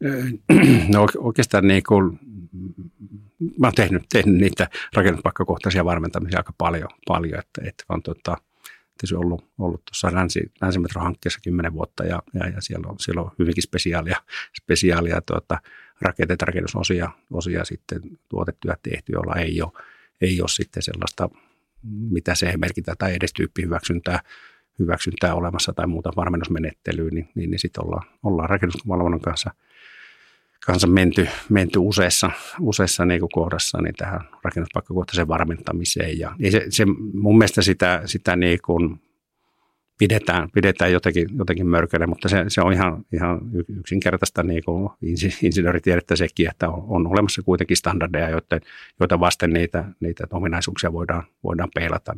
No 0.94 1.06
oikeastaan 1.18 1.68
niin 1.68 1.82
kuin, 1.88 2.18
mä 3.58 3.66
oon 3.66 3.74
tehnyt, 3.74 4.02
tehnyt 4.12 4.34
niitä 4.34 4.68
rakennuspaikkakohtaisia 4.94 5.84
varmentamisia 5.84 6.38
aika 6.38 6.52
paljon, 6.58 6.88
paljon 7.06 7.38
että, 7.38 7.62
että 7.68 7.84
on 7.88 8.02
tota, 8.02 8.36
tietysti 8.98 9.16
ollut, 9.16 9.44
ollut 9.58 9.84
tuossa 9.84 10.14
länsi, 10.14 10.52
länsimetrohankkeessa 10.60 11.40
kymmenen 11.44 11.72
vuotta 11.72 12.04
ja, 12.04 12.22
ja, 12.34 12.48
ja 12.48 12.60
siellä, 12.60 12.88
on, 12.88 12.96
siellä 12.98 13.22
on 13.22 13.30
hyvinkin 13.38 13.62
spesiaalia, 13.62 14.16
spesiaalia 14.62 15.20
tuota, 15.20 15.58
rakenteita, 16.00 16.44
rakennusosia 16.44 17.10
osia 17.32 17.64
sitten 17.64 18.00
tuotettuja 18.28 18.76
tehty, 18.82 19.12
joilla 19.12 19.34
ei 19.34 19.62
ole, 19.62 19.72
ei 20.20 20.40
ole 20.40 20.48
sitten 20.48 20.82
sellaista 20.82 21.28
mitä 22.10 22.34
se 22.34 22.56
merkitään, 22.56 22.96
tai 22.98 23.14
edes 23.14 23.32
tyyppihyväksyntää 23.32 24.20
hyväksyntää 24.78 25.34
olemassa 25.34 25.72
tai 25.72 25.86
muuta 25.86 26.10
varmennusmenettelyä, 26.16 27.10
niin, 27.10 27.28
niin, 27.34 27.50
niin 27.50 27.58
sitten 27.58 27.84
ollaan, 27.84 28.06
ollaan 28.22 28.50
rakennusvalvonnan 28.50 29.20
kanssa, 29.20 29.50
kanssa 30.66 30.86
menty, 30.86 31.28
menty 31.48 31.78
useassa, 31.78 32.30
useassa 32.60 33.04
niin 33.04 33.20
kohdassa 33.32 33.82
niin 33.82 33.94
tähän 33.94 34.20
rakennuspaikkakohtaiseen 34.44 35.28
varmentamiseen. 35.28 36.18
Ja, 36.18 36.36
ja 36.38 36.50
se, 36.50 36.66
se, 36.68 36.84
mun 37.12 37.38
mielestä 37.38 37.62
sitä, 37.62 38.02
sitä 38.04 38.36
niin 38.36 38.58
kuin 38.64 39.00
pidetään, 39.98 40.50
pidetään 40.50 40.92
jotenkin, 40.92 41.28
jotenkin 41.38 41.66
mörkönä, 41.66 42.06
mutta 42.06 42.28
se, 42.28 42.44
se 42.48 42.60
on 42.60 42.72
ihan, 42.72 43.04
ihan 43.12 43.40
yksinkertaista 43.68 44.42
niin 44.42 44.64
kuin 44.64 44.90
insinööritiedettä 45.42 46.16
sekin, 46.16 46.50
että 46.50 46.68
on, 46.68 46.84
on 46.88 47.06
olemassa 47.06 47.42
kuitenkin 47.42 47.76
standardeja, 47.76 48.30
joiden, 48.30 48.60
joita 49.00 49.20
vasten 49.20 49.50
niitä, 49.50 49.84
niitä 50.00 50.26
ominaisuuksia 50.30 50.92
voidaan, 50.92 51.22
voidaan 51.44 51.68
peilata. 51.74 52.14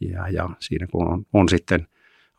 Ja, 0.00 0.28
ja 0.28 0.50
siinä 0.60 0.86
kun 0.86 1.08
on, 1.08 1.26
on 1.32 1.48
sitten 1.48 1.86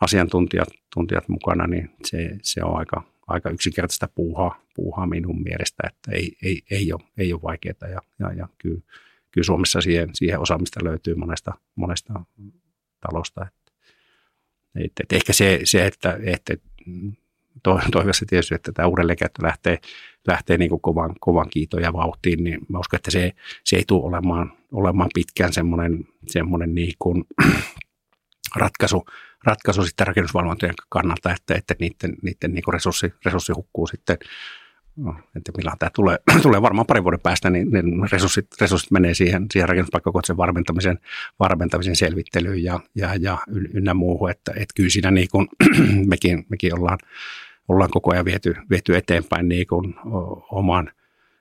asiantuntijat 0.01 0.69
tuntijat 0.93 1.29
mukana, 1.29 1.67
niin 1.67 1.89
se, 2.05 2.37
se 2.41 2.63
on 2.63 2.77
aika, 2.77 3.03
aika 3.27 3.49
yksinkertaista 3.49 4.07
puuhaa, 4.15 4.61
puuhaa 4.75 5.07
minun 5.07 5.43
mielestä, 5.43 5.83
että 5.87 6.11
ei, 6.11 6.37
ei, 6.43 6.61
ei, 6.71 6.93
ole, 6.93 7.01
ei 7.17 7.33
ole 7.33 7.41
vaikeaa 7.41 7.89
ja, 7.91 8.01
ja, 8.19 8.33
ja 8.33 8.47
kyllä, 8.57 8.79
kyllä 9.31 9.45
Suomessa 9.45 9.81
siihen, 9.81 10.09
siihen 10.13 10.39
osaamista 10.39 10.79
löytyy 10.83 11.15
monesta, 11.15 11.53
monesta 11.75 12.13
talosta. 12.99 13.47
Et, 14.75 14.91
et 15.03 15.13
ehkä 15.13 15.33
se, 15.33 15.59
se 15.63 15.85
että, 15.85 16.19
että 16.23 16.53
to, 17.63 17.79
toivossa 17.91 18.25
tietysti, 18.29 18.55
että 18.55 18.71
tämä 18.71 18.87
uudelleenkäyttö 18.87 19.43
lähtee, 19.43 19.79
lähtee 20.27 20.57
niin 20.57 20.69
kuin 20.69 20.81
kovan, 20.81 21.15
kovan 21.19 21.49
kiitoon 21.49 21.83
ja 21.83 21.93
vauhtiin, 21.93 22.43
niin 22.43 22.59
mä 22.69 22.79
uskon, 22.79 22.97
että 22.97 23.11
se, 23.11 23.31
se 23.63 23.75
ei 23.75 23.83
tule 23.87 24.05
olemaan, 24.05 24.53
olemaan 24.71 25.09
pitkään 25.13 25.53
semmoinen, 25.53 26.07
semmoinen 26.27 26.75
niin 26.75 26.93
kuin, 26.99 27.23
ratkaisu, 28.55 29.05
ratkaisu 29.43 29.85
sitten 29.85 30.07
rakennusvalvontojen 30.07 30.75
kannalta, 30.89 31.33
että, 31.33 31.55
että 31.55 31.75
niiden, 31.79 32.15
niiden 32.21 32.53
niin 32.53 32.73
resurssi, 32.73 33.13
resurssi 33.25 33.53
hukkuu 33.53 33.87
sitten 33.87 34.17
no, 34.99 35.15
että 35.35 35.51
milloin 35.57 35.77
tämä 35.79 35.89
tulee, 35.95 36.17
tulee 36.41 36.61
varmaan 36.61 36.85
parin 36.85 37.03
vuoden 37.03 37.19
päästä, 37.19 37.49
niin, 37.49 37.71
niin 37.71 38.11
resurssit, 38.11 38.47
resurssit 38.61 38.91
menee 38.91 39.13
siihen, 39.13 39.45
siihen 39.53 39.69
rakennuspaikkakohtaisen 39.69 40.37
varmentamisen, 40.37 40.99
varmentamisen 41.39 41.95
selvittelyyn 41.95 42.63
ja, 42.63 42.79
ja, 42.95 43.15
ja 43.19 43.37
ynnä 43.73 43.93
muuhun, 43.93 44.31
että, 44.31 44.51
että 44.51 44.73
kyllä 44.75 44.89
siinä 44.89 45.11
niin 45.11 45.27
kuin, 45.31 45.47
mekin, 46.13 46.45
mekin 46.49 46.79
ollaan, 46.79 46.97
ollaan 47.67 47.89
koko 47.89 48.11
ajan 48.11 48.25
viety, 48.25 48.55
viety 48.69 48.95
eteenpäin 48.95 49.47
niin 49.49 49.67
kuin 49.67 49.95
oman, 50.51 50.91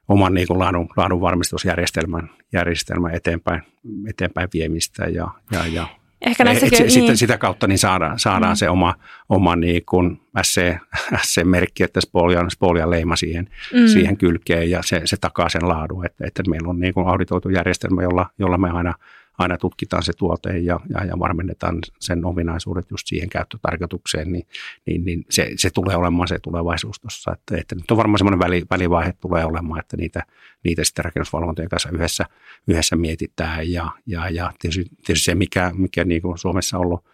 oman 0.08 0.34
niin 0.34 0.46
kuin 0.46 0.58
laadun, 0.58 0.88
laadun 0.96 1.20
varmistusjärjestelmän 1.20 2.30
järjestelmän 2.52 3.14
eteenpäin, 3.14 3.62
eteenpäin 4.08 4.48
viemistä 4.54 5.04
ja, 5.04 5.30
ja, 5.52 5.66
ja 5.66 5.86
Ehkä 6.26 6.44
näissäkin, 6.44 6.74
et, 6.74 6.80
niin. 6.80 6.90
sitten 6.90 7.16
sitä 7.16 7.38
kautta 7.38 7.66
niin 7.66 7.78
saadaan, 7.78 8.18
saadaan 8.18 8.52
mm. 8.52 8.56
se 8.56 8.68
oma, 8.68 8.94
oma 9.28 9.56
niin 9.56 9.82
kuin 9.86 10.20
SC, 10.42 10.76
SC-merkki, 11.22 11.82
että 11.82 12.00
Spolian, 12.00 12.50
Spolian 12.50 12.90
leima 12.90 13.16
siihen, 13.16 13.48
mm. 13.74 13.86
siihen 13.86 14.16
kylkeen 14.16 14.70
ja 14.70 14.82
se, 14.82 15.02
se 15.04 15.16
takaa 15.16 15.48
sen 15.48 15.68
laadun, 15.68 16.06
että, 16.06 16.26
että 16.26 16.42
meillä 16.50 16.70
on 16.70 16.80
niin 16.80 16.94
kuin 16.94 17.08
auditoitu 17.08 17.48
järjestelmä, 17.48 18.02
jolla, 18.02 18.26
jolla 18.38 18.58
me 18.58 18.70
aina– 18.70 18.94
aina 19.38 19.58
tutkitaan 19.58 20.02
se 20.02 20.12
tuote 20.12 20.58
ja, 20.58 20.80
ja, 20.88 21.04
ja 21.04 21.18
varmennetaan 21.18 21.78
sen 22.00 22.24
ominaisuudet 22.24 22.90
just 22.90 23.06
siihen 23.06 23.28
käyttötarkoitukseen, 23.28 24.32
niin, 24.32 24.46
niin, 24.86 25.04
niin 25.04 25.24
se, 25.30 25.52
se, 25.56 25.70
tulee 25.70 25.96
olemaan 25.96 26.28
se 26.28 26.38
tulevaisuus 26.38 27.00
tuossa. 27.00 27.32
Että, 27.32 27.56
että 27.56 27.74
nyt 27.74 27.90
on 27.90 27.96
varmaan 27.96 28.18
semmoinen 28.18 28.38
väli, 28.38 28.64
välivaihe 28.70 29.12
tulee 29.20 29.44
olemaan, 29.44 29.80
että 29.80 29.96
niitä, 29.96 30.22
niitä 30.64 30.84
sitten 30.84 31.04
rakennusvalvontojen 31.04 31.68
kanssa 31.68 31.90
yhdessä, 31.92 32.24
yhdessä 32.68 32.96
mietitään 32.96 33.72
ja, 33.72 33.90
ja, 34.06 34.28
ja 34.28 34.52
tietysti, 34.58 34.84
tietysti 35.06 35.24
se, 35.24 35.34
mikä, 35.34 35.72
mikä 35.76 36.04
niin 36.04 36.22
kuin 36.22 36.38
Suomessa 36.38 36.78
on 36.78 36.84
ollut, 36.84 37.04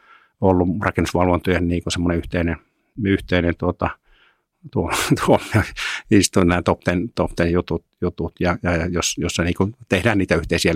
ollut 0.41 0.69
rakennusvalvontojen 0.83 1.69
niin 1.69 1.83
kuin 1.83 1.93
semmoinen 1.93 2.19
yhteinen, 2.19 2.57
yhteinen 3.05 3.55
tuota,– 3.57 3.91
tuomioistuin 4.71 6.49
nämä 6.49 6.63
top 6.63 6.81
ten, 6.81 7.11
top 7.15 7.31
ten 7.37 7.53
jutut, 7.53 7.85
jutut. 8.01 8.33
Ja, 8.41 8.59
ja 8.63 8.87
jos, 8.87 9.19
jos 9.19 9.39
niin 9.45 9.75
tehdään 9.89 10.19
niitä 10.19 10.35
yhteisiä 10.35 10.73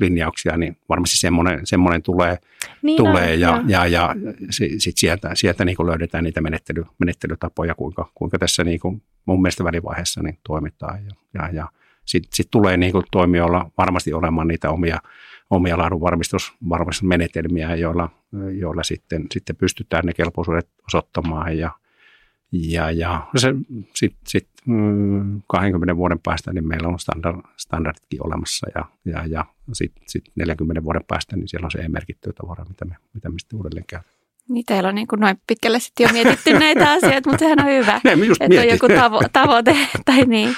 linjauksia, 0.00 0.56
niin 0.56 0.76
varmasti 0.88 1.16
semmoinen, 1.16 1.60
semmoinen 1.66 2.02
tulee, 2.02 2.38
niin 2.82 2.96
tulee 2.96 3.32
on, 3.34 3.40
ja, 3.40 3.62
ja, 3.66 3.86
ja, 3.86 3.86
ja 3.86 4.14
sitten 4.50 4.92
sieltä, 4.96 5.30
sieltä 5.34 5.64
niin 5.64 5.86
löydetään 5.86 6.24
niitä 6.24 6.40
menettely, 6.40 6.84
menettelytapoja, 6.98 7.74
kuinka, 7.74 8.10
kuinka 8.14 8.38
tässä 8.38 8.64
niin 8.64 8.80
kuin 8.80 9.02
mun 9.26 9.42
mielestä 9.42 9.64
välivaiheessa 9.64 10.22
niin 10.22 10.38
toimitaan 10.46 11.04
ja, 11.04 11.10
ja, 11.34 11.48
ja 11.52 11.68
sitten 12.04 12.30
sit 12.34 12.50
tulee 12.50 12.76
niin 12.76 12.92
kuin 12.92 13.04
toimijoilla 13.10 13.70
varmasti 13.78 14.12
olemaan 14.12 14.48
niitä 14.48 14.70
omia, 14.70 14.98
omia 15.50 15.78
laadunvarmistusmenetelmiä, 15.78 17.74
joilla, 17.74 18.08
joilla 18.58 18.82
sitten, 18.82 19.26
sitten 19.32 19.56
pystytään 19.56 20.04
ne 20.04 20.12
kelpoisuudet 20.12 20.68
osoittamaan 20.88 21.58
ja, 21.58 21.70
ja, 22.52 22.90
ja 22.90 23.26
se, 23.36 23.54
sit, 23.94 24.16
sit, 24.28 24.48
mm, 24.66 25.42
20 25.46 25.96
vuoden 25.96 26.18
päästä 26.18 26.52
niin 26.52 26.68
meillä 26.68 26.88
on 26.88 26.98
standard, 26.98 27.40
standarditkin 27.56 28.26
olemassa 28.26 28.66
ja, 28.74 28.84
ja, 29.04 29.26
ja 29.26 29.44
sitten 29.72 30.04
sit 30.06 30.24
40 30.36 30.84
vuoden 30.84 31.04
päästä 31.08 31.36
niin 31.36 31.48
siellä 31.48 31.64
on 31.64 31.70
se 31.70 31.78
e-merkitty 31.78 32.32
tavara, 32.32 32.64
mitä 32.64 32.84
me, 32.84 32.96
mitä 33.14 33.28
me 33.28 33.38
sitten 33.38 33.56
uudelleen 33.56 33.84
käytetään. 33.86 34.20
Niin 34.48 34.64
teillä 34.66 34.88
on 34.88 34.94
niin 34.94 35.08
kuin 35.08 35.20
noin 35.20 35.40
pitkälle 35.46 35.80
sitten 35.80 36.04
jo 36.04 36.12
mietitty 36.12 36.52
näitä 36.52 36.90
asioita, 36.92 37.30
mutta 37.30 37.38
sehän 37.38 37.60
on 37.60 37.72
hyvä, 37.72 38.00
ne, 38.04 38.12
just 38.12 38.42
että 38.42 38.60
on 38.60 38.68
joku 38.68 38.86
tavo- 38.86 39.28
tavoite 39.32 39.76
tai 40.06 40.24
niin. 40.24 40.54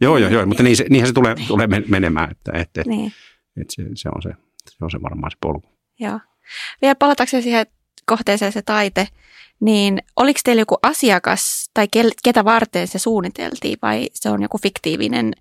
joo, 0.00 0.18
joo, 0.18 0.30
joo, 0.30 0.46
mutta 0.46 0.62
niin 0.62 0.76
se, 0.76 0.86
niinhän 0.90 1.06
se 1.06 1.12
tulee, 1.12 1.34
niin. 1.34 1.48
tulee 1.48 1.66
menemään, 1.66 2.30
että, 2.30 2.52
että, 2.54 2.82
niin. 2.86 3.12
että 3.60 3.74
se, 3.76 3.82
se, 3.94 4.08
on 4.14 4.22
se, 4.22 4.30
se 4.70 4.84
on 4.84 4.90
se 4.90 5.02
varmaan 5.02 5.30
se 5.30 5.36
polku. 5.40 5.68
Joo. 6.00 6.20
Vielä 6.82 6.94
palatakseni 6.94 7.42
siihen 7.42 7.66
kohteeseen 8.06 8.52
se 8.52 8.62
taite, 8.62 9.08
niin 9.60 9.98
oliko 10.16 10.40
teillä 10.44 10.62
joku 10.62 10.78
asiakas 10.82 11.70
tai 11.74 11.88
ketä 12.24 12.44
varten 12.44 12.88
se 12.88 12.98
suunniteltiin 12.98 13.78
vai 13.82 14.08
se 14.12 14.30
on 14.30 14.42
joku 14.42 14.58
fiktiivinen 14.58 15.32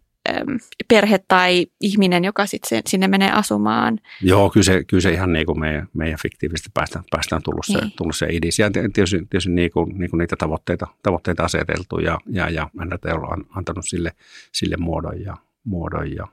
perhe 0.87 1.19
tai 1.27 1.67
ihminen, 1.81 2.25
joka 2.25 2.45
sitten 2.45 2.81
sinne 2.87 3.07
menee 3.07 3.31
asumaan? 3.31 3.99
Joo, 4.21 4.49
kyllä 4.49 4.63
se, 4.63 4.83
kyllä 4.83 5.01
se 5.01 5.11
ihan 5.11 5.33
niin 5.33 5.45
kuin 5.45 5.59
meidän, 5.59 5.87
meidän 5.93 6.19
fiktiivisesti 6.21 6.69
päästään, 6.73 7.05
päästään 7.11 7.43
tullut, 7.43 7.65
se, 7.65 7.79
niin. 7.79 7.91
tullut 7.97 8.15
se 8.15 8.27
idis. 8.31 8.59
Ja 8.59 8.71
tietysti, 8.71 9.17
tietysti 9.17 9.51
niin 9.51 9.71
kuin, 9.71 9.99
niin 9.99 10.09
kuin 10.09 10.17
niitä 10.17 10.35
tavoitteita, 10.35 10.87
tavoitteita 11.03 11.43
aseteltu 11.43 11.99
ja, 11.99 12.19
ja, 12.29 12.49
ja 12.49 12.69
NRT 12.85 13.05
on 13.05 13.45
antanut 13.55 13.85
sille, 13.87 14.11
sille 14.51 14.77
muodon 14.77 15.21
ja, 15.21 15.37
muodon 15.63 16.15
ja, 16.15 16.27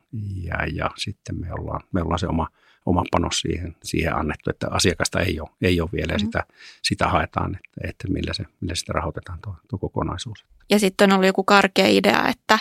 ja, 0.44 0.66
ja 0.72 0.90
sitten 0.96 1.40
me 1.40 1.52
ollaan, 1.52 1.80
me 1.92 2.02
ollaan 2.02 2.18
se 2.18 2.26
oma– 2.26 2.48
oma 2.86 3.02
panos 3.10 3.40
siihen, 3.40 3.76
siihen 3.82 4.16
annettu, 4.16 4.50
että 4.50 4.66
asiakasta 4.70 5.20
ei 5.20 5.40
ole, 5.40 5.50
ei 5.62 5.80
ole 5.80 5.90
vielä 5.92 6.12
ja 6.12 6.18
mm. 6.18 6.24
sitä, 6.24 6.44
sitä 6.82 7.08
haetaan, 7.08 7.54
että, 7.54 7.88
että 7.88 8.08
millä, 8.08 8.32
se, 8.32 8.44
millä 8.60 8.74
sitä 8.74 8.92
rahoitetaan 8.92 9.38
tuo, 9.44 9.54
tuo 9.68 9.78
kokonaisuus. 9.78 10.44
Ja 10.70 10.78
sitten 10.78 11.10
on 11.10 11.14
ollut 11.14 11.26
joku 11.26 11.44
karkea 11.44 11.86
idea, 11.88 12.28
että 12.28 12.58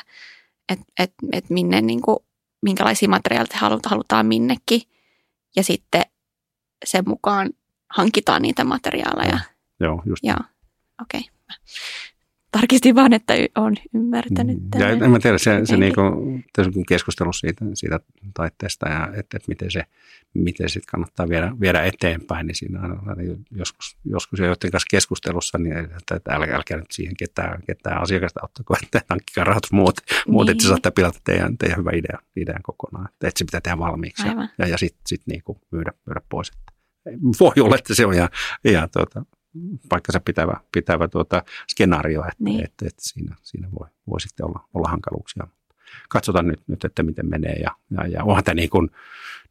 et, 0.70 0.80
et, 1.00 1.14
et 1.32 1.50
minne, 1.50 1.82
niin 1.82 2.02
kuin, 2.02 2.18
minkälaisia 2.62 3.10
materiaaleja 3.10 3.60
halutaan 3.86 4.26
minnekin 4.26 4.82
ja 5.56 5.64
sitten 5.64 6.02
sen 6.86 7.04
mukaan 7.08 7.50
hankitaan 7.90 8.42
niitä 8.42 8.64
materiaaleja. 8.64 9.40
Joo, 9.80 10.02
just. 10.06 10.24
Joo, 10.24 10.40
okei. 11.02 11.20
Okay 11.20 11.36
tarkistin 12.60 12.96
vaan, 12.96 13.14
että 13.14 13.34
olen 13.56 13.76
ymmärtänyt. 13.94 14.58
Mm. 14.58 14.82
Ja 14.82 14.90
en 14.90 15.12
mä 15.12 15.20
tiedä, 15.20 15.38
se, 15.38 15.62
se 15.64 15.78
niin 15.78 15.96
kuin, 15.96 16.46
keskustelu 16.88 17.34
siitä, 17.34 17.66
siitä 17.74 18.00
taitteesta 18.34 18.90
ja 18.90 19.08
että, 19.08 19.38
että 19.38 19.48
miten 19.48 19.72
se 19.72 19.84
miten 20.36 20.70
sit 20.70 20.86
kannattaa 20.86 21.30
viedä, 21.30 21.52
viedä 21.60 21.84
eteenpäin, 21.84 22.48
niin 22.48 22.56
siinä 22.56 22.80
on 22.82 23.18
niin 23.18 23.46
joskus, 23.52 23.98
joskus 24.06 24.40
joiden 24.40 24.72
kanssa 24.72 24.88
keskustelussa, 24.92 25.58
niin 25.58 25.78
että, 25.78 26.16
että 26.16 26.32
älkää, 26.32 26.56
älkää 26.56 26.78
nyt 26.78 26.92
siihen 26.92 27.18
ketään, 27.18 27.64
ketään 27.68 28.02
asiakasta 28.02 28.40
ottako, 28.44 28.76
että 28.84 29.02
hankkikaa 29.10 29.44
rahoitus 29.44 29.72
muut, 29.72 29.96
niin. 30.10 30.34
muut 30.34 30.50
että 30.50 30.68
saattaa 30.68 30.92
pilata 30.92 31.20
teidän, 31.24 31.58
teidän 31.58 31.78
hyvä 31.78 31.92
idea, 31.94 32.20
idean 32.36 32.62
kokonaan, 32.64 33.10
että, 33.14 33.28
että 33.28 33.40
se 33.40 33.46
pitää 33.46 33.62
tehdä 33.62 33.78
valmiiksi 33.78 34.28
Aivan. 34.28 34.50
ja, 34.58 34.68
ja 34.68 34.78
sitten 34.78 35.02
sit 35.06 35.22
niin 35.26 35.44
kuin 35.44 35.58
myydä, 35.72 35.92
myydä 36.06 36.22
pois. 36.30 36.50
Että 36.50 37.40
voi 37.40 37.54
olla, 37.60 37.76
että 37.76 37.96
se 37.96 38.06
on 38.06 38.14
ihan, 38.14 38.30
ihan 38.66 38.90
tuota, 38.90 39.26
paikkansa 39.90 40.20
pitävä, 40.20 40.60
pitävä 40.72 41.08
tuota 41.08 41.44
skenaario, 41.68 42.22
että, 42.22 42.44
niin. 42.44 42.66
että, 42.66 42.88
että 42.88 43.02
siinä, 43.04 43.36
siinä 43.44 43.68
voi, 43.80 43.88
voi 44.10 44.22
sitten 44.22 44.46
olla, 44.46 44.68
olla 44.74 44.90
hankaluuksia. 44.90 45.48
Katsotaan 46.10 46.48
nyt, 46.48 46.62
nyt, 46.68 46.86
että 46.86 47.04
miten 47.04 47.30
menee 47.30 47.56
ja, 47.56 47.72
ja, 47.92 48.08
ja 48.08 48.24
onhan 48.24 48.44
tämä 48.44 48.56
niin 48.56 48.70
kuin, 48.70 48.90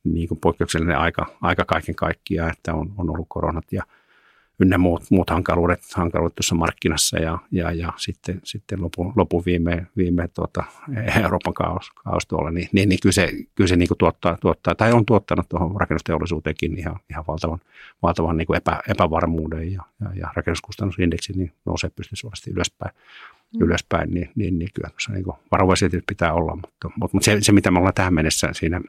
niin 0.04 0.28
kuin 0.28 0.40
poikkeuksellinen 0.40 0.98
aika, 0.98 1.26
aika 1.40 1.64
kaiken 1.64 1.94
kaikkiaan, 1.94 2.50
että 2.50 2.74
on, 2.74 2.94
on 2.96 3.10
ollut 3.10 3.26
koronat 3.28 3.72
ja 3.72 3.82
ynnä 4.60 4.78
muut, 4.78 5.02
muut 5.10 5.30
hankaluudet, 5.30 5.80
hankaluudet 5.94 6.34
tuossa 6.34 6.54
markkinassa 6.54 7.18
ja, 7.18 7.38
ja, 7.50 7.72
ja 7.72 7.92
sitten, 7.96 8.40
sitten 8.44 8.82
lopu, 8.82 9.12
lopu 9.16 9.42
viime, 9.46 9.86
viime 9.96 10.28
tuota, 10.28 10.64
Euroopan 11.22 11.54
kaos, 11.54 11.90
kaos 12.04 12.26
tuolla, 12.26 12.50
niin, 12.50 12.68
niin, 12.72 12.88
niin 12.88 12.98
kyllä 13.02 13.12
se, 13.12 13.32
kyllä 13.54 13.68
se 13.68 13.76
niin 13.76 13.88
kuin 13.88 13.98
tuottaa, 13.98 14.36
tuottaa, 14.40 14.74
tai 14.74 14.92
on 14.92 15.06
tuottanut 15.06 15.48
tuohon 15.48 15.80
rakennusteollisuuteenkin 15.80 16.78
ihan, 16.78 17.00
ihan 17.10 17.24
valtavan, 17.28 17.58
valtavan 18.02 18.36
niin 18.36 18.46
kuin 18.46 18.56
epä, 18.56 18.80
epävarmuuden 18.88 19.72
ja, 19.72 19.82
ja, 20.00 20.10
ja 20.14 20.28
rakennuskustannusindeksi 20.36 21.32
niin 21.32 21.52
nousee 21.64 21.90
pystysuorasti 21.96 22.50
ylöspäin, 22.50 22.94
mm. 23.54 23.66
ylöspäin 23.66 24.10
niin, 24.10 24.30
niin, 24.34 24.58
niin 24.58 24.70
kyllä 24.74 24.90
tuossa 24.90 25.12
niin 25.12 25.24
varovaisia 25.50 25.88
pitää 26.06 26.32
olla, 26.32 26.56
mutta, 26.56 26.90
mutta, 26.96 27.16
mutta 27.16 27.24
se, 27.24 27.36
se, 27.40 27.52
mitä 27.52 27.70
me 27.70 27.78
ollaan 27.78 27.94
tähän 27.94 28.14
mennessä 28.14 28.48
siinä 28.52 28.80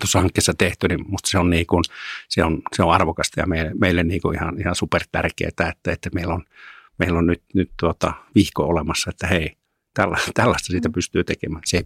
tuossa 0.00 0.20
hankkeessa 0.20 0.54
tehty, 0.58 0.88
niin 0.88 1.04
musta 1.08 1.30
se 1.30 1.38
on, 1.38 1.50
niin 1.50 1.66
kuin, 1.66 1.84
se 2.28 2.44
on, 2.44 2.62
se 2.76 2.82
on 2.82 2.92
arvokasta 2.92 3.40
ja 3.40 3.46
meille, 3.46 3.70
meille 3.80 4.02
niin 4.02 4.22
kuin 4.22 4.34
ihan, 4.34 4.60
ihan 4.60 4.74
super 4.74 5.02
tärkeää, 5.12 5.48
että, 5.48 5.92
että 5.92 6.10
meillä 6.14 6.34
on, 6.34 6.44
meillä 6.98 7.18
on 7.18 7.26
nyt, 7.26 7.42
nyt 7.54 7.70
tuota 7.80 8.12
vihko 8.34 8.62
olemassa, 8.62 9.10
että 9.10 9.26
hei, 9.26 9.56
tällä, 9.94 10.18
tällaista 10.34 10.66
siitä 10.66 10.90
pystyy 10.90 11.24
tekemään. 11.24 11.62
Se, 11.64 11.84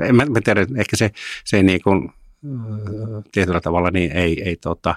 en 0.00 0.16
mä, 0.16 0.24
mä 0.24 0.40
tiedä, 0.44 0.66
ehkä 0.76 0.96
se, 0.96 1.10
se 1.44 1.62
niin 1.62 1.82
kuin, 1.82 2.12
tietyllä 3.32 3.60
tavalla 3.60 3.90
niin 3.90 4.12
ei, 4.12 4.42
ei 4.42 4.56
tota, 4.56 4.94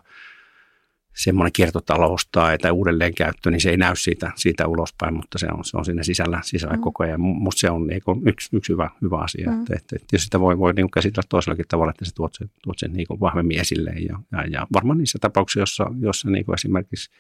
semmoinen 1.18 1.52
kiertotalous 1.52 2.28
tai, 2.32 2.58
tai 2.58 2.72
uudelleenkäyttö, 2.72 3.52
niin 3.52 3.62
se 3.62 3.70
ei 3.70 3.78
näy 3.78 3.96
siitä, 3.96 4.32
siitä 4.36 4.68
ulospäin, 4.68 5.14
mutta 5.14 5.38
se 5.38 5.48
on, 5.54 5.66
se 5.66 5.78
on 5.78 5.86
siinä 5.86 6.04
sisällä, 6.04 6.40
sisällä 6.44 6.76
mm. 6.76 6.82
koko 6.82 7.04
ajan. 7.04 7.22
Musta 7.22 7.60
se 7.60 7.70
on 7.70 7.88
niin 7.88 8.02
yksi, 8.26 8.50
yksi 8.54 8.74
hyvä, 8.74 8.90
hyvä 9.02 9.18
asia. 9.18 9.52
Mm. 9.52 9.62
Että, 9.62 9.76
että, 9.76 9.96
että 9.96 10.18
sitä 10.18 10.40
voi, 10.40 10.58
voi 10.58 10.74
niin 10.74 10.92
käsitellä 10.92 11.28
toisellakin 11.30 11.66
tavalla, 11.68 11.90
että 11.90 12.06
se 12.06 12.16
tuot 12.16 12.34
sen, 12.34 12.52
tuot 12.64 12.80
sen 12.80 12.94
niin 12.94 13.08
vahvemmin 13.20 13.60
esille. 13.60 13.90
Ja, 13.90 14.20
ja, 14.32 14.48
ja 14.50 14.68
varmaan 14.74 14.98
niissä 14.98 15.20
tapauksissa, 15.22 15.60
jossa, 15.60 15.86
jossa 16.00 16.30
niin 16.30 16.54
esimerkiksi 16.54 17.12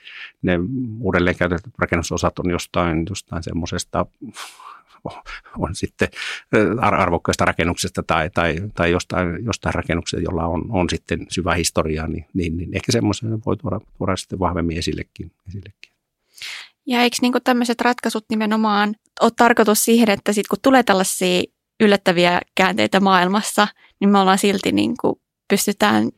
ne 0.41 0.59
uudelleenkäytetyt 0.99 1.73
rakennusosat 1.77 2.39
on 2.39 2.49
jostain, 2.49 3.05
jostain 3.09 3.43
semmoisesta 3.43 4.05
on 5.57 5.75
sitten 5.75 6.07
arvokkaista 6.81 7.45
rakennuksesta 7.45 8.03
tai, 8.03 8.29
tai, 8.29 8.55
tai 8.75 8.91
jostain, 8.91 9.45
jostain 9.45 9.75
rakennuksesta, 9.75 10.23
jolla 10.23 10.45
on, 10.45 10.65
on 10.69 10.89
sitten 10.89 11.25
syvä 11.29 11.53
historia, 11.53 12.07
niin, 12.07 12.25
niin, 12.33 12.57
niin 12.57 12.75
ehkä 12.75 12.91
semmoisen 12.91 13.45
voi 13.45 13.57
tuoda, 13.57 13.79
tuoda 13.97 14.15
sitten 14.15 14.39
vahvemmin 14.39 14.77
esillekin. 14.77 15.31
esillekin. 15.47 15.93
Ja 16.85 17.01
eikö 17.01 17.17
niin 17.21 17.33
tämmöiset 17.43 17.81
ratkaisut 17.81 18.25
nimenomaan 18.29 18.95
ole 19.21 19.31
tarkoitus 19.37 19.85
siihen, 19.85 20.09
että 20.09 20.33
sit 20.33 20.47
kun 20.47 20.59
tulee 20.61 20.83
tällaisia 20.83 21.43
yllättäviä 21.79 22.41
käänteitä 22.55 22.99
maailmassa, 22.99 23.67
niin 23.99 24.09
me 24.09 24.19
ollaan 24.19 24.37
silti 24.37 24.71
niin 24.71 24.93
kuin 25.01 25.15
pystytään 25.47 26.09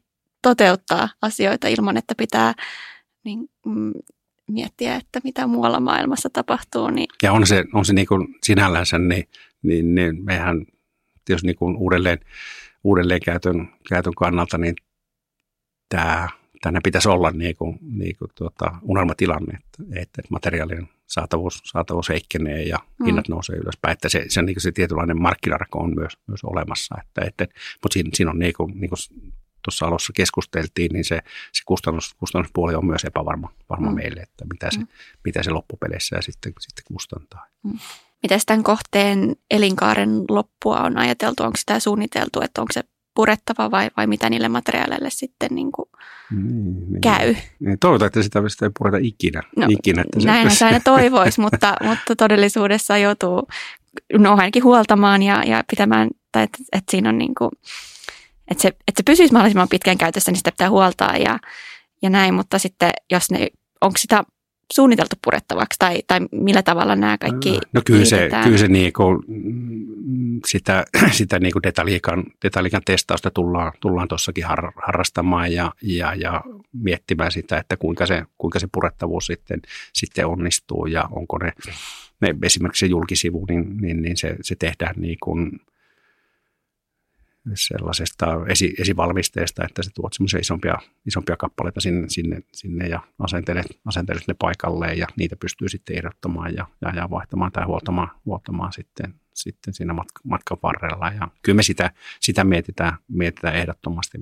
toteuttaa 0.42 1.10
asioita 1.22 1.68
ilman, 1.68 1.98
että 1.98 2.16
pitää 2.18 2.54
niin, 3.24 3.50
mm, 3.66 3.92
miettiä, 4.50 4.95
että 4.95 5.20
mitä 5.24 5.47
muualla 5.47 5.80
maailmassa 5.80 6.30
tapahtuu. 6.30 6.89
Niin. 6.89 7.08
Ja 7.24 7.34
on 7.34 7.47
se, 7.47 7.66
on 7.74 7.86
se 7.86 7.93
niin 7.93 8.08
kuin 8.08 8.28
sinällänsä, 8.43 9.00
niin, 9.00 9.28
niin, 9.64 9.95
niin 9.95 10.24
mehän 10.24 10.66
jos 11.30 11.43
niin 11.43 11.56
kuin 11.56 11.78
uudelleen, 11.78 12.20
uudelleen 12.84 13.22
käytön, 13.26 13.70
käytön 13.89 14.14
kannalta, 14.16 14.58
niin 14.58 14.76
tämä, 15.89 16.30
tänne 16.62 16.80
pitäisi 16.84 17.10
olla 17.10 17.32
niin 17.32 17.56
kuin, 17.56 17.80
niin 17.82 18.16
kuin 18.18 18.32
tuota, 18.36 18.76
unelmatilanne, 18.82 19.54
että, 19.54 20.02
että 20.02 20.22
materiaalien 20.30 20.89
saatavuus, 21.08 21.62
saatavuus 21.64 22.10
heikkenee 22.10 22.64
ja 22.64 22.80
mm. 23.00 23.06
hinnat 23.06 23.28
nousee 23.28 23.56
ylöspäin. 23.56 23.91
Että 23.91 24.10
se, 24.10 24.26
se, 24.28 24.41
niin 24.41 24.56
kuin 24.56 24.62
se 24.62 24.72
tietynlainen 24.72 25.22
markkinarako 25.22 25.80
on 25.80 25.95
myös, 25.95 26.18
myös 26.28 26.43
olemassa. 26.43 26.95
Että, 27.02 27.22
että, 27.28 27.47
mutta 27.84 27.93
siinä, 27.93 28.10
siinä 28.14 28.32
on 28.32 28.39
niin 28.39 28.54
kuin, 28.58 28.80
niin 28.80 28.89
kuin 28.89 29.00
tuossa 29.64 29.86
alussa 29.86 30.14
keskusteltiin, 30.16 30.91
niin 30.93 31.05
se, 31.05 31.20
se 31.51 31.64
kustannus, 31.66 32.14
kustannuspuoli 32.14 32.76
on 32.76 32.86
myös 32.86 33.05
epävarma 33.05 33.53
varma 33.70 33.89
mm. 33.89 33.95
meille, 33.95 34.22
että 34.22 34.45
mitä 34.53 34.68
se, 34.72 34.80
mm. 34.80 34.88
mitä 35.26 35.43
se 35.43 35.51
loppupeleissä 35.51 36.16
ja 36.16 36.22
sitten, 36.22 36.53
sitten 36.60 36.84
kustantaa. 36.93 37.45
Mm. 37.64 37.80
Miten 38.24 38.39
tämän 38.45 38.64
kohteen 38.64 39.36
elinkaaren 39.51 40.10
loppua 40.30 40.82
on 40.82 40.97
ajateltu? 40.97 41.43
Onko 41.43 41.57
sitä 41.57 41.80
suunniteltu, 41.80 42.41
että 42.41 42.62
onko 42.62 42.74
se 42.74 42.84
purettava 43.16 43.72
vai, 43.72 43.89
vai 43.97 44.07
mitä 44.07 44.30
niille 44.30 44.49
materiaaleille 44.49 45.10
sitten 45.10 45.49
niin 45.51 45.72
kuin 45.72 45.89
niin, 46.32 46.91
niin. 46.91 47.01
käy? 47.01 47.36
Niin, 47.60 47.80
toivotaan, 47.80 48.07
että 48.07 48.24
sitä, 48.24 48.49
sitä 48.49 48.66
ei 48.66 48.72
pureta 48.80 48.97
ikinä. 49.01 49.43
No, 49.57 49.68
ikinä 49.70 50.01
että 50.01 50.28
näinhän 50.28 50.55
se 50.55 50.66
aina 50.66 50.80
toivoisi, 50.80 51.41
mutta, 51.45 51.76
mutta 51.84 52.16
todellisuudessa 52.16 52.97
joutuu 52.97 53.47
no, 54.18 54.36
ainakin 54.36 54.64
huoltamaan 54.64 55.24
ja, 55.24 55.43
ja 55.45 55.64
pitämään, 55.70 56.10
tai 56.32 56.43
että, 56.43 56.57
että 56.72 56.91
siinä 56.91 57.10
on 57.10 57.18
niin 57.18 57.36
kuin, 57.36 57.51
että 58.52 58.62
se, 58.62 58.68
että 58.68 59.00
se 59.00 59.04
pysyisi 59.06 59.34
mahdollisimman 59.34 59.68
pitkään 59.70 59.97
käytössä, 59.97 60.32
niin 60.32 60.38
sitä 60.38 60.52
pitää 60.52 60.70
huoltaa 60.70 61.18
ja, 61.18 61.39
ja 62.02 62.10
näin, 62.10 62.34
mutta 62.34 62.60
sitten 62.60 62.91
jos 63.12 63.32
ne, 63.32 63.47
onko 63.82 63.97
sitä 63.97 64.24
suunniteltu 64.74 65.16
purettavaksi 65.24 65.80
tai, 65.80 66.04
tai 66.08 66.20
millä 66.32 66.64
tavalla 66.64 66.95
nämä 66.95 67.18
kaikki 67.18 67.60
No 67.74 67.82
kyllä 67.86 68.06
se, 68.06 68.30
kyllä 68.43 68.58
se 68.58 68.68
niin 68.68 68.93
kuin, 68.93 69.20
sitä, 70.47 70.86
sitä 71.12 71.39
niin 71.39 71.54
kuin 71.54 71.64
detaljikan, 71.64 72.24
detaljikan 72.43 72.82
testausta 72.86 73.32
tullaan, 73.32 73.72
tullaan 73.80 74.08
tuossakin 74.08 74.45
har, 74.45 74.72
harrastamaan 74.86 75.54
ja, 75.54 75.72
ja, 75.82 76.16
ja, 76.16 76.43
miettimään 76.74 77.32
sitä, 77.32 77.58
että 77.58 77.78
kuinka 77.78 78.06
se, 78.06 78.24
kuinka 78.38 78.60
se 78.60 78.68
purettavuus 78.72 79.26
sitten, 79.26 79.62
sitten 79.93 80.28
onnistuu 80.28 80.86
ja 80.86 81.04
onko 81.12 81.38
ne, 81.38 81.54
ne 82.22 82.36
esimerkiksi 82.43 82.80
se 82.80 82.89
julkisivu, 82.89 83.45
niin, 83.50 83.78
niin, 83.78 84.02
niin 84.02 84.18
se, 84.18 84.36
se 84.41 84.56
tehdään 84.56 84.95
niin 84.97 85.18
kuin– 85.24 85.52
sellaisesta 87.54 88.26
esi, 88.48 88.74
esivalmisteesta, 88.80 89.66
että 89.66 89.84
sä 89.84 89.92
tuot 89.96 90.14
semmoisia 90.14 90.40
isompia, 90.40 90.76
isompia 91.06 91.38
kappaleita 91.38 91.82
sinne, 91.82 92.10
sinne, 92.10 92.40
sinne 92.54 92.88
ja 92.88 93.00
asentelet, 93.20 93.66
asentelet 93.86 94.24
ne 94.28 94.36
paikalleen 94.40 94.98
ja 94.98 95.08
niitä 95.16 95.36
pystyy 95.36 95.70
sitten 95.70 95.98
ehdottamaan 95.98 96.56
ja, 96.56 96.66
ja, 96.82 96.96
ja 96.96 97.10
vaihtamaan 97.10 97.52
tai 97.52 97.66
huoltamaan, 97.66 98.10
huoltamaan 98.26 98.74
sitten, 98.74 99.14
sitten 99.34 99.74
siinä 99.74 99.94
matka, 99.94 100.22
matkan 100.24 100.58
varrella. 100.64 101.08
Ja 101.08 101.28
kyllä 101.42 101.56
me 101.56 101.64
sitä, 101.64 101.92
sitä 102.20 102.44
mietitään, 102.44 102.94
mietitään 103.08 103.56
ehdottomasti, 103.56 104.18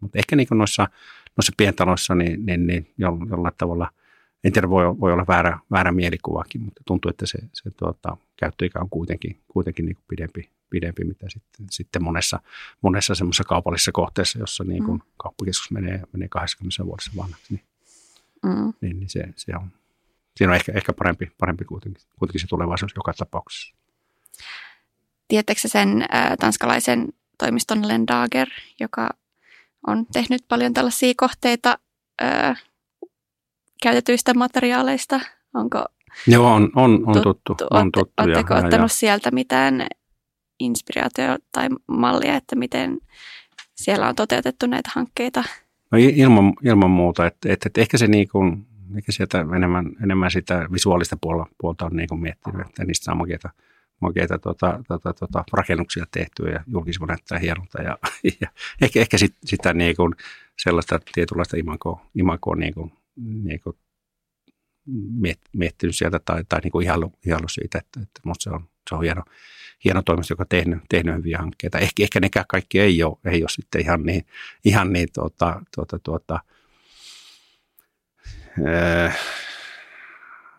mutta, 0.00 0.18
ehkä 0.18 0.36
niin 0.36 0.48
noissa, 0.50 0.88
noissa 1.36 1.52
pientaloissa 1.56 2.14
niin, 2.14 2.46
niin, 2.46 2.66
niin 2.66 2.94
jollain 2.98 3.54
tavalla– 3.58 3.90
en 4.44 4.52
tiedä, 4.52 4.70
voi, 4.70 5.00
voi 5.00 5.12
olla 5.12 5.24
väärä, 5.28 5.58
väärä 5.70 5.92
mielikuvakin, 5.92 6.60
mutta 6.60 6.82
tuntuu, 6.86 7.08
että 7.10 7.26
se, 7.26 7.38
se 7.52 7.70
tuota, 7.70 8.16
käyttöikä 8.36 8.80
on 8.80 8.90
kuitenkin, 8.90 9.40
kuitenkin 9.48 9.86
niin 9.86 9.96
kuin 9.96 10.04
pidempi, 10.08 10.50
pidempi, 10.70 11.04
mitä 11.04 11.26
sitten, 11.28 11.66
sitten 11.70 12.04
monessa, 12.04 12.40
monessa 12.82 13.14
semmoisessa 13.14 13.44
kaupallisessa 13.44 13.92
kohteessa, 13.92 14.38
jossa 14.38 14.64
niin 14.64 14.84
kuin 14.84 14.96
mm. 14.96 15.06
kauppakeskus 15.16 15.70
menee, 15.70 16.02
menee 16.12 16.28
80 16.28 16.84
vuodessa 16.84 17.10
vanhaksi, 17.16 17.54
niin, 17.54 17.64
mm. 18.42 18.72
niin, 18.80 18.98
niin 18.98 19.08
se, 19.08 19.24
se 19.36 19.52
on, 19.56 19.70
siinä 20.36 20.50
on 20.50 20.56
ehkä, 20.56 20.72
ehkä 20.72 20.92
parempi, 20.92 21.32
parempi 21.38 21.64
kuitenkin, 21.64 22.02
kuitenkin 22.18 22.40
se 22.40 22.46
tulevaisuus 22.46 22.92
joka 22.96 23.12
tapauksessa. 23.12 23.74
Tiedättekö 25.28 25.60
sen 25.64 26.02
äh, 26.02 26.32
tanskalaisen 26.40 27.08
toimiston 27.38 27.88
Lendager, 27.88 28.48
joka 28.80 29.10
on 29.86 30.06
tehnyt 30.12 30.44
paljon 30.48 30.74
tällaisia 30.74 31.12
kohteita 31.16 31.78
äh, 32.22 32.62
käytetyistä 33.82 34.34
materiaaleista? 34.34 35.20
Onko 35.54 35.84
Joo, 36.26 36.52
on, 36.52 36.70
on, 36.74 37.04
on 37.06 37.14
tuttu. 37.14 37.40
tuttu. 37.44 37.66
On 37.70 37.92
tuttu 37.92 38.12
Oletteko 38.22 38.54
ottanut 38.54 38.80
ja. 38.80 38.88
sieltä 38.88 39.30
mitään 39.30 39.86
inspiraatio 40.60 41.38
tai 41.52 41.68
mallia, 41.86 42.36
että 42.36 42.56
miten 42.56 42.98
siellä 43.74 44.08
on 44.08 44.14
toteutettu 44.14 44.66
näitä 44.66 44.90
hankkeita? 44.94 45.44
No 45.90 45.98
ilman, 45.98 46.52
ilman 46.64 46.90
muuta, 46.90 47.26
että, 47.26 47.52
että, 47.52 47.66
että 47.68 47.80
ehkä 47.80 47.98
se 47.98 48.06
niin 48.06 48.28
kuin, 48.28 48.66
ehkä 48.96 49.12
sieltä 49.12 49.46
enemmän, 49.56 49.90
enemmän 50.02 50.30
sitä 50.30 50.68
visuaalista 50.72 51.16
puolta, 51.20 51.46
puolta 51.60 51.86
on 51.86 51.96
niin 51.96 52.08
kuin 52.08 52.20
miettinyt, 52.20 52.66
että 52.66 52.84
niistä 52.84 53.04
saa 53.04 53.14
makeita, 53.14 53.50
makeita 54.00 54.38
tota, 54.38 54.80
tota, 54.88 55.12
tota, 55.12 55.44
rakennuksia 55.52 56.04
tehtyä 56.10 56.50
ja 56.50 56.64
julkisivu 56.66 57.06
näyttää 57.06 57.38
hienolta 57.38 57.82
ja, 57.82 57.98
ja 58.40 58.48
ehkä, 58.82 59.00
ehkä 59.00 59.18
sit, 59.18 59.34
sitä 59.44 59.74
niin 59.74 59.96
kuin 59.96 60.14
sellaista 60.58 61.00
tietynlaista 61.14 61.56
imakoa, 61.56 62.06
imakoa 62.14 62.56
niin 62.56 62.74
kuin, 62.74 62.92
niin 63.16 63.60
kuin 63.60 63.76
miettinyt 65.52 65.96
sieltä 65.96 66.20
tai, 66.24 66.44
tai 66.48 66.60
niin 66.60 66.72
kuin 66.72 66.84
ihailu, 66.84 67.12
ihailu 67.26 67.48
siitä, 67.48 67.78
että, 67.78 68.00
että 68.00 68.20
musta 68.24 68.42
se 68.42 68.50
on, 68.50 68.68
se 68.88 68.94
on 68.94 69.02
hieno, 69.02 69.22
hieno 69.84 70.02
toimisto, 70.02 70.32
joka 70.32 70.42
on 70.42 70.48
tehnyt, 70.48 70.78
tehnyt 70.88 71.16
hyviä 71.16 71.38
hankkeita. 71.38 71.78
Ehkä, 71.78 72.02
ehkä 72.02 72.20
nekään 72.20 72.46
kaikki 72.48 72.80
ei 72.80 73.02
ole, 73.02 73.16
ei 73.24 73.42
ole 73.42 73.48
sitten 73.48 73.80
ihan 73.80 74.02
niin, 74.02 74.26
ihan 74.64 74.92
niin 74.92 75.08
tuota, 75.14 75.62
tuota, 75.74 75.98
tuota, 75.98 76.40
äh, 78.68 79.18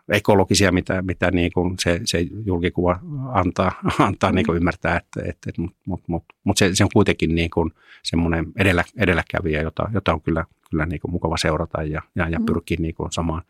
ekologisia, 0.08 0.72
mitä, 0.72 1.02
mitä 1.02 1.30
niin 1.30 1.52
kuin 1.52 1.74
se, 1.78 2.00
se 2.04 2.26
julkikuva 2.44 3.00
antaa, 3.32 3.72
antaa 3.98 4.32
niin 4.32 4.46
kuin 4.46 4.54
mm. 4.54 4.56
ymmärtää, 4.56 4.96
että, 4.96 5.20
että, 5.20 5.50
että 5.50 5.62
mutta 5.62 5.78
mut, 5.86 6.08
mut, 6.08 6.24
mut 6.44 6.56
se, 6.56 6.70
se, 6.74 6.84
on 6.84 6.90
kuitenkin 6.92 7.34
niin 7.34 7.50
kuin 7.50 7.72
semmoinen 8.02 8.46
edellä, 8.56 8.84
edelläkävijä, 8.96 9.62
jota, 9.62 9.90
jota 9.92 10.12
on 10.12 10.22
kyllä, 10.22 10.44
kyllä 10.70 10.86
niin 10.86 11.00
kuin 11.00 11.10
mukava 11.10 11.36
seurata 11.36 11.82
ja, 11.82 12.02
ja, 12.14 12.28
ja 12.28 12.38
mm. 12.38 12.46
pyrkiä 12.46 12.76
niin 12.80 12.94
kuin 12.94 13.12
samaan, 13.12 13.42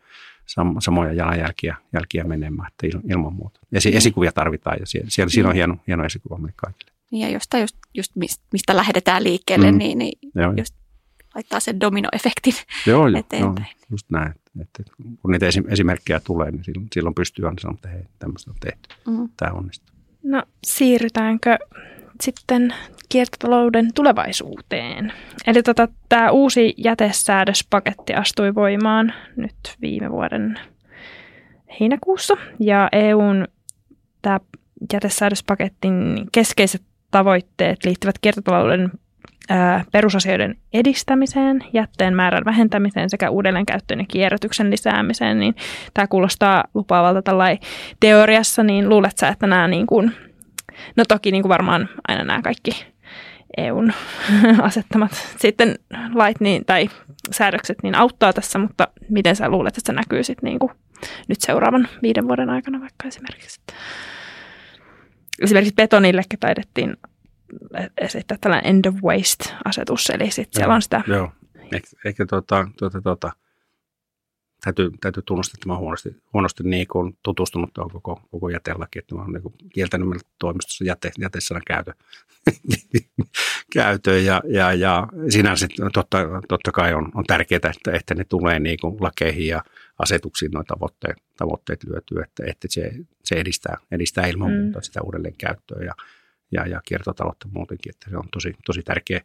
sam, 0.45 0.75
samoja 0.79 1.13
jalanjälkiä 1.13 1.75
jälkiä 1.93 2.23
menemään, 2.23 2.71
että 2.71 2.99
ilman 3.11 3.33
muuta. 3.33 3.59
Esi, 3.73 3.95
esikuvia 3.95 4.31
tarvitaan 4.31 4.77
ja 4.79 4.85
siellä, 4.85 5.09
siellä, 5.09 5.29
siinä 5.29 5.49
on 5.49 5.55
hieno, 5.55 5.77
hieno 5.87 6.05
esikuva 6.05 6.37
meille 6.37 6.53
kaikille. 6.55 6.91
Ja 7.11 7.29
jostain 7.29 7.61
just, 7.61 7.77
just 7.93 8.11
mistä 8.51 8.75
lähdetään 8.75 9.23
liikkeelle, 9.23 9.71
mm. 9.71 9.77
niin, 9.77 9.97
niin 9.97 10.19
Joo. 10.35 10.53
just 10.57 10.75
laittaa 11.35 11.59
sen 11.59 11.79
dominoefektin 11.79 12.53
joo, 12.87 13.07
joo, 13.07 13.19
eteenpäin. 13.19 13.67
Joo, 13.69 13.87
just 13.89 14.09
näin. 14.09 14.33
Että 14.61 14.83
kun 15.21 15.31
niitä 15.31 15.45
esimerkkejä 15.67 16.19
tulee, 16.19 16.51
niin 16.51 16.63
silloin, 16.63 16.87
silloin 16.93 17.15
pystyy 17.15 17.45
aina 17.45 17.61
sanomaan, 17.61 17.77
että 17.77 17.89
hei, 17.89 18.03
tämmöistä 18.19 18.51
on 18.51 18.57
tehty. 18.59 18.89
Mm. 19.07 19.29
Tämä 19.37 19.51
onnistuu. 19.51 19.95
No 20.23 20.43
siirrytäänkö 20.63 21.57
sitten 22.21 22.73
kiertotalouden 23.09 23.93
tulevaisuuteen? 23.93 25.13
Eli 25.47 25.63
tota, 25.63 25.87
tämä 26.09 26.31
uusi 26.31 26.73
jätesäädöspaketti 26.77 28.13
astui 28.13 28.55
voimaan 28.55 29.13
nyt 29.35 29.55
viime 29.81 30.11
vuoden 30.11 30.59
heinäkuussa. 31.79 32.37
Ja 32.59 32.89
EUn 32.91 33.47
tämä 34.21 34.39
jätesäädöspaketin 34.93 36.27
keskeiset 36.31 36.81
tavoitteet 37.11 37.85
liittyvät 37.85 38.15
kiertotalouden 38.21 38.91
perusasioiden 39.91 40.55
edistämiseen, 40.73 41.63
jätteen 41.73 42.15
määrän 42.15 42.45
vähentämiseen 42.45 43.09
sekä 43.09 43.29
uudelleenkäyttöön 43.29 43.99
ja 43.99 44.05
kierrätyksen 44.07 44.71
lisäämiseen, 44.71 45.39
niin 45.39 45.55
tämä 45.93 46.07
kuulostaa 46.07 46.63
lupaavalta 46.73 47.21
tällainen 47.21 47.59
teoriassa, 47.99 48.63
niin 48.63 48.89
luulet 48.89 49.17
sä, 49.17 49.27
että 49.27 49.47
nämä 49.47 49.67
niin 49.67 49.87
kuin, 49.87 50.11
no 50.95 51.03
toki 51.07 51.31
niin 51.31 51.43
kuin 51.43 51.49
varmaan 51.49 51.89
aina 52.07 52.23
nämä 52.23 52.41
kaikki 52.41 52.85
EUn 53.57 53.93
asettamat 54.61 55.11
sitten 55.37 55.75
lait 56.13 56.39
niin, 56.39 56.65
tai 56.65 56.89
säädökset 57.31 57.77
niin 57.83 57.95
auttaa 57.95 58.33
tässä, 58.33 58.59
mutta 58.59 58.87
miten 59.09 59.35
sä 59.35 59.49
luulet, 59.49 59.77
että 59.77 59.91
se 59.91 59.93
näkyy 59.93 60.23
sitten 60.23 60.47
niin 60.47 60.59
kuin 60.59 60.71
nyt 61.27 61.41
seuraavan 61.41 61.87
viiden 62.01 62.27
vuoden 62.27 62.49
aikana 62.49 62.79
vaikka 62.79 63.07
esimerkiksi? 63.07 63.61
Esimerkiksi 65.41 65.75
betonillekin 65.75 66.39
taidettiin 66.39 66.97
esittää 67.97 68.37
tällainen 68.41 68.69
end 68.69 68.85
of 68.85 68.95
waste-asetus, 68.95 70.09
eli 70.09 70.31
sitten 70.31 70.59
siellä 70.59 70.75
on 70.75 70.81
sitä. 70.81 71.01
Joo, 71.07 71.31
ehkä, 71.61 71.89
ehkä 72.05 72.25
tuota, 72.25 72.67
tuota, 72.79 73.01
tuota, 73.01 73.31
täytyy, 74.73 74.97
täytyy 75.01 75.23
tunnustaa, 75.25 75.53
että 75.57 75.67
mä 75.67 75.73
olen 75.73 75.81
huonosti, 75.81 76.15
huonosti 76.33 76.63
niin 76.63 76.87
kuin 76.87 77.17
tutustunut 77.23 77.73
tuohon 77.73 77.91
koko, 77.91 78.21
koko 78.31 78.49
jätelakiin, 78.49 79.03
että 79.03 79.15
mä 79.15 79.21
olen 79.21 79.33
niin 79.33 79.69
kieltänyt 79.73 80.07
meillä 80.07 80.29
toimistossa 80.39 80.83
jäte, 80.83 81.11
jätesanan 81.19 81.63
käytö, 81.67 81.93
käytö 83.73 84.19
ja, 84.19 84.41
ja, 84.47 84.73
ja 84.73 85.07
sinänsä 85.29 85.67
totta, 85.93 86.17
totta 86.47 86.71
kai 86.71 86.93
on, 86.93 87.11
on 87.15 87.23
tärkeää, 87.23 87.57
että, 87.75 87.91
että 87.93 88.15
ne 88.15 88.23
tulee 88.23 88.59
niin 88.59 88.77
kuin 88.81 88.97
lakeihin 88.99 89.47
ja 89.47 89.63
asetuksiin 89.99 90.51
nuo 90.51 90.63
tavoitteet, 90.63 91.17
tavoitteet 91.37 91.83
lyötyy, 91.83 92.17
että, 92.21 92.43
että 92.47 92.67
se, 92.71 92.91
se 93.23 93.35
edistää, 93.35 93.77
edistää 93.91 94.27
ilman 94.27 94.51
mm. 94.51 94.57
muuta 94.57 94.81
sitä 94.81 95.01
uudelleenkäyttöä 95.01 95.83
ja, 95.85 95.93
ja, 96.51 96.67
ja 96.67 96.81
kiertotaloutta 96.85 97.47
muutenkin, 97.51 97.89
että 97.89 98.09
se 98.09 98.17
on 98.17 98.29
tosi, 98.33 98.53
tosi 98.65 98.83
tärkeä, 98.83 99.21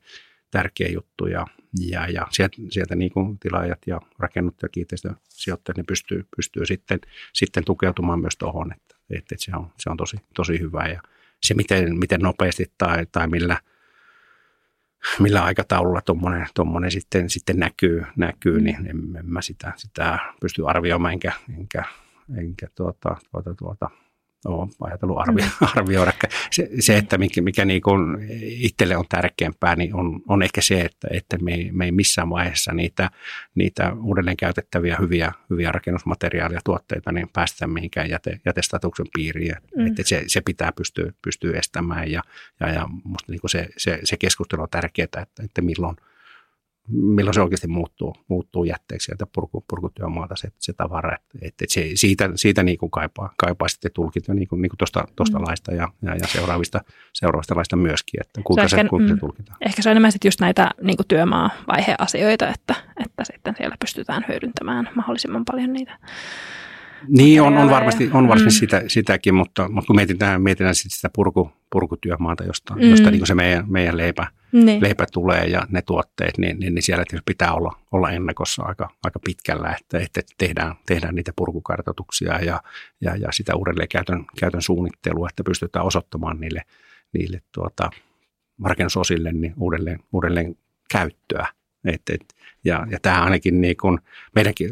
tärkeä 0.53 0.89
juttu 0.89 1.27
ja, 1.27 1.47
ja, 1.91 2.09
ja 2.09 2.27
sieltä, 2.31 2.57
sieltä 2.71 2.97
niin 2.97 3.13
kuin 3.13 3.39
tilaajat 3.39 3.79
ja 3.87 4.01
rakennut 4.19 4.55
ja 4.63 4.69
kiinteistösijoittajat 4.69 5.77
ne 5.77 5.85
pystyy, 5.89 6.27
pystyy 6.37 6.67
sitten, 6.67 7.01
sitten 7.33 7.65
tukeutumaan 7.65 8.21
myös 8.21 8.37
tuohon, 8.37 8.73
että, 8.73 8.97
että 9.11 9.35
se, 9.39 9.53
on, 9.57 9.73
se 9.79 9.91
on 9.91 9.97
tosi, 9.97 10.17
tosi 10.35 10.61
hyvä. 10.61 10.89
Ja 10.89 11.03
se 11.43 11.55
miten, 11.55 11.99
miten 11.99 12.21
nopeasti 12.21 12.73
tai, 12.79 13.07
tai 13.13 13.29
millä, 13.29 13.57
millä 15.19 15.45
aikataululla 15.45 16.01
tuommoinen, 16.01 16.47
tuommoinen 16.55 16.91
sitten, 16.91 17.31
sitten 17.31 17.59
näkyy, 17.59 18.05
näkyy 18.17 18.61
niin 18.61 18.77
en, 18.77 19.17
en 19.17 19.27
mä 19.27 19.43
sitä, 19.43 19.73
sitä 19.77 20.19
pysty 20.41 20.69
arvioimaan 20.69 21.13
enkä, 21.13 21.33
enkä, 21.59 21.85
enkä 22.37 22.67
tuota, 22.75 23.17
tuota, 23.31 23.55
tuota, 23.55 23.91
ole 24.45 24.69
ajatellut 24.81 25.19
arvio, 25.19 25.45
mm. 25.45 25.69
arvioida. 25.77 26.13
Se, 26.51 26.71
se, 26.81 26.97
että 26.97 27.19
mikä, 27.19 27.43
mikä 27.43 27.65
niin 27.65 27.83
kuin 27.83 28.29
itselle 28.41 28.97
on 28.97 29.05
tärkeämpää, 29.09 29.77
niin 29.77 29.95
on, 29.95 30.21
on 30.29 30.43
ehkä 30.43 30.61
se, 30.61 30.81
että, 30.81 31.09
että 31.11 31.39
me, 31.39 31.55
ei, 31.55 31.73
me 31.73 31.85
ei 31.85 31.93
missään 31.93 32.31
vaiheessa 32.31 32.73
niitä, 32.73 33.11
niitä 33.55 33.93
uudelleen 34.03 34.37
käytettäviä 34.37 34.97
hyviä, 35.01 35.33
hyviä 35.51 35.73
rakennusmateriaaleja 35.73 36.61
tuotteita 36.65 37.13
niin 37.13 37.29
päästä 37.33 37.67
mihinkään 37.67 38.11
jäte, 38.11 38.41
jätestatuksen 38.47 39.07
piiriin. 39.15 39.55
Mm. 39.77 39.87
Että 39.87 40.03
se, 40.05 40.25
se 40.27 40.41
pitää 40.41 40.73
pystyä, 40.73 41.13
pystyä 41.23 41.59
estämään 41.59 42.11
ja, 42.11 42.23
ja, 42.61 42.69
ja 42.69 42.89
musta 43.05 43.33
niin 43.33 43.41
kuin 43.41 43.51
se, 43.51 43.69
se, 43.77 43.99
se 44.05 44.17
keskustelu 44.17 44.63
on 44.63 44.69
tärkeää, 44.71 45.05
että, 45.05 45.43
että 45.45 45.63
milloin– 45.63 45.97
milloin 46.89 47.35
se 47.35 47.41
oikeasti 47.41 47.67
muuttuu, 47.69 48.17
muuttuu 48.29 48.65
jätteeksi 48.65 49.05
sieltä 49.05 49.27
purku, 49.35 49.65
purkutyömaalta 49.71 50.37
se, 50.37 50.49
se 50.59 50.73
tavara. 50.73 51.15
Että, 51.15 51.39
että 51.43 51.65
se, 51.69 51.91
siitä, 51.95 52.31
siitä 52.35 52.63
niin 52.63 52.79
kuin 52.79 52.91
kaipaa, 52.91 53.33
kaipaa 53.37 53.69
sitten 53.69 53.91
tulkinta 53.95 54.35
niin 54.35 54.49
kuin, 54.49 54.63
niin 54.63 54.71
kuin 54.71 54.79
tuosta, 54.79 55.05
tuosta 55.17 55.39
mm. 55.39 55.45
laista 55.45 55.75
ja, 55.75 55.89
ja, 56.03 56.15
ja, 56.15 56.27
seuraavista, 56.27 56.81
seuraavista 57.13 57.57
laista 57.57 57.77
myöskin, 57.77 58.21
että 58.21 58.41
kuinka, 58.45 58.69
se, 58.69 58.77
ehkä, 58.77 58.89
kuinka 58.89 59.09
mm, 59.09 59.15
se 59.15 59.21
tulkitaan. 59.21 59.59
Ehkä 59.61 59.83
se 59.83 59.89
on 59.89 59.91
enemmän 59.91 60.13
sitten 60.13 60.29
just 60.29 60.41
näitä 60.41 60.71
niin 60.83 60.97
kuin 60.97 61.09
työmaa-vaiheasioita, 61.09 62.49
että, 62.49 62.75
että 63.07 63.25
sitten 63.25 63.55
siellä 63.57 63.77
pystytään 63.81 64.25
hyödyntämään 64.29 64.89
mahdollisimman 64.95 65.45
paljon 65.45 65.73
niitä 65.73 65.99
niin, 67.09 67.43
on, 67.43 67.57
on 67.57 67.71
varmasti, 67.71 68.11
on 68.13 68.29
varmasti 68.29 68.49
mm. 68.49 68.59
sitä, 68.61 68.83
sitäkin, 68.87 69.35
mutta, 69.35 69.69
mutta 69.69 69.87
kun 69.87 69.97
mietitään, 69.97 70.43
mietitään 70.43 70.75
sit 70.75 70.93
sitä 70.93 71.11
purku, 71.15 71.53
purkutyömaata, 71.73 72.45
josta, 72.45 72.75
mm. 72.75 72.91
josta 72.91 73.11
niin 73.11 73.27
se 73.27 73.35
meidän, 73.35 73.65
meidän 73.69 73.97
leipä, 73.97 74.27
niin. 74.53 74.83
leipä 74.83 75.07
tulee 75.13 75.45
ja 75.45 75.67
ne 75.69 75.83
tuotteet, 75.83 76.39
niin, 76.39 76.61
niin, 76.61 76.75
niin 76.75 76.83
siellä 76.83 77.05
pitää 77.27 77.55
olla, 77.55 77.77
olla 77.93 78.11
ennakossa 78.11 78.63
aika, 78.63 78.89
aika 79.05 79.19
pitkällä, 79.19 79.77
että, 79.81 79.99
että 79.99 80.21
tehdään, 80.39 80.75
tehdään 80.87 81.15
niitä 81.15 81.33
purkukartoituksia 81.37 82.45
ja, 82.45 82.63
ja, 83.01 83.17
ja 83.17 83.33
sitä 83.33 83.57
uudelleen 83.57 83.89
käytön, 83.89 84.63
suunnittelua, 84.63 85.29
että 85.31 85.45
pystytään 85.45 85.87
osoittamaan 85.87 86.41
niille, 86.41 86.63
niille 87.13 87.43
tuota, 87.53 87.91
rakennusosille 88.65 89.33
niin 89.33 89.55
uudelleen, 89.57 90.01
uudelleen 90.13 90.57
käyttöä. 90.93 91.47
Et, 91.85 92.03
et, 92.11 92.35
ja, 92.65 92.87
ja 92.91 92.99
tämä 93.03 93.25
ainakin 93.25 93.61
niin 93.61 93.77
kun 93.77 94.01
meidänkin 94.35 94.71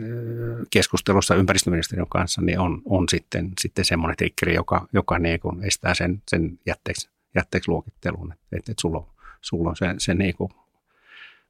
keskustelussa 0.71 1.35
ympäristöministeriön 1.35 2.07
kanssa 2.09 2.43
niin 2.43 2.59
on, 2.59 2.83
on 2.85 3.05
sitten, 3.11 3.51
sitten 3.61 3.85
semmoinen 3.85 4.17
trikkeri, 4.17 4.55
joka, 4.55 4.89
joka 4.93 5.19
niin 5.19 5.41
kun 5.41 5.65
estää 5.65 5.95
sen, 5.95 6.23
sen 6.29 6.59
jätteeksi, 6.67 7.11
jätteeksi 7.35 7.71
luokittelun. 7.71 8.33
Että 8.33 8.57
et, 8.57 8.69
et 8.69 8.79
sulla 8.79 8.99
on, 8.99 9.07
sulla 9.41 9.71
on 9.71 9.77
se, 9.77 9.87
se 9.99 10.15
niin 10.15 10.35
kun, 10.35 10.51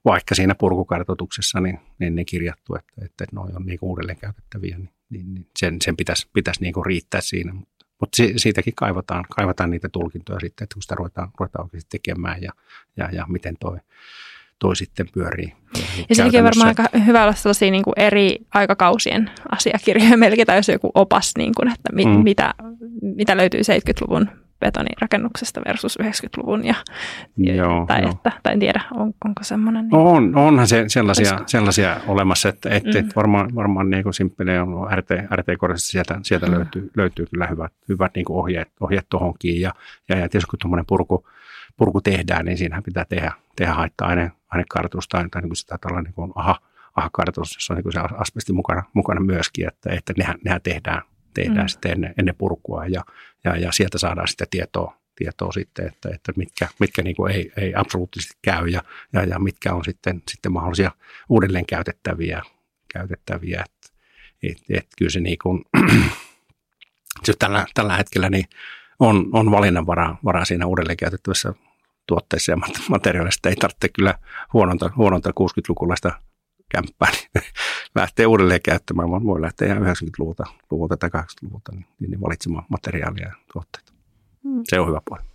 vaikka 0.05 0.35
siinä 0.35 0.55
purkukartoituksessa 0.55 1.61
niin, 1.61 1.79
niin, 1.99 2.15
niin 2.15 2.27
kirjattu, 2.27 2.75
että, 2.75 2.93
että 3.05 3.25
noi 3.33 3.49
on 3.57 3.67
niin 3.67 3.79
uudelleen 3.83 4.19
käytettäviä, 4.19 4.79
niin, 4.79 4.91
niin, 5.11 5.35
niin 5.35 5.47
sen, 5.59 5.77
sen 5.85 5.97
pitäisi, 5.97 6.29
pitäisi 6.33 6.63
niin 6.63 6.87
riittää 6.87 7.21
siinä. 7.21 7.53
Mutta, 7.53 7.85
mutta 8.01 8.23
siitäkin 8.37 8.75
kaivataan, 8.75 9.25
kaivataan 9.37 9.71
niitä 9.71 9.89
tulkintoja 9.89 10.41
sitten, 10.41 10.65
että 10.65 10.75
kun 10.75 10.83
sitä 10.83 10.95
ruvetaan, 10.95 11.31
ruvetaan 11.41 11.65
oikeasti 11.65 11.91
tekemään 11.91 12.43
ja, 12.43 12.53
ja, 12.97 13.09
ja 13.13 13.27
miten 13.29 13.57
toi 13.61 13.79
toi 14.61 14.77
sitten 14.77 15.07
pyörii. 15.13 15.53
Ja 16.09 16.15
sekin 16.15 16.41
on 16.41 16.45
varmaan 16.45 16.69
aika 16.69 16.99
hyvä 17.07 17.23
olla 17.23 17.35
sellaisia 17.35 17.71
niin 17.71 17.83
kuin 17.83 17.95
eri 17.97 18.39
aikakausien 18.55 19.31
asiakirjoja 19.51 20.17
melkein, 20.25 20.47
tai 20.47 20.57
jos 20.57 20.69
joku 20.69 20.91
opas, 20.95 21.33
niin 21.39 21.53
kuin, 21.57 21.69
että 21.69 21.93
mi, 21.93 22.05
mm. 22.05 22.11
mitä, 22.11 22.55
mitä 23.03 23.37
löytyy 23.37 23.61
70-luvun 23.61 24.29
betonirakennuksesta 24.61 25.61
versus 25.69 25.99
90-luvun. 26.03 26.65
Ja, 26.65 26.75
joo, 27.37 27.87
tai. 27.87 28.05
Että, 28.11 28.33
tai 28.43 28.53
en 28.53 28.59
tiedä, 28.59 28.81
on, 28.95 29.13
onko 29.25 29.43
semmoinen. 29.43 29.85
Niin 29.85 29.97
on, 29.97 30.37
onhan 30.37 30.69
se 30.69 30.85
sellaisia, 30.87 31.39
sellaisia 31.47 31.97
olemassa, 32.07 32.49
että, 32.49 32.71
että, 32.71 32.91
mm. 32.91 32.99
että 32.99 33.15
varmaan, 33.17 33.55
varmaan 33.55 33.91
niin 33.91 34.03
kuin 34.03 34.15
simppele 34.15 34.61
on 34.61 34.99
RT, 34.99 35.11
RT 35.37 35.47
sieltä, 35.77 36.21
sieltä 36.23 36.47
mm. 36.47 36.53
löytyy, 36.53 36.91
löytyy 36.97 37.27
kyllä 37.27 37.47
hyvät, 37.47 37.73
hyvät 37.89 38.15
niin 38.15 38.25
kuin 38.25 38.37
ohjeet, 38.37 38.69
ohjeet 38.81 39.07
tuohonkin. 39.09 39.61
Ja, 39.61 39.75
ja, 40.09 40.17
ja 40.17 40.29
tietysti 40.29 40.51
kun 40.51 40.59
tuommoinen 40.59 40.87
purku, 40.87 41.27
purku 41.77 42.01
tehdään, 42.01 42.45
niin 42.45 42.59
siinähän 42.59 42.83
pitää 42.83 43.05
tehdä, 43.05 43.33
tehdä 43.57 43.75
haitta-aine 43.75 44.33
ainekartoitus 44.51 45.09
tai, 45.09 45.29
tai 45.31 45.43
niin 45.43 45.49
kuin 45.49 45.57
sitä 45.57 45.79
tällainen 45.81 46.13
niin 46.17 46.33
aha, 46.35 46.61
aha-kartoitus, 46.97 47.55
jossa 47.55 47.73
on 47.73 47.77
niin 47.77 47.83
kuin 47.83 47.93
se 47.93 48.01
asbesti 48.01 48.53
mukana, 48.53 48.83
mukana 48.95 49.21
myöskin, 49.21 49.69
että, 49.69 49.91
että 49.93 50.13
nehän, 50.19 50.39
nehän 50.45 50.61
tehdään, 50.63 51.03
tehdään 51.35 51.65
mm. 51.65 51.69
sitten 51.69 51.93
ennen, 51.93 52.15
ennen 52.19 52.35
purkua 52.39 52.87
ja, 52.87 53.05
ja, 53.45 53.57
ja, 53.57 53.73
sieltä 53.73 53.99
saadaan 53.99 54.29
sitä 54.29 54.45
tietoa, 54.51 54.97
tietoa 55.17 55.53
sitten, 55.53 55.87
että, 55.87 56.09
että 56.15 56.33
mitkä, 56.37 56.69
mitkä 56.81 57.03
niin 57.03 57.17
kuin 57.17 57.33
ei, 57.33 57.53
ei 57.57 57.73
absoluuttisesti 57.77 58.39
käy 58.43 58.69
ja, 58.69 58.83
ja, 59.13 59.25
ja 59.25 59.39
mitkä 59.39 59.75
on 59.75 59.85
sitten, 59.85 60.23
sitten 60.31 60.53
mahdollisia 60.53 60.91
uudelleen 61.29 61.67
käytettäviä. 61.67 62.43
käytettäviä. 62.93 63.65
Että, 63.65 63.99
et, 64.43 64.79
et, 64.79 64.87
kyllä 64.99 65.11
se 65.11 65.21
niin 65.21 65.39
kuin, 65.43 65.65
tällä, 67.39 67.67
tällä 67.75 67.97
hetkellä 67.97 68.31
niin 68.31 68.45
on, 69.01 69.29
on 69.33 69.51
valinnanvaraa 69.51 70.19
varaa 70.25 70.45
siinä 70.45 70.67
uudelleen 70.67 70.97
käytettävässä 70.97 71.53
tuotteissa 72.07 72.53
ja 72.53 72.57
materiaaleissa. 72.89 73.49
Ei 73.49 73.57
tarvitse 73.57 73.89
kyllä 73.89 74.15
huononta, 74.53 74.91
huononta 74.97 75.31
60-lukulaista 75.31 76.13
kämppää, 76.71 77.11
niin 77.11 77.45
lähtee 77.95 78.27
uudelleen 78.27 78.63
käyttämään, 78.63 79.11
vaan 79.11 79.25
voi 79.25 79.41
lähteä 79.41 79.69
ihan 79.69 79.83
90-luvulta 79.83 80.45
luvulta 80.71 80.97
tai 80.97 81.11
80-luvulta 81.11 81.73
niin, 81.73 82.11
niin 82.11 82.21
valitsemaan 82.21 82.65
materiaalia 82.69 83.29
ja 83.29 83.35
tuotteita. 83.53 83.93
Hmm. 84.45 84.63
Se 84.65 84.81
on 84.81 84.89
hyvä 84.89 85.01
puoli 85.05 85.30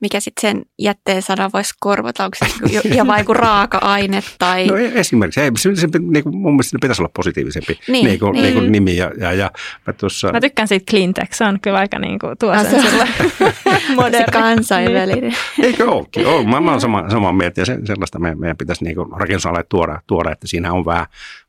mikä 0.00 0.20
sitten 0.20 0.40
sen 0.40 0.62
jätteen 0.78 1.22
sana 1.22 1.50
voisi 1.52 1.74
korvata, 1.80 2.24
onko 2.24 2.36
se 2.38 2.44
niinku 2.68 2.88
ja 2.88 3.06
vai 3.06 3.24
raaka-aine 3.28 4.22
tai... 4.38 4.66
No 4.66 4.76
e- 4.76 4.92
esimerkiksi, 4.94 5.40
ei, 5.40 5.50
se, 5.58 5.76
se, 5.76 5.88
niin 6.00 6.22
kuin, 6.24 6.36
mun 6.36 6.52
mielestä 6.52 6.78
pitäisi 6.80 7.02
olla 7.02 7.10
positiivisempi 7.14 7.78
niin, 7.88 8.06
niin 8.06 8.18
kuin, 8.18 8.32
niin. 8.32 8.42
Niin 8.42 8.54
kuin 8.54 8.72
nimi. 8.72 8.96
Ja, 8.96 9.10
ja, 9.20 9.32
ja 9.32 9.50
mä, 9.86 9.92
tuossa... 9.92 10.32
mä 10.32 10.40
tykkään 10.40 10.68
siitä 10.68 10.90
cleantech, 10.90 11.32
se 11.32 11.44
on 11.44 11.60
kyllä 11.60 11.78
aika 11.78 11.98
niin 11.98 12.18
kuin, 12.18 12.38
tuo 12.38 12.54
sen 12.62 12.82
sille 12.82 13.08
moderni. 13.96 14.24
Se 14.26 14.32
kansainvälinen. 14.32 15.20
Niin. 15.20 15.66
Eikö 15.66 15.90
olekin? 15.90 16.26
Oh, 16.26 16.46
mä, 16.46 16.60
mä 16.60 16.70
olen 16.70 16.80
sama, 16.80 17.10
samaa 17.10 17.32
mieltä 17.32 17.60
ja 17.60 17.66
se, 17.66 17.78
sellaista 17.84 18.18
meidän, 18.18 18.40
meidän 18.40 18.56
pitäisi 18.56 18.84
niin 18.84 18.96
rakennusalalle 19.16 19.64
tuoda, 19.68 20.00
tuoda, 20.06 20.32
että 20.32 20.46
siinä 20.46 20.72
on 20.72 20.84
vähän, 20.84 21.06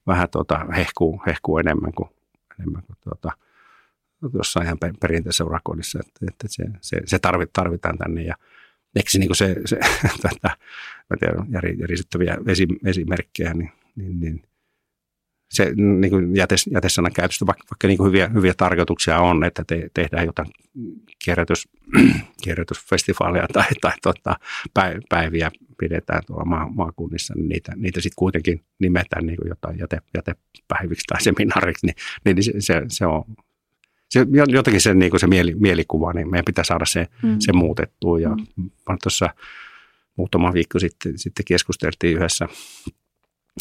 vähän 0.07 0.29
tuota, 0.29 0.65
hehkuu, 0.77 1.21
hehkuu 1.27 1.57
enemmän 1.57 1.93
kuin, 1.93 2.09
enemmän 2.59 2.83
kuin 2.83 2.97
tuota, 3.03 3.31
jossain 4.33 4.65
ihan 4.65 4.77
perinteisessä 5.01 5.43
urakoinnissa, 5.43 5.99
että, 5.99 6.19
että 6.27 6.47
se, 6.47 6.63
se, 6.81 7.01
se 7.05 7.19
tarvitaan 7.53 7.97
tänne. 7.97 8.21
Ja 8.21 8.35
eikö 8.95 9.09
niin 9.17 9.35
se, 9.35 9.55
se 9.65 9.79
tätä, 10.21 10.57
mä 11.09 11.17
tiedän, 11.19 11.77
järisyttäviä 11.79 12.37
esimerkkejä, 12.85 13.53
niin, 13.53 13.71
niin, 13.95 14.19
niin 14.19 14.43
se 15.51 15.73
niin 15.75 16.09
kuin 16.11 16.35
jätes, 16.35 16.69
jätesanan 16.73 17.13
käytöstä, 17.13 17.45
vaikka, 17.45 17.63
vaikka 17.71 17.87
niin 17.87 17.97
kuin 17.97 18.07
hyviä, 18.07 18.27
hyviä 18.27 18.53
tarkoituksia 18.57 19.19
on, 19.19 19.43
että 19.43 19.63
te, 19.67 19.89
tehdään 19.93 20.25
jotain 20.25 20.47
kierrätys, 21.25 21.67
kierrätysfestivaaleja 22.43 23.47
tai, 23.53 23.65
tai 23.81 23.91
tota, 24.01 24.35
päiviä 25.09 25.51
pidetään 25.79 26.23
tuolla 26.27 26.45
maa, 26.45 26.69
maakunnissa, 26.69 27.33
niin 27.37 27.49
niitä, 27.49 27.71
niitä 27.75 28.01
sitten 28.01 28.15
kuitenkin 28.15 28.63
nimetään 28.79 29.25
niin 29.25 29.37
kuin 29.37 29.49
jotain 29.49 29.79
jäte, 29.79 29.97
jätepäiviksi 30.15 31.05
tai 31.07 31.21
seminaariksi, 31.21 31.87
niin, 31.87 31.95
niin 32.25 32.43
se, 32.43 32.53
se, 32.59 32.83
se 32.87 33.05
on 33.05 33.23
se, 34.09 34.25
jotenkin 34.47 34.81
se, 34.81 34.93
niin 34.93 35.09
kuin 35.09 35.19
se 35.19 35.27
mieli, 35.27 35.55
mielikuva, 35.55 36.13
niin 36.13 36.31
meidän 36.31 36.45
pitää 36.45 36.63
saada 36.63 36.85
se, 36.85 37.07
mm. 37.23 37.35
se 37.39 37.53
muutettua. 37.53 38.19
Ja 38.19 38.29
mm. 38.29 38.69
tuossa 39.03 39.29
muutama 40.15 40.53
viikko 40.53 40.79
sitten, 40.79 41.17
sitten 41.17 41.45
keskusteltiin 41.45 42.17
yhdessä, 42.17 42.47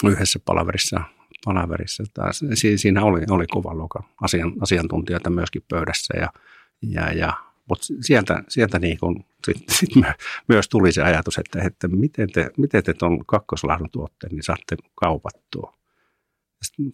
yhdessä 0.05 0.39
palaverissa, 0.45 1.01
palaverissa 1.45 2.05
taas. 2.15 2.45
Siinä 2.77 3.03
oli, 3.03 3.21
oli 3.31 3.47
kovan 3.47 3.79
luokan 3.79 4.05
asian, 4.21 4.53
asiantuntijoita 4.61 5.31
myöskin 5.31 5.63
pöydässä 5.69 6.15
ja, 6.19 6.33
ja, 6.83 7.13
ja 7.13 7.33
mutta 7.69 7.87
sieltä, 8.01 8.43
sieltä 8.49 8.79
niin 8.79 8.99
kun 8.99 9.25
sit, 9.47 9.57
sit 9.79 9.91
myös 10.49 10.69
tuli 10.69 10.93
se 10.93 11.03
ajatus, 11.03 11.39
että, 11.39 11.63
että 11.63 11.89
miten 11.89 12.33
te, 12.33 12.51
miten 12.57 12.85
te 12.85 12.95
tuon 12.95 13.27
kakkoslahdun 13.27 13.91
tuotteen 13.91 14.33
niin 14.33 14.43
saatte 14.43 14.77
kaupattua. 14.95 15.79
Sitten 16.63 16.93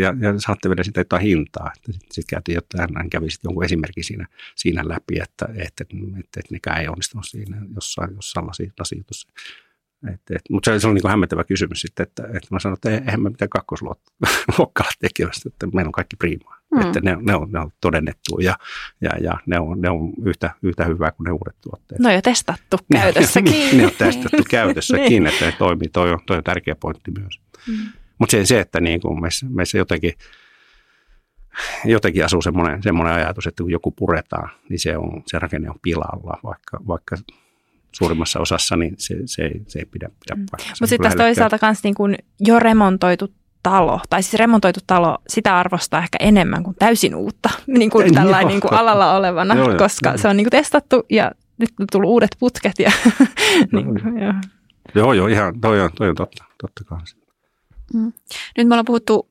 ja, 0.00 0.14
ja 0.20 0.34
saatte 0.38 0.68
vielä 0.68 0.82
sitä 0.82 1.00
jotain 1.00 1.22
hintaa. 1.22 1.72
Sitten 1.74 1.94
sit 2.12 2.24
käytiin 2.28 2.54
jotain, 2.54 2.96
hän 2.96 3.10
kävi 3.10 3.30
sitten 3.30 3.48
jonkun 3.48 3.64
esimerkin 3.64 4.04
siinä, 4.04 4.26
siinä 4.56 4.88
läpi, 4.88 5.20
että, 5.22 5.44
että, 5.44 5.84
että, 5.84 5.96
että 6.36 6.50
nekään 6.50 6.80
ei 6.80 6.88
onnistunut 6.88 7.26
siinä 7.26 7.56
jossain, 7.74 8.14
jossain 8.14 8.46
lasi, 8.46 8.72
lasijutussa. 8.78 9.28
Et, 10.08 10.20
et, 10.30 10.42
mutta 10.50 10.72
se, 10.72 10.80
se 10.80 10.86
on 10.88 10.94
niin 10.94 11.08
hämmentävä 11.08 11.44
kysymys 11.44 11.80
sitten, 11.80 12.04
että, 12.04 12.22
että 12.22 12.48
mä 12.50 12.58
sanon, 12.58 12.74
että 12.74 12.90
eihän 12.90 13.22
me 13.22 13.30
mitään 13.30 13.48
kakkosluokkaa 13.48 14.90
tekevästä, 15.00 15.48
että 15.48 15.66
meillä 15.66 15.88
on 15.88 15.92
kaikki 15.92 16.16
priimaa. 16.16 16.60
Mm. 16.74 16.80
Että 16.80 17.00
ne, 17.00 17.16
ne, 17.20 17.34
on, 17.34 17.52
ne 17.52 17.58
on 17.58 17.70
todennettu 17.80 18.38
ja, 18.38 18.58
ja, 19.00 19.10
ja 19.20 19.38
ne, 19.46 19.60
on, 19.60 19.80
ne 19.80 19.90
on 19.90 20.12
yhtä, 20.24 20.50
yhtä 20.62 20.84
hyvää 20.84 21.10
kuin 21.10 21.24
ne 21.24 21.30
uudet 21.32 21.56
tuotteet. 21.60 22.00
No 22.00 22.12
jo 22.12 22.22
testattu 22.22 22.76
käytössäkin. 22.92 23.52
ne, 23.52 23.82
ne 23.82 23.86
on 23.86 23.92
testattu 24.06 24.44
käytössäkin, 24.50 25.08
niin. 25.08 25.26
että 25.26 25.44
ne 25.44 25.52
toimii. 25.52 25.88
Toi 25.92 26.12
on, 26.12 26.18
toi 26.26 26.36
on 26.36 26.44
tärkeä 26.44 26.74
pointti 26.74 27.10
myös. 27.10 27.40
Mm. 27.68 27.92
Mutta 28.20 28.30
se, 28.30 28.46
se, 28.46 28.60
että 28.60 28.80
niin 28.80 29.00
kuin 29.00 29.20
meissä, 29.20 29.46
meissä 29.48 29.78
jotenkin, 29.78 30.12
jotenkin 31.84 32.24
asuu 32.24 32.42
semmoinen, 32.42 32.82
semmoinen 32.82 33.14
ajatus, 33.14 33.46
että 33.46 33.62
kun 33.62 33.72
joku 33.72 33.90
puretaan, 33.90 34.50
niin 34.68 34.78
se, 34.78 34.96
on, 34.96 35.22
se 35.26 35.38
rakenne 35.38 35.70
on 35.70 35.78
pilalla, 35.82 36.38
vaikka, 36.44 36.80
vaikka 36.86 37.16
suurimmassa 37.92 38.40
osassa, 38.40 38.76
niin 38.76 38.94
se, 38.98 39.16
se, 39.24 39.42
ei, 39.42 39.62
se 39.66 39.78
ei 39.78 39.84
pidä, 39.84 40.08
pidä 40.08 40.40
mm. 40.40 40.46
paikkaa. 40.50 40.70
Mutta 40.70 40.86
sitten 40.86 41.04
tässä 41.04 41.24
toisaalta 41.24 41.58
myös 41.62 41.82
niin 41.82 41.94
kuin 41.94 42.16
jo 42.40 42.58
remontoitu 42.58 43.34
talo, 43.62 44.00
tai 44.10 44.22
siis 44.22 44.34
remontoitu 44.34 44.80
talo, 44.86 45.18
sitä 45.28 45.58
arvostaa 45.58 46.02
ehkä 46.02 46.18
enemmän 46.20 46.62
kuin 46.62 46.76
täysin 46.78 47.14
uutta 47.14 47.50
niin 47.66 47.90
kuin 47.90 48.14
tällainen 48.14 48.48
niin 48.48 48.60
kuin 48.60 48.74
alalla 48.74 49.16
olevana, 49.16 49.54
joo, 49.54 49.74
koska 49.78 50.08
joo. 50.08 50.18
se 50.18 50.28
on 50.28 50.36
niin 50.36 50.44
kuin 50.44 50.50
testattu 50.50 51.06
ja 51.10 51.32
nyt 51.58 51.70
on 51.80 51.86
tullut 51.92 52.10
uudet 52.10 52.36
putket. 52.38 52.78
Ja, 52.78 52.92
niin 53.72 53.84
kuin, 53.84 54.22
joo. 54.22 54.34
joo, 54.94 55.12
joo, 55.12 55.26
ihan, 55.26 55.60
toi 55.60 55.80
on, 55.80 55.90
toi 55.94 56.08
on 56.08 56.14
totta, 56.14 56.44
totta 56.62 56.84
kanssa. 56.84 57.19
Mm. 57.94 58.12
Nyt 58.58 58.68
me 58.68 58.74
ollaan 58.74 58.84
puhuttu 58.84 59.30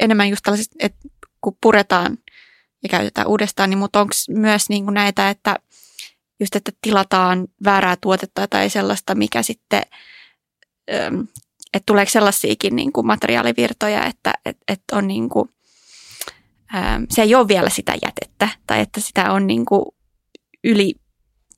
enemmän 0.00 0.28
just 0.28 0.42
tällaisista, 0.42 0.76
että 0.78 1.08
kun 1.40 1.56
puretaan 1.60 2.18
ja 2.82 2.88
käytetään 2.88 3.26
uudestaan, 3.26 3.70
niin 3.70 3.78
mutta 3.78 4.00
onko 4.00 4.12
myös 4.28 4.68
niin 4.68 4.84
kuin 4.84 4.94
näitä, 4.94 5.30
että 5.30 5.56
just, 6.40 6.56
että 6.56 6.72
tilataan 6.82 7.48
väärää 7.64 7.96
tuotetta 8.00 8.48
tai 8.48 8.70
sellaista, 8.70 9.14
mikä 9.14 9.42
sitten, 9.42 9.82
että 11.74 11.86
tuleeko 11.86 12.10
sellaisiakin 12.10 12.76
niin 12.76 12.92
kuin 12.92 13.06
materiaalivirtoja, 13.06 14.06
että 14.06 14.34
että 14.44 14.64
että 14.68 14.96
on 14.96 15.08
niin 15.08 15.28
kuin, 15.28 15.48
se 17.10 17.22
ei 17.22 17.34
ole 17.34 17.48
vielä 17.48 17.70
sitä 17.70 17.94
jätettä 18.02 18.48
tai 18.66 18.80
että 18.80 19.00
sitä 19.00 19.32
on 19.32 19.46
niin 19.46 19.64
kuin 19.64 19.84
yli 20.64 20.94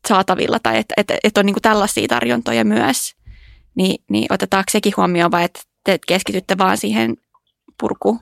saatavilla 0.09 0.59
tai 0.59 0.79
että, 0.79 0.95
että, 0.97 1.19
että 1.25 1.41
on 1.41 1.47
niin 1.47 1.55
kuin 1.55 1.63
tällaisia 1.63 2.09
tarjontoja 2.09 2.65
myös, 2.65 3.17
niin, 3.75 4.05
niin 4.11 4.33
otetaanko 4.33 4.71
sekin 4.71 4.93
huomioon 4.97 5.31
vai 5.31 5.45
että 5.45 5.61
te 5.85 5.99
keskitytte 6.07 6.59
vaan 6.59 6.79
siihen 6.79 7.17
purku? 7.81 8.21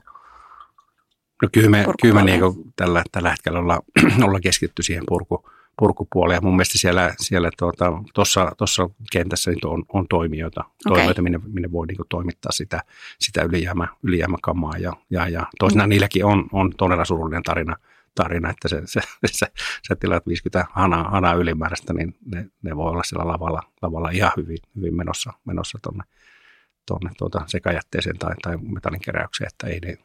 No 1.41 1.49
kyllä 1.53 1.69
me, 1.69 1.85
kyllä 2.01 2.15
me 2.15 2.23
niin 2.23 2.41
tällä, 2.75 3.03
tällä 3.11 3.29
hetkellä 3.29 3.59
ollaan, 3.59 3.81
ollaan 4.25 4.41
keskitty 4.41 4.83
siihen 4.83 5.03
purku, 5.07 5.49
purkupuoleen. 5.79 6.37
Ja 6.37 6.41
mun 6.41 6.55
mielestä 6.55 6.77
siellä, 6.77 7.13
siellä 7.19 7.49
tuota, 7.57 7.93
tuossa, 8.13 8.51
tuossa 8.57 8.89
kentässä 9.11 9.51
niin 9.51 9.67
on, 9.67 9.83
on 9.93 10.07
toimijoita, 10.07 10.61
okay. 10.61 10.75
toimijoita 10.85 11.21
minne, 11.21 11.39
minne 11.47 11.71
voi 11.71 11.87
niin 11.87 11.97
toimittaa 12.09 12.51
sitä, 12.51 12.83
sitä 13.19 13.43
ylijäämä, 13.43 13.87
ylijäämäkamaa. 14.03 14.77
Ja, 14.77 14.93
ja, 15.09 15.27
ja 15.27 15.45
toisena 15.59 15.83
mm. 15.83 15.89
niilläkin 15.89 16.25
on, 16.25 16.47
on 16.51 16.71
todella 16.77 17.05
surullinen 17.05 17.43
tarina, 17.43 17.75
tarina 18.15 18.49
että 18.49 18.67
se, 18.67 18.81
se, 18.85 19.01
se, 19.25 19.47
se 19.83 19.95
tilat 19.95 20.27
50 20.27 20.67
hanaa, 20.71 21.09
hanaa 21.09 21.33
ylimääräistä, 21.33 21.93
niin 21.93 22.15
ne, 22.25 22.45
ne 22.61 22.75
voi 22.75 22.91
olla 22.91 23.03
siellä 23.03 23.27
lavalla, 23.27 23.61
lavalla 23.81 24.09
ihan 24.09 24.31
hyvin, 24.37 24.57
hyvin 24.75 24.95
menossa, 24.95 25.33
menossa 25.45 25.79
tuonne 25.81 26.03
tonne 26.85 27.11
tuota 27.17 27.41
sekajätteeseen 27.47 28.17
tai, 28.17 28.35
tai 28.41 28.57
metallinkeräykseen, 28.57 29.47
että 29.47 29.67
ei 29.67 29.79
ne, 29.79 29.97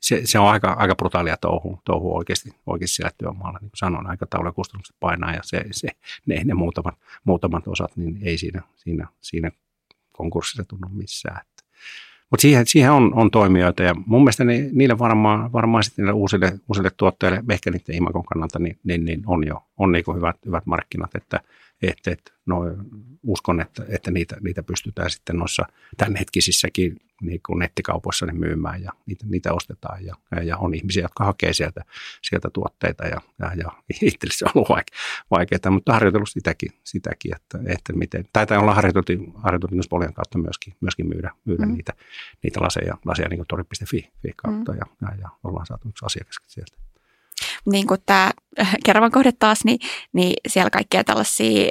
se, 0.00 0.20
se, 0.24 0.38
on 0.38 0.48
aika, 0.48 0.72
aika 0.72 0.94
brutaalia 0.94 1.36
touhu, 1.36 1.80
touhu 1.84 2.16
oikeasti, 2.16 2.50
oikeasti 2.66 2.96
siellä 2.96 3.10
työmaalla. 3.18 3.58
Niin 3.58 3.70
kuin 3.70 3.78
sanoin, 3.78 4.06
aikatauluja 4.06 4.52
kustannukset 4.52 4.96
painaa 5.00 5.34
ja 5.34 5.40
se, 5.42 5.64
se, 5.70 5.88
ne, 6.26 6.44
ne 6.44 6.54
muutamat, 6.54 6.94
muutamat 7.24 7.68
osat, 7.68 7.96
niin 7.96 8.18
ei 8.22 8.38
siinä, 8.38 8.62
siinä, 8.74 9.06
siinä 9.20 9.50
konkurssissa 10.12 10.64
tunnu 10.64 10.88
missään. 10.88 11.40
Mutta 12.30 12.42
siihen, 12.42 12.66
siihen 12.66 12.92
on, 12.92 13.14
on 13.14 13.30
toimijoita 13.30 13.82
ja 13.82 13.94
mun 14.06 14.20
mielestä 14.20 14.44
ne, 14.44 14.68
niille 14.72 14.98
varmaan, 14.98 15.52
varmaan 15.52 15.84
sitten 15.84 16.02
niille 16.02 16.12
uusille, 16.12 16.58
uusille 16.68 16.90
tuotteille, 16.96 17.44
ehkä 17.50 17.70
niiden 17.70 17.94
imakon 17.94 18.24
kannalta, 18.24 18.58
niin, 18.58 18.78
niin, 18.84 19.04
niin 19.04 19.22
on 19.26 19.46
jo 19.46 19.62
on 19.76 19.92
niin 19.92 20.04
hyvät, 20.16 20.36
hyvät 20.46 20.66
markkinat, 20.66 21.14
että, 21.14 21.40
että, 21.82 22.10
että 22.10 22.32
no, 22.46 22.60
uskon, 23.22 23.60
että, 23.60 23.84
että 23.88 24.10
niitä, 24.10 24.36
niitä 24.40 24.62
pystytään 24.62 25.10
sitten 25.10 25.36
noissa 25.36 25.66
tämänhetkisissäkin 25.96 26.96
niin 27.20 27.40
kuin 27.46 27.58
nettikaupoissa 27.58 28.26
ne 28.26 28.32
myymään 28.32 28.82
ja 28.82 28.92
niitä, 29.06 29.26
niitä 29.28 29.52
ostetaan 29.52 30.04
ja, 30.04 30.14
ja, 30.42 30.56
on 30.56 30.74
ihmisiä, 30.74 31.04
jotka 31.04 31.24
hakee 31.24 31.52
sieltä, 31.52 31.84
sieltä 32.22 32.50
tuotteita 32.52 33.04
ja, 33.04 33.20
ja, 33.38 33.52
ja 33.54 33.70
itselle 34.02 34.34
se 34.34 34.44
on 34.44 34.50
ollut 34.54 34.68
vaike, 34.68 34.92
vaikeaa, 35.30 35.70
mutta 35.70 35.92
harjoitellut 35.92 36.28
sitäkin, 36.30 36.70
sitäkin 36.84 37.36
että, 37.36 37.58
että 37.66 37.92
miten, 37.92 38.24
tai 38.32 38.46
olla 38.58 38.74
harjoiteltu, 38.74 39.12
harjoiteltu 39.34 39.74
myös 39.74 39.88
Polian 39.88 40.14
kautta 40.14 40.38
myöskin, 40.38 40.74
myöskin 40.80 41.08
myydä, 41.08 41.30
myydä 41.44 41.66
mm. 41.66 41.72
niitä, 41.72 41.92
niitä 42.42 42.60
laseja, 42.60 42.96
laseja 43.04 43.28
niin 43.28 43.38
kuin 43.38 43.46
tori.fi 43.46 44.10
kautta 44.36 44.72
mm. 44.72 44.78
ja, 44.78 44.86
ja, 45.02 45.16
ja, 45.20 45.28
ollaan 45.44 45.66
saatu 45.66 45.88
yksi 45.88 46.06
asiakaskin 46.06 46.50
sieltä 46.50 46.89
niin 47.66 47.86
kuin 47.86 48.00
tämä 48.06 48.30
Keravan 48.84 49.10
kohde 49.10 49.32
taas, 49.38 49.64
niin, 49.64 49.78
niin 50.12 50.34
siellä 50.48 50.70
kaikkia 50.70 51.04
tällaisia 51.04 51.70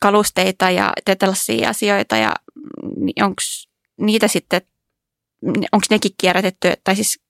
kalusteita 0.00 0.70
ja 0.70 0.92
tällaisia 1.18 1.68
asioita 1.68 2.16
ja 2.16 2.34
niin 2.96 3.24
onko 3.24 3.42
niitä 4.00 4.28
sitten, 4.28 4.62
onko 5.72 5.86
nekin 5.90 6.12
kierrätetty 6.18 6.72
tai 6.84 6.96
siis 6.96 7.20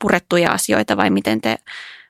purettuja 0.00 0.52
asioita 0.52 0.96
vai 0.96 1.10
miten 1.10 1.40
te 1.40 1.58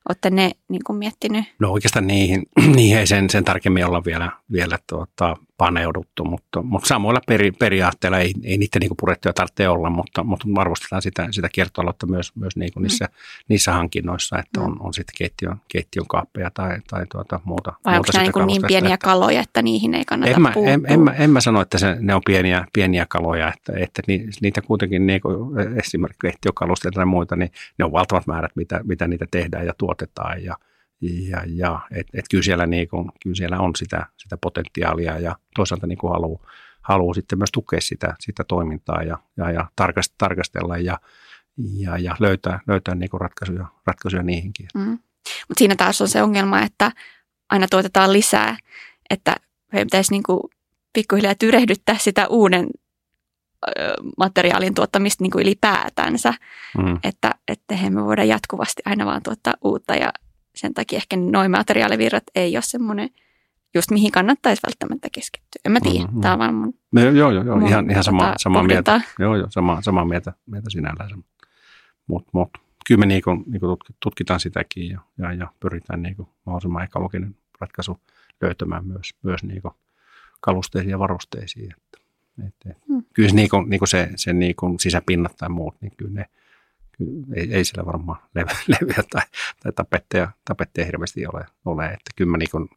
olette 0.08 0.30
ne 0.30 0.50
niin 0.68 0.84
kuin 0.86 0.96
miettinyt? 0.96 1.44
No 1.58 1.72
oikeastaan 1.72 2.06
niihin, 2.06 2.42
niihin 2.76 2.98
ei 2.98 3.06
sen, 3.06 3.30
sen 3.30 3.44
tarkemmin 3.44 3.86
olla 3.86 4.04
vielä, 4.04 4.32
vielä 4.52 4.78
tuota, 4.88 5.36
paneuduttu, 5.56 6.24
mutta, 6.24 6.62
mutta 6.62 6.88
samoilla 6.88 7.20
peri, 7.26 7.52
periaatteilla 7.52 8.18
ei, 8.18 8.32
ei 8.44 8.58
niiden 8.58 8.80
niin 8.80 8.90
purettuja 9.00 9.32
tarvitse 9.32 9.68
olla, 9.68 9.90
mutta, 9.90 10.24
mutta 10.24 10.46
arvostetaan 10.56 11.02
sitä, 11.02 11.28
sitä 11.30 11.48
kiertotaloutta 11.52 12.06
myös, 12.06 12.36
myös 12.36 12.56
niin 12.56 12.72
kuin 12.72 12.82
niissä, 12.82 13.04
mm. 13.04 13.44
niissä 13.48 13.72
hankinnoissa, 13.72 14.38
että 14.38 14.60
on, 14.60 14.76
on 14.80 14.94
sitten 14.94 15.14
keittiön, 15.18 15.56
keittiön 15.68 16.06
kaappeja 16.08 16.50
tai, 16.50 16.78
tai 16.90 17.06
tuota, 17.12 17.40
muuta. 17.44 17.72
Vai 17.84 17.94
muuta 17.94 18.20
onko 18.20 18.38
nämä 18.38 18.46
niin, 18.46 18.60
niin 18.60 18.68
pieniä 18.68 18.94
että, 18.94 19.04
kaloja, 19.04 19.40
että 19.40 19.62
niihin 19.62 19.94
ei 19.94 20.04
kannata 20.04 20.32
en 20.32 20.42
mä, 20.42 20.52
en, 20.56 20.68
en, 20.68 20.82
en, 20.88 21.00
mä, 21.00 21.12
en 21.12 21.30
mä 21.30 21.40
sano, 21.40 21.60
että 21.60 21.78
se, 21.78 21.96
ne 22.00 22.14
on 22.14 22.22
pieniä, 22.26 22.64
pieniä 22.72 23.06
kaloja, 23.08 23.52
että, 23.56 23.72
että 23.76 24.02
niitä 24.42 24.62
kuitenkin 24.62 25.06
niin 25.06 25.20
kuin 25.20 25.60
esimerkiksi 25.78 26.18
keittiökalusteita 26.20 26.94
tai 26.94 27.06
muita, 27.06 27.36
niin 27.36 27.50
ne 27.78 27.84
on 27.84 27.92
valtavat 27.92 28.26
määrät, 28.26 28.56
mitä, 28.56 28.80
mitä 28.84 29.08
niitä 29.08 29.26
tehdään 29.30 29.66
ja 29.66 29.72
tuotetaan 29.78 30.44
ja 30.44 30.56
ja, 31.00 31.42
ja 31.46 31.80
et, 31.90 32.06
et 32.14 32.24
kyllä, 32.30 32.42
siellä 32.42 32.66
niin 32.66 32.88
kuin, 32.88 33.12
kyllä 33.22 33.36
siellä 33.36 33.58
on 33.58 33.76
sitä, 33.76 34.06
sitä 34.16 34.36
potentiaalia 34.36 35.18
ja 35.18 35.36
toisaalta 35.54 35.86
niin 35.86 35.98
haluaa 36.02 36.46
haluu 36.88 37.14
sitten 37.14 37.38
myös 37.38 37.52
tukea 37.52 37.80
sitä, 37.80 38.14
sitä 38.20 38.44
toimintaa 38.48 39.02
ja, 39.02 39.18
ja, 39.36 39.50
ja 39.50 39.66
tarkastella 40.18 40.78
ja, 40.78 40.98
ja, 41.78 41.98
ja 41.98 42.16
löytää, 42.20 42.60
löytää 42.66 42.94
niin 42.94 43.10
kuin 43.10 43.20
ratkaisuja, 43.20 43.66
ratkaisuja 43.86 44.22
niihinkin. 44.22 44.66
Mm. 44.74 44.98
Mutta 45.48 45.58
siinä 45.58 45.76
taas 45.76 46.00
on 46.00 46.08
se 46.08 46.22
ongelma, 46.22 46.62
että 46.62 46.92
aina 47.50 47.66
tuotetaan 47.70 48.12
lisää, 48.12 48.56
että 49.10 49.36
meidän 49.72 49.86
pitäisi 49.86 50.12
niin 50.12 50.22
kuin 50.22 50.40
pikkuhiljaa 50.92 51.34
tyrehdyttää 51.34 51.98
sitä 51.98 52.28
uuden 52.28 52.66
materiaalin 54.18 54.74
tuottamista 54.74 55.24
niin 55.24 55.30
kuin 55.30 55.42
ylipäätänsä, 55.42 56.34
mm. 56.78 56.98
että, 57.02 57.34
että 57.48 57.74
me 57.90 58.04
voidaan 58.04 58.28
jatkuvasti 58.28 58.82
aina 58.84 59.06
vaan 59.06 59.22
tuottaa 59.22 59.54
uutta 59.64 59.94
ja 59.94 60.12
sen 60.56 60.74
takia 60.74 60.96
ehkä 60.96 61.16
noin 61.16 61.50
materiaalivirrat 61.50 62.24
ei 62.34 62.56
ole 62.56 62.62
semmoinen, 62.62 63.10
just 63.74 63.90
mihin 63.90 64.12
kannattaisi 64.12 64.62
välttämättä 64.66 65.08
keskittyä. 65.12 65.60
En 65.64 65.72
mä 65.72 65.80
tiedä, 65.80 66.04
mm-hmm. 66.04 66.20
tämä 66.20 66.32
on 66.32 66.38
vaan 66.38 66.54
mun... 66.54 66.74
No, 66.92 67.00
joo, 67.00 67.30
joo, 67.30 67.44
joo. 67.44 67.56
Mun, 67.56 67.68
ihan, 67.68 67.90
ihan 67.90 68.04
sama, 68.04 68.24
tota, 68.24 68.34
sama 68.38 68.62
mieltä. 68.62 69.00
Joo, 69.18 69.36
joo, 69.36 69.46
sama, 69.50 69.82
sama 69.82 70.04
mieltä, 70.04 70.32
mieltä 70.46 70.70
sinällään. 70.70 71.10
Mutta 72.06 72.30
mut, 72.32 72.50
kyllä 72.86 72.98
me 72.98 73.06
niinku, 73.06 73.30
niinku 73.46 73.76
tutkitaan 74.00 74.40
sitäkin 74.40 74.88
ja, 74.88 75.00
ja, 75.18 75.32
ja 75.32 75.52
pyritään 75.60 76.02
niinku 76.02 76.28
mahdollisimman 76.46 76.84
ekologinen 76.84 77.36
ratkaisu 77.60 78.00
löytämään 78.40 78.86
myös, 78.86 79.14
myös 79.22 79.44
niinku 79.44 79.74
kalusteisiin 80.40 80.90
ja 80.90 80.98
varusteisiin. 80.98 81.72
Että, 81.72 81.98
et, 82.46 82.70
et. 82.70 82.82
Hmm. 82.88 83.04
Kyllä 83.12 83.28
se, 83.28 83.34
niinku, 83.34 83.62
niinku 83.62 83.86
se, 83.86 84.10
se 84.16 84.32
niinku 84.32 84.76
sisäpinnat 84.80 85.36
tai 85.36 85.48
muut, 85.48 85.76
niin 85.80 85.92
kyllä 85.96 86.12
ne, 86.12 86.26
ei, 87.34 87.54
ei 87.54 87.64
siellä 87.64 87.86
varmaan 87.86 88.22
levyä 88.80 89.04
tai, 89.10 89.22
tai 89.62 89.72
tapetteja, 89.72 90.30
tapetteja 90.44 90.84
hirveästi 90.84 91.26
ole, 91.26 91.46
ole. 91.64 91.86
että 91.86 92.10
kyllä 92.16 92.30
mä 92.30 92.36
niin 92.36 92.50
kuin, 92.50 92.68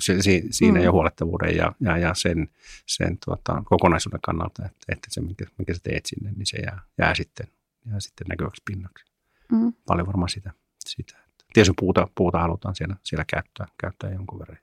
se, 0.00 0.16
siinä 0.50 0.78
mm. 0.78 0.84
jo 0.84 0.92
huolettavuuden 0.92 1.56
ja, 1.56 1.72
ja, 1.80 1.98
ja 1.98 2.14
sen, 2.14 2.48
sen 2.86 3.18
tuota, 3.24 3.62
kokonaisuuden 3.64 4.20
kannalta, 4.22 4.66
että, 4.66 4.78
että 4.88 5.08
se, 5.10 5.20
minkä, 5.20 5.44
minkä 5.58 5.74
sä 5.74 5.80
teet 5.82 6.06
sinne, 6.06 6.32
niin 6.32 6.46
se 6.46 6.56
jää, 6.58 6.82
jää, 6.98 7.14
sitten, 7.14 7.46
jää 7.86 8.00
sitten 8.00 8.26
näkyväksi 8.28 8.62
pinnaksi. 8.64 9.04
Mm. 9.52 9.72
Paljon 9.86 10.06
varmaan 10.06 10.28
sitä. 10.28 10.52
sitä. 10.86 11.18
Tietysti 11.52 11.74
puuta, 11.80 12.08
puuta 12.14 12.38
halutaan 12.38 12.74
siellä, 12.74 12.96
siellä 13.02 13.24
käyttää, 13.28 13.66
käyttää 13.80 14.10
jonkun 14.10 14.38
verran. 14.38 14.58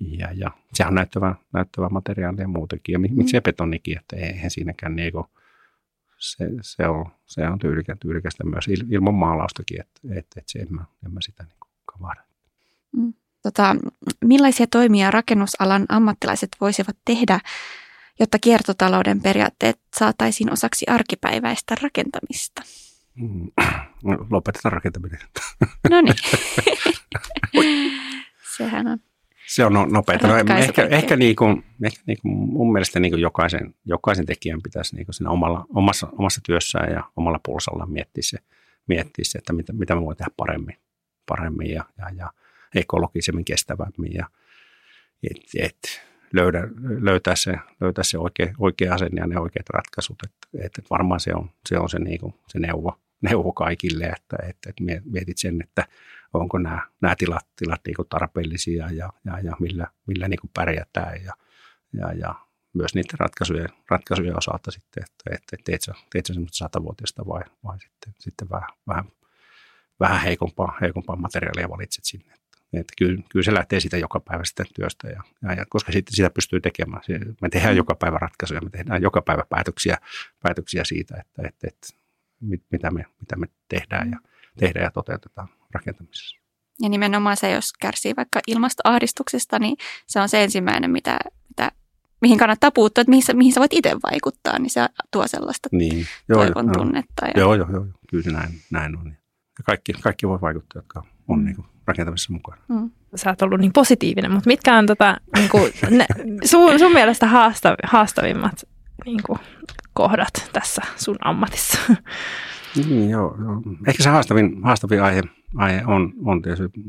Ja, 0.00 0.28
ja 0.34 0.50
sehän 0.74 0.90
on 0.90 0.94
näyttävä, 0.94 1.34
näyttävä 1.52 1.88
materiaali 1.88 2.40
ja 2.40 2.48
muutenkin. 2.48 2.92
Ja 2.92 2.98
miksi 2.98 3.36
mm. 3.36 3.42
betonikin, 3.42 3.98
että 3.98 4.16
eihän 4.16 4.50
siinäkään 4.50 4.96
niin 4.96 5.12
kuin, 5.12 5.24
se, 6.22 6.48
se, 6.62 6.88
on, 6.88 7.06
se 7.26 7.48
on 7.48 7.58
tyylikä, 7.58 7.96
tyylikästä 7.96 8.44
myös 8.44 8.64
ilman 8.90 9.14
maalaustakin, 9.14 9.80
että, 9.80 10.00
että, 10.10 10.40
että 10.40 10.52
se 10.52 10.58
en, 10.58 10.74
mä, 10.74 10.84
en 11.06 11.12
mä 11.12 11.20
sitä 11.20 11.42
niin 11.42 11.56
kavahda. 11.84 12.22
Mm. 12.96 13.14
Tota, 13.42 13.76
millaisia 14.24 14.66
toimia 14.66 15.10
rakennusalan 15.10 15.86
ammattilaiset 15.88 16.48
voisivat 16.60 16.96
tehdä, 17.04 17.40
jotta 18.20 18.38
kiertotalouden 18.38 19.20
periaatteet 19.20 19.80
saataisiin 19.96 20.52
osaksi 20.52 20.86
arkipäiväistä 20.88 21.74
rakentamista? 21.82 22.62
Mm. 23.14 23.50
No, 24.04 24.26
lopetetaan 24.30 24.72
rakentaminen. 24.72 25.20
No 25.90 26.00
niin. 26.00 26.16
Sehän 28.56 28.86
on. 28.86 28.98
Se 29.54 29.64
on 29.64 29.72
no- 29.72 29.86
nopeaa. 29.86 30.18
No, 30.22 30.54
ehkä, 30.58 30.82
ehkä, 30.82 31.16
niin 31.16 31.36
kuin, 31.36 31.64
ehkä 31.84 32.02
niin 32.06 32.18
kuin 32.22 32.32
mun 32.32 32.72
mielestä 32.72 33.00
niin 33.00 33.12
kuin 33.12 33.22
jokaisen, 33.22 33.74
jokaisen 33.84 34.26
tekijän 34.26 34.62
pitäisi 34.62 34.96
niin 34.96 35.06
kuin 35.06 35.14
siinä 35.14 35.30
omalla, 35.30 35.66
omassa, 35.74 36.08
omassa 36.12 36.40
työssään 36.46 36.92
ja 36.92 37.04
omalla 37.16 37.40
pulsalla 37.44 37.86
miettiä 37.86 38.22
se, 38.22 38.38
miettiä 38.86 39.24
se 39.24 39.38
että 39.38 39.52
mitä, 39.52 39.72
mitä 39.72 39.94
mä 39.94 40.00
voin 40.00 40.16
tehdä 40.16 40.30
paremmin, 40.36 40.76
paremmin 41.26 41.70
ja, 41.70 41.84
ja, 41.98 42.06
ja 42.16 42.30
ekologisemmin, 42.74 43.44
kestävämmin 43.44 44.14
ja 44.14 44.26
et, 45.30 45.42
et, 45.58 46.02
löydä, 46.32 46.68
löytää 47.00 47.36
se, 47.36 47.54
löytää 47.80 48.04
se 48.04 48.18
oikea, 48.18 48.54
oikea 48.58 48.94
asenne 48.94 49.20
ja 49.20 49.26
ne 49.26 49.40
oikeat 49.40 49.68
ratkaisut. 49.68 50.18
Että 50.24 50.66
et, 50.66 50.78
et 50.78 50.90
varmaan 50.90 51.20
se 51.20 51.34
on 51.34 51.50
se, 51.68 51.78
on 51.78 51.88
se, 51.88 51.98
niin 51.98 52.20
kuin, 52.20 52.34
se 52.48 52.58
neuvo, 52.58 52.98
neuvo 53.20 53.52
kaikille, 53.52 54.04
että 54.04 54.36
et, 54.48 54.56
et 54.66 54.76
mietit 55.04 55.38
sen, 55.38 55.62
että 55.62 55.84
onko 56.32 56.58
nämä, 56.58 56.86
nämä 57.00 57.14
tilat, 57.18 57.46
tilat 57.56 57.80
niin 57.86 57.96
kuin 57.96 58.08
tarpeellisia 58.08 58.90
ja, 58.90 59.12
ja, 59.24 59.38
ja 59.38 59.56
millä, 59.60 59.86
millä 60.06 60.28
niin 60.28 60.40
kuin 60.40 60.50
pärjätään 60.54 61.24
ja, 61.24 61.32
ja, 61.92 62.12
ja 62.12 62.34
myös 62.74 62.94
niiden 62.94 63.18
ratkaisujen, 63.18 63.68
ratkaisujen 63.90 64.38
osalta 64.38 64.70
sitten, 64.70 65.04
että, 65.04 65.34
että 65.34 65.56
teet 65.64 65.82
sä, 65.82 65.94
teet 66.12 66.26
sä 66.26 66.34
semmoista 66.34 66.56
satavuotista 66.56 67.26
vai, 67.26 67.42
vai 67.64 67.80
sitten, 67.80 68.14
sitten 68.18 68.50
vähän, 68.50 68.68
vähän, 68.88 69.04
vähän 70.00 70.20
heikompaa, 70.20 70.78
heikompaa 70.80 71.16
materiaalia 71.16 71.68
valitset 71.68 72.04
sinne. 72.04 72.32
Että 72.72 72.92
kyllä, 72.98 73.22
kyllä 73.28 73.44
se 73.44 73.54
lähtee 73.54 73.80
siitä 73.80 73.96
joka 73.96 74.20
päivä 74.20 74.44
sitten 74.44 74.66
työstä, 74.74 75.08
ja, 75.08 75.22
ja, 75.42 75.52
ja 75.52 75.66
koska 75.68 75.92
sitten 75.92 76.16
sitä 76.16 76.30
pystyy 76.30 76.60
tekemään. 76.60 77.02
Me 77.40 77.48
tehdään 77.48 77.76
joka 77.76 77.94
päivä 77.94 78.18
ratkaisuja, 78.18 78.60
me 78.60 78.70
tehdään 78.70 79.02
joka 79.02 79.22
päivä 79.22 79.42
päätöksiä, 79.48 79.98
päätöksiä 80.42 80.84
siitä, 80.84 81.16
että, 81.20 81.42
että, 81.48 81.68
että 81.68 81.88
mit, 82.40 82.62
mitä, 82.70 82.90
me, 82.90 83.04
mitä 83.20 83.36
me 83.36 83.46
tehdään 83.68 84.10
ja, 84.10 84.18
tehdään 84.58 84.84
ja 84.84 84.90
toteutetaan 84.90 85.48
rakentamisessa. 85.74 86.36
Ja 86.80 86.88
nimenomaan 86.88 87.36
se, 87.36 87.50
jos 87.50 87.72
kärsii 87.80 88.16
vaikka 88.16 88.40
ilmastoahdistuksesta, 88.46 89.58
niin 89.58 89.76
se 90.06 90.20
on 90.20 90.28
se 90.28 90.44
ensimmäinen, 90.44 90.90
mitä, 90.90 91.18
mitä, 91.48 91.70
mihin 92.20 92.38
kannattaa 92.38 92.70
puuttua, 92.70 93.02
että 93.02 93.10
mihin 93.10 93.22
sä, 93.22 93.34
mihin 93.34 93.52
sä 93.52 93.60
voit 93.60 93.72
itse 93.72 93.96
vaikuttaa, 94.10 94.58
niin 94.58 94.70
se 94.70 94.86
tuo 95.10 95.26
sellaista 95.26 95.68
niin, 95.72 96.06
toivon 96.32 96.66
joo, 96.66 96.74
tunnetta. 96.74 97.26
Ja... 97.26 97.32
Joo, 97.36 97.54
joo, 97.54 97.68
joo, 97.72 97.86
kyllä 98.10 98.24
se 98.24 98.30
näin, 98.30 98.50
näin 98.70 98.96
on. 98.98 99.06
Ja 99.58 99.64
kaikki, 99.64 99.92
kaikki 99.92 100.28
voi 100.28 100.40
vaikuttaa, 100.40 100.78
jotka 100.78 100.98
on 101.28 101.38
Mm. 101.38 101.44
niin 101.44 101.56
kuin, 101.56 101.66
rakentamisessa 101.86 102.32
mukana. 102.32 102.62
Mm. 102.68 102.90
Sä 103.14 103.30
oot 103.30 103.42
ollut 103.42 103.60
niin 103.60 103.72
positiivinen, 103.72 104.32
mutta 104.32 104.46
mitkä 104.46 104.76
on 104.76 104.86
tota, 104.86 105.20
niin 105.36 105.48
kuin, 105.48 105.72
ne, 105.90 106.06
sun, 106.44 106.78
sun 106.78 106.92
mielestä 106.92 107.26
haastav, 107.26 107.74
haastavimmat 107.84 108.68
niin 109.04 109.20
kuin, 109.26 109.38
kohdat 109.92 110.50
tässä 110.52 110.82
sun 110.96 111.16
ammatissa? 111.24 111.78
Niin, 112.88 113.10
joo, 113.10 113.36
joo. 113.40 113.62
Ehkä 113.86 114.02
se 114.02 114.08
haastavin, 114.08 114.62
haastavin 114.62 115.02
aihe, 115.02 115.22
aihe 115.56 115.82
on, 115.86 116.12
on 116.24 116.42
tietysti, 116.42 116.80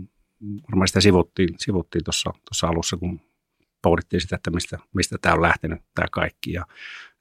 varmaan 0.69 0.87
sitä 0.87 1.01
sivuttiin, 1.01 1.49
sivuttiin 1.57 2.03
tuossa, 2.03 2.31
tuossa 2.31 2.67
alussa, 2.67 2.97
kun 2.97 3.21
pohdittiin 3.81 4.21
sitä, 4.21 4.35
että 4.35 4.51
mistä, 4.51 4.79
mistä 4.93 5.17
tämä 5.21 5.35
on 5.35 5.41
lähtenyt, 5.41 5.81
tämä 5.95 6.07
kaikki. 6.11 6.53
Ja, 6.53 6.65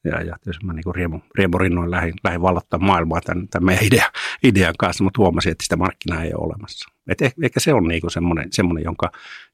ja, 0.04 0.22
ja 0.22 0.36
tietysti 0.42 0.66
mä 0.66 0.72
niin 0.72 0.94
riemu, 0.94 1.20
riemurinnoin 1.34 1.90
lähdin, 1.90 2.14
lähdin 2.24 2.42
vallottaa 2.42 2.78
maailmaa 2.78 3.20
tämän, 3.20 3.48
tämän 3.48 3.66
meidän 3.66 3.84
idea, 3.84 4.06
idean 4.44 4.74
kanssa, 4.78 5.04
mutta 5.04 5.18
huomasin, 5.22 5.52
että 5.52 5.64
sitä 5.64 5.76
markkinaa 5.76 6.22
ei 6.22 6.34
ole 6.34 6.44
olemassa. 6.44 6.88
Et 7.08 7.22
ehkä, 7.22 7.40
ehkä 7.46 7.60
se 7.60 7.74
on 7.74 7.88
niin 7.88 8.10
semmoinen, 8.10 8.48
semmoinen, 8.52 8.84
jonka, 8.84 9.10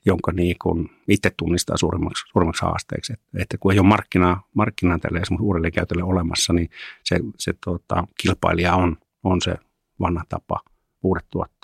jonka 0.07 0.33
niin 0.33 0.57
kuin 0.63 0.91
itse 1.09 1.31
tunnistaa 1.37 1.77
suurimmaksi, 1.77 2.25
suurimmaksi 2.33 2.63
haasteeksi. 2.63 3.13
Että, 3.13 3.27
että 3.39 3.59
kun 3.59 3.73
ei 3.73 3.79
ole 3.79 3.89
markkinaa, 3.89 4.49
markkinaa 4.55 4.99
tälle 4.99 5.19
esimerkiksi 5.19 5.45
uudelleenkäytölle 5.45 6.03
olemassa, 6.03 6.53
niin 6.53 6.71
se, 7.05 7.21
se 7.39 7.55
tota, 7.65 8.05
kilpailija 8.21 8.75
on, 8.75 8.97
on 9.23 9.41
se 9.41 9.55
vanha 10.01 10.25
tapa, 10.29 10.61
uudet 11.03 11.25
tuotteet. 11.31 11.58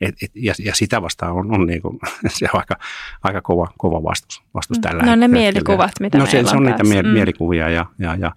Et, 0.00 0.14
et, 0.22 0.30
ja, 0.34 0.54
ja 0.64 0.74
sitä 0.74 1.02
vastaan 1.02 1.32
on, 1.32 1.54
on 1.54 1.66
niin 1.66 1.82
kuin, 1.82 1.98
se 2.28 2.46
on 2.54 2.60
aika, 2.60 2.76
aika 3.22 3.40
kova, 3.40 3.68
kova 3.78 4.02
vastus, 4.02 4.42
vastus 4.54 4.76
Mm. 4.78 4.80
tällä 4.82 5.02
No 5.02 5.06
ne 5.06 5.10
hetkellä. 5.10 5.28
mielikuvat, 5.28 5.90
mitä 6.00 6.18
No 6.18 6.26
se, 6.26 6.44
se 6.44 6.56
on 6.56 6.62
niitä 6.62 6.84
mie- 6.84 7.02
Mm. 7.02 7.08
mielikuvia 7.08 7.68
ja, 7.68 7.86
ja, 7.98 8.14
ja 8.16 8.32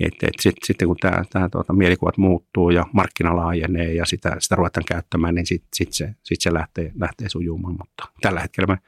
et, 0.00 0.14
et 0.22 0.32
sit, 0.40 0.56
sitten 0.64 0.88
kun 0.88 0.96
tämä, 1.00 1.22
tämä 1.30 1.48
tuota, 1.48 1.72
mielikuvat 1.72 2.18
muuttuu 2.18 2.70
ja 2.70 2.86
markkina 2.92 3.36
laajenee 3.36 3.94
ja 3.94 4.04
sitä, 4.06 4.36
sitä 4.38 4.56
ruvetaan 4.56 4.84
käyttämään, 4.88 5.34
niin 5.34 5.46
sitten 5.46 5.68
sit 5.74 5.92
se, 5.92 6.14
sit 6.22 6.40
se 6.40 6.52
lähtee, 6.54 6.92
lähtee 7.00 7.28
sujumaan. 7.28 7.74
Mutta 7.78 8.04
tällä 8.20 8.40
hetkellä 8.40 8.66
me, 8.66 8.78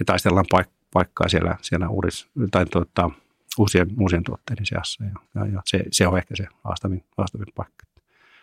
me 0.00 0.04
taistellaan 0.06 0.46
paik- 0.54 0.70
paikkaa 0.92 1.28
siellä, 1.28 1.56
siellä 1.62 1.88
uudis, 1.88 2.28
tai 2.50 2.66
tuota, 2.66 3.10
uusien, 3.58 3.88
uusien 4.00 4.22
tuotteiden 4.24 4.66
seassa 4.66 5.04
ja, 5.04 5.10
ja, 5.34 5.46
ja 5.46 5.62
se, 5.64 5.84
se, 5.90 6.06
on 6.08 6.18
ehkä 6.18 6.36
se 6.36 6.46
haastavin, 6.64 7.04
haastavin 7.18 7.46
paikka. 7.54 7.86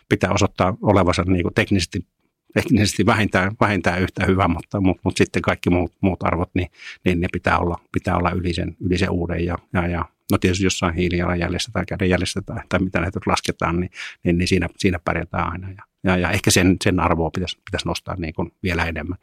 Pitää 0.08 0.32
osoittaa 0.32 0.76
olevansa 0.82 1.22
niin 1.26 1.42
kuin 1.42 1.54
teknisesti, 1.54 2.06
teknisesti 2.54 3.06
vähintään, 3.06 3.52
vähintään 3.60 4.02
yhtä 4.02 4.26
hyvä, 4.26 4.48
mutta, 4.48 4.80
mutta, 4.80 5.00
mutta 5.04 5.18
sitten 5.18 5.42
kaikki 5.42 5.70
muut, 5.70 5.92
muut 6.00 6.22
arvot, 6.22 6.50
niin, 6.54 6.68
niin 7.04 7.20
ne 7.20 7.28
pitää 7.32 7.58
olla, 7.58 7.78
pitää 7.92 8.16
olla 8.16 8.30
yli, 8.30 8.54
sen, 8.54 8.76
yli 8.80 8.98
sen 8.98 9.10
uuden 9.10 9.46
ja, 9.46 9.58
ja, 9.72 9.86
ja 9.86 10.04
No 10.32 10.38
tietysti 10.38 10.64
jossain 10.64 10.94
hiilijalanjäljessä 10.94 11.70
tai 11.72 11.86
kädenjäljessä 11.86 12.42
tai, 12.46 12.56
tai 12.68 12.80
mitä 12.80 13.00
näitä 13.00 13.20
lasketaan, 13.26 13.80
niin, 13.80 13.90
niin, 14.24 14.38
niin 14.38 14.48
siinä, 14.48 14.68
siinä 14.76 14.98
pärjätään 14.98 15.52
aina. 15.52 15.68
Ja, 15.70 15.82
ja, 16.04 16.16
ja 16.16 16.30
ehkä 16.30 16.50
sen, 16.50 16.76
sen 16.84 17.00
arvoa 17.00 17.30
pitäisi, 17.30 17.58
pitäisi 17.64 17.88
nostaa 17.88 18.16
niin 18.16 18.34
kuin 18.34 18.52
vielä 18.62 18.84
enemmän, 18.84 19.18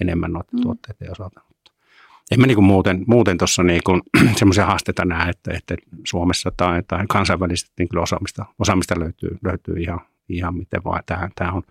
enemmän 0.00 0.32
noiden 0.32 0.54
Mm. 0.54 0.62
tuotteiden 0.62 1.12
osalta. 1.12 1.40
En 2.30 2.40
mä 2.40 2.46
niin 2.46 2.64
muuten, 2.64 3.04
muuten 3.06 3.38
tuossa 3.38 3.62
niin 3.62 3.82
semmoisia 4.38 4.66
haasteita 4.66 5.04
näe, 5.04 5.30
että, 5.30 5.50
että 5.54 5.76
Suomessa 6.06 6.52
tai, 6.56 6.82
tai 6.88 7.04
kansainvälisesti 7.08 7.72
niin 7.78 7.88
kyllä 7.88 8.02
osaamista, 8.02 8.46
osaamista 8.58 9.00
löytyy, 9.00 9.38
löytyy 9.44 9.74
ihan, 9.78 10.00
ihan 10.28 10.54
miten 10.54 10.84
vaan. 10.84 11.02
Tämä, 11.06 11.28
tämä 11.34 11.52
on, 11.52 11.62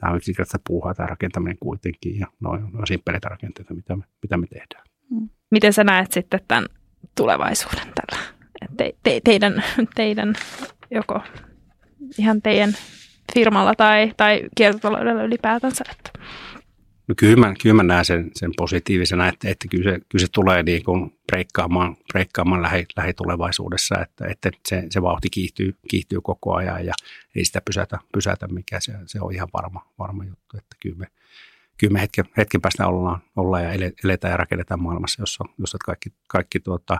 tämä 0.00 0.10
on 0.10 0.16
yksinkertaista 0.16 0.58
puuhaa 0.66 0.94
tämä 0.94 1.06
rakentaminen 1.06 1.58
kuitenkin 1.60 2.18
ja 2.18 2.26
noin 2.40 2.64
on 2.64 2.86
simppeleitä 2.86 3.28
rakenteita, 3.28 3.74
mitä 3.74 3.96
me, 3.96 4.04
mitä 4.22 4.36
me 4.36 4.46
tehdään. 4.46 4.84
Miten 5.50 5.72
sä 5.72 5.84
näet 5.84 6.12
sitten 6.12 6.40
tämän 6.48 6.66
tulevaisuuden 7.14 7.92
tällä? 7.94 8.24
Te, 8.76 8.94
te, 9.02 9.20
teidän, 9.24 9.64
teidän 9.94 10.34
joko 10.90 11.20
ihan 12.18 12.42
teidän 12.42 12.72
firmalla 13.34 13.74
tai, 13.74 14.12
tai 14.16 14.42
kiertotaloudella 14.56 15.22
ylipäätänsä. 15.22 15.84
Että. 15.90 16.07
No 17.08 17.14
kyllä 17.16 17.36
mä, 17.36 17.54
kyllä 17.62 17.74
mä 17.74 17.82
näen 17.82 18.04
sen, 18.04 18.30
sen 18.34 18.50
positiivisena, 18.56 19.28
että, 19.28 19.48
että 19.50 19.68
kyllä, 19.68 19.92
se, 19.92 20.00
kyllä 20.08 20.26
se 20.26 20.32
tulee 20.32 20.62
niin 20.62 20.84
kuin 20.84 21.18
breikkaamaan, 21.26 21.96
breikkaamaan 22.12 22.62
lähi, 22.62 22.86
lähitulevaisuudessa, 22.96 23.94
että, 24.02 24.26
että 24.26 24.50
se, 24.68 24.84
se 24.90 25.02
vauhti 25.02 25.30
kiihtyy, 25.30 25.76
kiihtyy 25.88 26.20
koko 26.20 26.54
ajan 26.54 26.86
ja 26.86 26.92
ei 27.36 27.44
sitä 27.44 27.60
pysätä, 27.64 27.98
pysätä 28.12 28.48
mikä 28.48 28.80
se, 28.80 28.92
se 29.06 29.20
on 29.20 29.34
ihan 29.34 29.48
varma, 29.52 29.92
varma 29.98 30.24
juttu, 30.24 30.56
että 30.58 30.76
kyllä 30.80 30.96
me, 30.96 31.06
kyllä 31.78 31.92
me 31.92 32.00
hetken, 32.00 32.24
hetken 32.36 32.60
päästä 32.60 32.86
ollaan, 32.86 33.20
ollaan 33.36 33.64
ja 33.64 33.72
ele- 33.72 33.94
eletään 34.04 34.32
ja 34.32 34.36
rakennetaan 34.36 34.82
maailmassa, 34.82 35.22
jossa, 35.22 35.44
jossa 35.58 35.78
kaikki, 35.84 36.12
kaikki 36.28 36.60
tuota, 36.60 36.98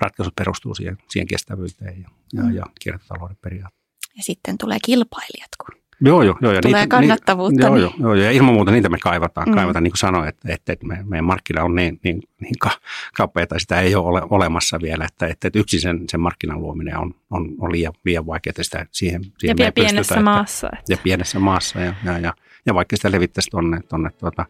ratkaisut 0.00 0.34
perustuu 0.36 0.74
siihen, 0.74 0.98
siihen 1.08 1.26
kestävyyteen 1.26 2.02
ja, 2.02 2.08
ja, 2.32 2.42
Mm. 2.42 2.54
ja 2.54 2.64
kiertotalouden 2.80 3.36
periaatteeseen. 3.40 4.16
Ja 4.16 4.22
sitten 4.22 4.58
tulee 4.58 4.78
kilpailijat, 4.84 5.50
kun 5.66 5.80
Joo, 6.00 6.22
joo, 6.22 6.36
joo. 6.40 6.52
Ja 6.52 6.60
tulee 6.62 6.86
kannattavuutta. 6.86 7.66
Joo, 7.66 7.74
niin- 7.74 7.82
joo, 8.00 8.14
joo, 8.14 8.24
ja 8.24 8.30
ilman 8.30 8.54
muuta 8.54 8.70
niitä 8.70 8.88
me 8.88 8.98
kaivataan, 8.98 9.48
Mm. 9.48 9.54
kaivataan 9.54 9.82
niin 9.82 9.92
kuin 9.92 9.98
sanoin, 9.98 10.28
että, 10.28 10.52
että, 10.52 10.72
että 10.72 10.86
me, 10.86 10.98
meidän 11.04 11.24
markkina 11.24 11.64
on 11.64 11.74
niin, 11.74 12.00
niin, 12.04 12.22
niin 12.40 12.54
ka- 12.60 12.78
kapea, 13.16 13.46
tai 13.46 13.60
sitä 13.60 13.80
ei 13.80 13.94
ole 13.94 14.06
ole 14.08 14.22
olemassa 14.30 14.78
vielä, 14.82 15.04
että, 15.04 15.26
että, 15.26 15.48
että 15.48 15.58
yksin 15.58 15.80
sen, 15.80 16.00
sen 16.08 16.20
markkinan 16.20 16.60
luominen 16.60 16.98
on, 16.98 17.14
on, 17.30 17.48
on 17.60 17.72
liian, 17.72 17.92
liian 18.04 18.26
vaikeaa, 18.26 18.50
että 18.50 18.62
sitä 18.62 18.86
siihen, 18.92 19.22
Ja 19.24 19.30
siihen 19.38 19.54
me 19.56 19.58
vielä 19.58 19.68
ei 19.68 19.72
pystytä, 19.72 19.90
pienessä 19.92 20.14
että- 20.14 20.24
maassa. 20.24 20.68
Että. 20.78 20.92
Ja 20.92 20.98
pienessä 21.02 21.38
maassa, 21.38 21.80
ja, 21.80 21.94
ja, 22.04 22.18
ja, 22.18 22.34
ja 22.66 22.74
vaikka 22.74 22.96
sitä 22.96 23.10
levittäisi 23.12 23.50
tuonne, 23.50 23.80
tuonne 23.88 24.10
tuota 24.10 24.44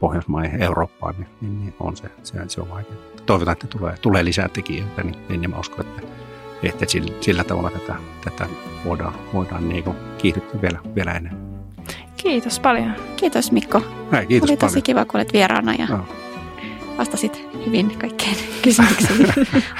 Pohjoismaihin, 0.00 0.62
Eurooppaan, 0.62 1.14
niin, 1.18 1.28
niin, 1.40 1.60
niin 1.60 1.74
on 1.80 1.96
se, 1.96 2.04
se, 2.22 2.38
se 2.48 2.60
on 2.60 2.70
vaikeaa. 2.70 2.98
Toivotaan, 3.26 3.52
että 3.52 3.66
tulee, 3.78 3.94
tulee 4.02 4.24
lisää 4.24 4.48
tekijöitä, 4.48 5.02
niin, 5.02 5.16
niin 5.28 5.50
mä 5.50 5.58
uskon, 5.58 5.86
että, 5.86 6.02
että 6.68 6.86
sillä, 6.86 7.12
sillä 7.20 7.44
tavalla 7.44 7.70
tätä, 7.70 7.94
tätä 8.24 8.46
voidaan, 8.84 9.14
voidaan 9.34 9.68
niin 9.68 9.84
kuin 9.84 9.96
kiihdyttää 10.18 10.62
vielä, 10.62 10.78
vielä 10.94 11.12
enemmän. 11.12 11.42
Kiitos 12.16 12.60
paljon. 12.60 12.92
Kiitos 13.16 13.52
Mikko. 13.52 13.82
Hei, 14.12 14.26
kiitos 14.26 14.50
Oli 14.50 14.56
tosi 14.56 14.70
paljon. 14.72 14.82
kiva, 14.82 15.04
kun 15.04 15.20
olet 15.20 15.32
vieraana 15.32 15.74
ja 15.74 15.86
Joo. 15.90 16.00
vastasit 16.98 17.48
hyvin 17.66 17.98
kaikkeen 17.98 18.36
kysymyksiin. 18.62 19.26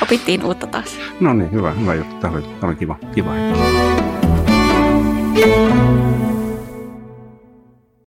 Opittiin 0.02 0.44
uutta 0.44 0.66
taas. 0.66 0.98
No 1.20 1.32
niin, 1.34 1.52
hyvä, 1.52 1.70
hyvä 1.72 1.94
juttu. 1.94 2.14
Tämä 2.20 2.34
oli, 2.34 2.42
tämä 2.42 2.66
oli 2.70 2.76
kiva, 2.76 2.96
kiva. 3.14 3.34